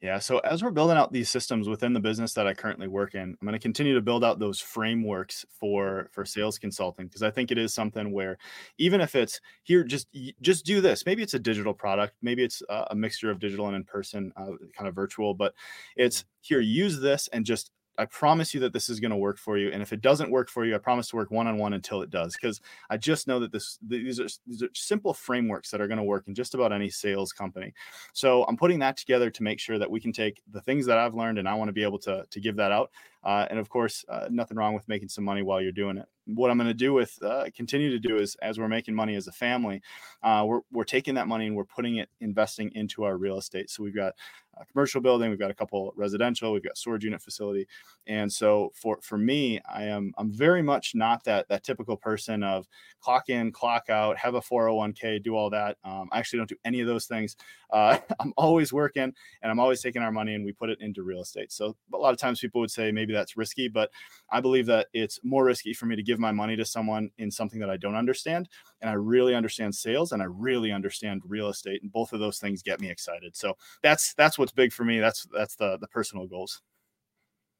Yeah. 0.00 0.18
So 0.18 0.38
as 0.38 0.62
we're 0.62 0.70
building 0.70 0.96
out 0.96 1.12
these 1.12 1.28
systems 1.28 1.68
within 1.68 1.92
the 1.92 2.00
business 2.00 2.32
that 2.32 2.46
I 2.46 2.54
currently 2.54 2.88
work 2.88 3.14
in, 3.14 3.20
I'm 3.20 3.36
going 3.42 3.52
to 3.52 3.58
continue 3.58 3.94
to 3.94 4.00
build 4.00 4.24
out 4.24 4.38
those 4.38 4.58
frameworks 4.58 5.44
for 5.50 6.08
for 6.10 6.24
sales 6.24 6.58
consulting 6.58 7.06
because 7.06 7.22
I 7.22 7.30
think 7.30 7.50
it 7.50 7.58
is 7.58 7.74
something 7.74 8.10
where 8.10 8.38
even 8.78 9.02
if 9.02 9.14
it's 9.14 9.42
here, 9.62 9.84
just 9.84 10.08
just 10.40 10.64
do 10.64 10.80
this. 10.80 11.04
Maybe 11.04 11.22
it's 11.22 11.34
a 11.34 11.38
digital 11.38 11.74
product, 11.74 12.14
maybe 12.22 12.42
it's 12.42 12.62
a 12.68 12.94
mixture 12.94 13.30
of 13.30 13.40
digital 13.40 13.66
and 13.66 13.76
in 13.76 13.84
person, 13.84 14.32
uh, 14.36 14.52
kind 14.74 14.88
of 14.88 14.94
virtual, 14.94 15.34
but 15.34 15.54
it's 15.96 16.20
mm-hmm. 16.20 16.28
here. 16.40 16.60
Use 16.60 16.98
this 16.98 17.28
and 17.34 17.44
just 17.44 17.70
I 18.00 18.06
promise 18.06 18.54
you 18.54 18.60
that 18.60 18.72
this 18.72 18.88
is 18.88 18.98
going 18.98 19.10
to 19.10 19.16
work 19.16 19.38
for 19.38 19.58
you. 19.58 19.70
And 19.70 19.82
if 19.82 19.92
it 19.92 20.00
doesn't 20.00 20.30
work 20.30 20.48
for 20.48 20.64
you, 20.64 20.74
I 20.74 20.78
promise 20.78 21.08
to 21.08 21.16
work 21.16 21.30
one 21.30 21.46
on 21.46 21.58
one 21.58 21.74
until 21.74 22.00
it 22.00 22.08
does. 22.08 22.34
Because 22.34 22.60
I 22.88 22.96
just 22.96 23.28
know 23.28 23.38
that 23.40 23.52
this 23.52 23.78
these 23.86 24.18
are, 24.18 24.28
these 24.46 24.62
are 24.62 24.70
simple 24.74 25.12
frameworks 25.12 25.70
that 25.70 25.82
are 25.82 25.86
going 25.86 25.98
to 25.98 26.04
work 26.04 26.26
in 26.26 26.34
just 26.34 26.54
about 26.54 26.72
any 26.72 26.88
sales 26.88 27.32
company. 27.32 27.74
So 28.14 28.44
I'm 28.44 28.56
putting 28.56 28.78
that 28.78 28.96
together 28.96 29.30
to 29.30 29.42
make 29.42 29.60
sure 29.60 29.78
that 29.78 29.90
we 29.90 30.00
can 30.00 30.12
take 30.12 30.40
the 30.50 30.62
things 30.62 30.86
that 30.86 30.96
I've 30.96 31.14
learned 31.14 31.38
and 31.38 31.48
I 31.48 31.54
want 31.54 31.68
to 31.68 31.72
be 31.74 31.82
able 31.82 31.98
to 32.00 32.24
to 32.28 32.40
give 32.40 32.56
that 32.56 32.72
out. 32.72 32.90
Uh, 33.22 33.46
and 33.50 33.58
of 33.58 33.68
course, 33.68 34.04
uh, 34.08 34.28
nothing 34.30 34.56
wrong 34.56 34.72
with 34.72 34.88
making 34.88 35.08
some 35.08 35.24
money 35.24 35.42
while 35.42 35.60
you're 35.60 35.72
doing 35.72 35.98
it. 35.98 36.06
What 36.24 36.50
I'm 36.50 36.56
going 36.56 36.68
to 36.68 36.74
do 36.74 36.94
with 36.94 37.18
uh, 37.22 37.46
continue 37.54 37.90
to 37.90 37.98
do 37.98 38.16
is 38.16 38.34
as 38.36 38.58
we're 38.58 38.68
making 38.68 38.94
money 38.94 39.14
as 39.14 39.26
a 39.26 39.32
family, 39.32 39.82
uh, 40.22 40.44
we're, 40.46 40.60
we're 40.72 40.84
taking 40.84 41.14
that 41.16 41.28
money 41.28 41.46
and 41.46 41.56
we're 41.56 41.64
putting 41.64 41.96
it 41.96 42.08
investing 42.20 42.70
into 42.74 43.04
our 43.04 43.18
real 43.18 43.36
estate. 43.36 43.68
So 43.68 43.82
we've 43.82 43.94
got 43.94 44.14
a 44.60 44.66
commercial 44.66 45.00
building, 45.00 45.30
we've 45.30 45.38
got 45.38 45.50
a 45.50 45.54
couple 45.54 45.92
residential, 45.96 46.52
we've 46.52 46.62
got 46.62 46.76
storage 46.76 47.04
unit 47.04 47.22
facility, 47.22 47.66
and 48.06 48.32
so 48.32 48.70
for 48.74 48.98
for 49.02 49.18
me, 49.18 49.60
I 49.72 49.84
am 49.84 50.12
I'm 50.18 50.32
very 50.32 50.62
much 50.62 50.94
not 50.94 51.24
that 51.24 51.48
that 51.48 51.64
typical 51.64 51.96
person 51.96 52.42
of 52.42 52.66
clock 53.00 53.28
in, 53.28 53.50
clock 53.52 53.88
out, 53.88 54.16
have 54.18 54.34
a 54.34 54.40
401k, 54.40 55.22
do 55.22 55.34
all 55.34 55.50
that. 55.50 55.78
Um, 55.84 56.08
I 56.12 56.18
actually 56.18 56.38
don't 56.38 56.48
do 56.48 56.56
any 56.64 56.80
of 56.80 56.86
those 56.86 57.06
things. 57.06 57.36
Uh, 57.70 57.98
I'm 58.20 58.32
always 58.36 58.72
working, 58.72 59.12
and 59.42 59.50
I'm 59.50 59.60
always 59.60 59.80
taking 59.80 60.02
our 60.02 60.12
money 60.12 60.34
and 60.34 60.44
we 60.44 60.52
put 60.52 60.70
it 60.70 60.80
into 60.80 61.02
real 61.02 61.22
estate. 61.22 61.52
So 61.52 61.76
a 61.92 61.96
lot 61.96 62.12
of 62.12 62.18
times 62.18 62.40
people 62.40 62.60
would 62.60 62.70
say 62.70 62.92
maybe 62.92 63.12
that's 63.12 63.36
risky, 63.36 63.68
but 63.68 63.90
I 64.30 64.40
believe 64.40 64.66
that 64.66 64.88
it's 64.92 65.18
more 65.24 65.44
risky 65.44 65.72
for 65.72 65.86
me 65.86 65.96
to 65.96 66.02
give 66.02 66.18
my 66.18 66.32
money 66.32 66.56
to 66.56 66.64
someone 66.64 67.10
in 67.18 67.30
something 67.30 67.60
that 67.60 67.70
I 67.70 67.76
don't 67.76 67.94
understand, 67.96 68.48
and 68.80 68.90
I 68.90 68.94
really 68.94 69.34
understand 69.34 69.74
sales 69.74 70.12
and 70.12 70.22
I 70.22 70.26
really 70.26 70.72
understand 70.72 71.22
real 71.26 71.48
estate, 71.48 71.82
and 71.82 71.92
both 71.92 72.12
of 72.12 72.20
those 72.20 72.38
things 72.38 72.62
get 72.62 72.80
me 72.80 72.90
excited. 72.90 73.36
So 73.36 73.56
that's 73.82 74.14
that's 74.14 74.38
what's 74.38 74.52
big 74.52 74.72
for 74.72 74.84
me. 74.84 75.00
That's 75.00 75.26
that's 75.32 75.56
the 75.56 75.78
the 75.78 75.88
personal 75.88 76.26
goals. 76.26 76.62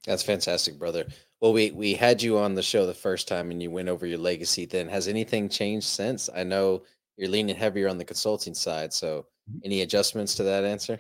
That's 0.07 0.23
fantastic, 0.23 0.79
brother. 0.79 1.07
Well, 1.41 1.53
we 1.53 1.71
we 1.73 1.95
had 1.95 2.23
you 2.23 2.39
on 2.39 2.55
the 2.55 2.63
show 2.63 2.87
the 2.87 2.95
first 2.95 3.29
time, 3.29 3.51
and 3.51 3.63
you 3.63 3.71
went 3.71 3.89
over 3.89 4.07
your 4.07 4.19
legacy. 4.19 4.67
Then 4.67 4.89
has 4.89 5.09
anything 5.09 5.49
changed 5.49 5.87
since? 5.87 6.31
I 6.35 6.43
know 6.43 6.83
you're 7.17 7.29
leaning 7.29 7.57
heavier 7.57 7.89
on 7.89 7.99
the 7.99 8.05
consulting 8.05 8.55
side. 8.55 8.93
So, 8.93 9.27
mm-hmm. 9.51 9.59
any 9.65 9.83
adjustments 9.83 10.35
to 10.37 10.43
that 10.45 10.65
answer? 10.65 10.99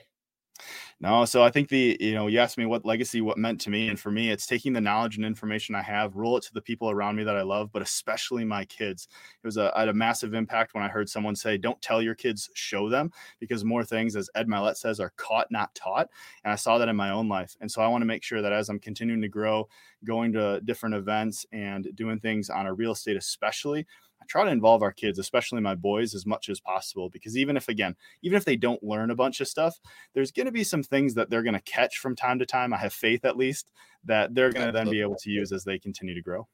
No, 1.02 1.24
so 1.24 1.42
I 1.42 1.50
think 1.50 1.70
the 1.70 1.96
you 1.98 2.12
know 2.12 2.26
you 2.26 2.38
asked 2.40 2.58
me 2.58 2.66
what 2.66 2.84
legacy 2.84 3.22
what 3.22 3.38
meant 3.38 3.58
to 3.62 3.70
me, 3.70 3.88
and 3.88 3.98
for 3.98 4.10
me, 4.10 4.30
it's 4.30 4.46
taking 4.46 4.74
the 4.74 4.82
knowledge 4.82 5.16
and 5.16 5.24
information 5.24 5.74
I 5.74 5.80
have, 5.80 6.14
roll 6.14 6.36
it 6.36 6.42
to 6.44 6.52
the 6.52 6.60
people 6.60 6.90
around 6.90 7.16
me 7.16 7.24
that 7.24 7.36
I 7.36 7.40
love, 7.42 7.72
but 7.72 7.80
especially 7.80 8.44
my 8.44 8.66
kids. 8.66 9.08
It 9.42 9.46
was 9.46 9.56
a 9.56 9.72
I 9.74 9.80
had 9.80 9.88
a 9.88 9.94
massive 9.94 10.34
impact 10.34 10.74
when 10.74 10.84
I 10.84 10.88
heard 10.88 11.08
someone 11.08 11.34
say, 11.36 11.56
"Don't 11.56 11.80
tell 11.80 12.02
your 12.02 12.14
kids, 12.14 12.50
show 12.54 12.90
them," 12.90 13.10
because 13.38 13.64
more 13.64 13.82
things, 13.82 14.14
as 14.14 14.28
Ed 14.34 14.46
Mylett 14.46 14.76
says, 14.76 15.00
are 15.00 15.12
caught, 15.16 15.50
not 15.50 15.74
taught. 15.74 16.10
And 16.44 16.52
I 16.52 16.56
saw 16.56 16.76
that 16.76 16.88
in 16.90 16.96
my 16.96 17.08
own 17.10 17.28
life, 17.30 17.56
and 17.62 17.70
so 17.70 17.80
I 17.80 17.88
want 17.88 18.02
to 18.02 18.06
make 18.06 18.22
sure 18.22 18.42
that 18.42 18.52
as 18.52 18.68
I'm 18.68 18.78
continuing 18.78 19.22
to 19.22 19.28
grow, 19.28 19.68
going 20.04 20.32
to 20.34 20.60
different 20.66 20.94
events 20.96 21.46
and 21.50 21.88
doing 21.94 22.20
things 22.20 22.50
on 22.50 22.66
a 22.66 22.74
real 22.74 22.92
estate, 22.92 23.16
especially 23.16 23.86
I 24.22 24.26
try 24.28 24.44
to 24.44 24.50
involve 24.50 24.82
our 24.82 24.92
kids, 24.92 25.18
especially 25.18 25.60
my 25.60 25.74
boys, 25.74 26.14
as 26.14 26.26
much 26.26 26.48
as 26.48 26.60
possible 26.60 27.08
because 27.08 27.36
even 27.36 27.56
if, 27.56 27.68
again, 27.68 27.96
even 28.22 28.36
if 28.36 28.44
they 28.44 28.56
don't 28.56 28.82
learn 28.82 29.10
a 29.10 29.16
bunch 29.16 29.40
of 29.40 29.48
stuff, 29.48 29.78
there's 30.14 30.30
going 30.30 30.46
to 30.46 30.52
be 30.52 30.64
some 30.64 30.82
things 30.82 31.14
that 31.14 31.30
they're 31.30 31.42
going 31.42 31.54
to 31.54 31.60
catch 31.60 31.98
from 31.98 32.14
time 32.14 32.38
to 32.38 32.46
time. 32.46 32.74
I 32.74 32.78
have 32.78 32.92
faith, 32.92 33.24
at 33.24 33.36
least, 33.36 33.70
that 34.04 34.34
they're 34.34 34.52
going 34.52 34.66
to 34.66 34.72
then 34.72 34.90
be 34.90 35.00
able 35.00 35.16
to 35.16 35.30
use 35.30 35.52
as 35.52 35.64
they 35.64 35.78
continue 35.78 36.14
to 36.14 36.22
grow. 36.22 36.46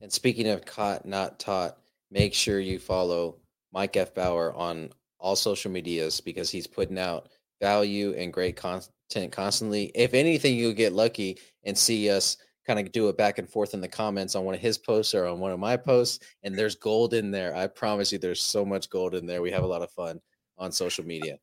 And 0.00 0.12
speaking 0.12 0.48
of 0.48 0.64
caught, 0.64 1.06
not 1.06 1.38
taught, 1.38 1.78
make 2.10 2.34
sure 2.34 2.60
you 2.60 2.78
follow 2.78 3.36
Mike 3.72 3.96
F. 3.96 4.14
Bauer 4.14 4.54
on 4.54 4.90
all 5.18 5.36
social 5.36 5.70
medias 5.70 6.20
because 6.20 6.50
he's 6.50 6.66
putting 6.66 6.98
out 6.98 7.28
value 7.60 8.14
and 8.16 8.32
great 8.32 8.56
content 8.56 9.32
constantly. 9.32 9.90
If 9.94 10.14
anything, 10.14 10.56
you'll 10.56 10.72
get 10.72 10.92
lucky 10.92 11.38
and 11.64 11.76
see 11.76 12.10
us 12.10 12.36
kind 12.66 12.80
of 12.80 12.90
do 12.92 13.08
it 13.08 13.16
back 13.16 13.38
and 13.38 13.48
forth 13.48 13.74
in 13.74 13.80
the 13.80 13.88
comments 13.88 14.34
on 14.34 14.44
one 14.44 14.54
of 14.54 14.60
his 14.60 14.78
posts 14.78 15.14
or 15.14 15.26
on 15.26 15.38
one 15.38 15.52
of 15.52 15.58
my 15.58 15.76
posts. 15.76 16.24
And 16.42 16.54
there's 16.54 16.74
gold 16.74 17.14
in 17.14 17.30
there. 17.30 17.54
I 17.54 17.66
promise 17.66 18.12
you, 18.12 18.18
there's 18.18 18.42
so 18.42 18.64
much 18.64 18.90
gold 18.90 19.14
in 19.14 19.26
there. 19.26 19.42
We 19.42 19.50
have 19.50 19.64
a 19.64 19.66
lot 19.66 19.82
of 19.82 19.90
fun 19.90 20.20
on 20.58 20.72
social 20.72 21.04
media. 21.04 21.38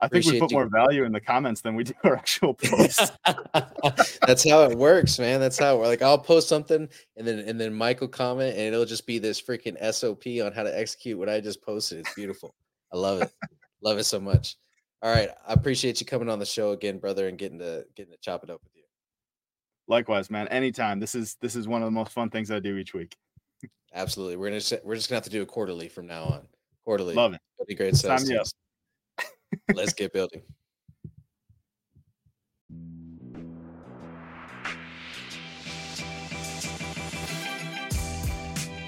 I 0.00 0.08
think 0.08 0.26
we 0.26 0.38
put 0.38 0.50
you. 0.50 0.58
more 0.58 0.68
value 0.68 1.04
in 1.04 1.12
the 1.12 1.20
comments 1.20 1.62
than 1.62 1.74
we 1.74 1.84
do 1.84 1.94
our 2.04 2.16
actual 2.16 2.52
posts. 2.52 3.12
That's 4.26 4.48
how 4.48 4.64
it 4.64 4.76
works, 4.76 5.18
man. 5.18 5.40
That's 5.40 5.58
how 5.58 5.78
we're 5.78 5.86
like 5.86 6.02
I'll 6.02 6.18
post 6.18 6.48
something 6.48 6.88
and 7.16 7.26
then 7.26 7.38
and 7.38 7.58
then 7.58 7.72
Michael 7.72 8.08
comment 8.08 8.56
and 8.56 8.74
it'll 8.74 8.84
just 8.84 9.06
be 9.06 9.18
this 9.18 9.40
freaking 9.40 9.76
SOP 9.94 10.26
on 10.44 10.52
how 10.52 10.64
to 10.64 10.78
execute 10.78 11.18
what 11.18 11.30
I 11.30 11.40
just 11.40 11.62
posted. 11.62 12.00
It's 12.00 12.14
beautiful. 12.14 12.54
I 12.92 12.98
love 12.98 13.22
it. 13.22 13.32
love 13.82 13.98
it 13.98 14.04
so 14.04 14.20
much. 14.20 14.56
All 15.02 15.14
right. 15.14 15.30
I 15.46 15.52
appreciate 15.54 16.00
you 16.00 16.06
coming 16.06 16.28
on 16.28 16.38
the 16.38 16.46
show 16.46 16.72
again, 16.72 16.98
brother, 16.98 17.28
and 17.28 17.38
getting 17.38 17.58
to 17.60 17.86
getting 17.94 18.12
to 18.12 18.18
chop 18.20 18.44
it 18.44 18.50
up 18.50 18.60
with 18.62 18.72
you. 18.74 18.75
Likewise, 19.88 20.30
man. 20.30 20.48
Anytime. 20.48 21.00
This 21.00 21.14
is 21.14 21.36
this 21.40 21.54
is 21.54 21.68
one 21.68 21.82
of 21.82 21.86
the 21.86 21.92
most 21.92 22.12
fun 22.12 22.30
things 22.30 22.50
I 22.50 22.60
do 22.60 22.76
each 22.76 22.94
week. 22.94 23.16
Absolutely. 23.94 24.36
We're 24.36 24.48
gonna 24.48 24.80
we're 24.84 24.96
just 24.96 25.08
gonna 25.08 25.16
have 25.16 25.24
to 25.24 25.30
do 25.30 25.42
it 25.42 25.48
quarterly 25.48 25.88
from 25.88 26.06
now 26.06 26.24
on. 26.24 26.46
Quarterly. 26.84 27.14
Love 27.14 27.34
it. 27.34 27.40
That'd 27.58 27.68
be 27.68 27.74
great. 27.74 27.96
Sales 27.96 28.28
yes. 28.28 28.52
Let's 29.74 29.92
get 29.92 30.12
building. 30.12 30.42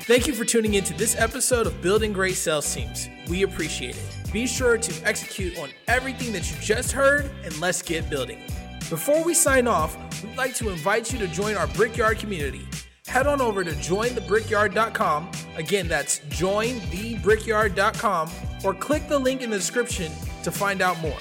Thank 0.02 0.26
you 0.26 0.32
for 0.32 0.46
tuning 0.46 0.72
in 0.72 0.84
to 0.84 0.94
this 0.94 1.20
episode 1.20 1.66
of 1.66 1.82
Building 1.82 2.14
Great 2.14 2.36
Sales 2.36 2.74
Teams. 2.74 3.10
We 3.28 3.42
appreciate 3.42 3.94
it. 3.94 4.32
Be 4.32 4.46
sure 4.46 4.78
to 4.78 5.06
execute 5.06 5.58
on 5.58 5.68
everything 5.86 6.32
that 6.32 6.50
you 6.50 6.56
just 6.62 6.92
heard 6.92 7.30
and 7.44 7.58
let's 7.60 7.82
get 7.82 8.08
building. 8.08 8.42
Before 8.90 9.22
we 9.22 9.34
sign 9.34 9.66
off, 9.66 9.98
we'd 10.24 10.38
like 10.38 10.54
to 10.54 10.70
invite 10.70 11.12
you 11.12 11.18
to 11.18 11.28
join 11.28 11.56
our 11.56 11.66
Brickyard 11.66 12.18
community. 12.18 12.66
Head 13.06 13.26
on 13.26 13.42
over 13.42 13.62
to 13.62 13.72
jointhebrickyard.com. 13.72 15.30
Again, 15.56 15.88
that's 15.88 16.20
jointhebrickyard.com 16.20 18.30
or 18.64 18.72
click 18.72 19.06
the 19.08 19.18
link 19.18 19.42
in 19.42 19.50
the 19.50 19.58
description 19.58 20.10
to 20.42 20.50
find 20.50 20.80
out 20.80 20.98
more. 21.00 21.18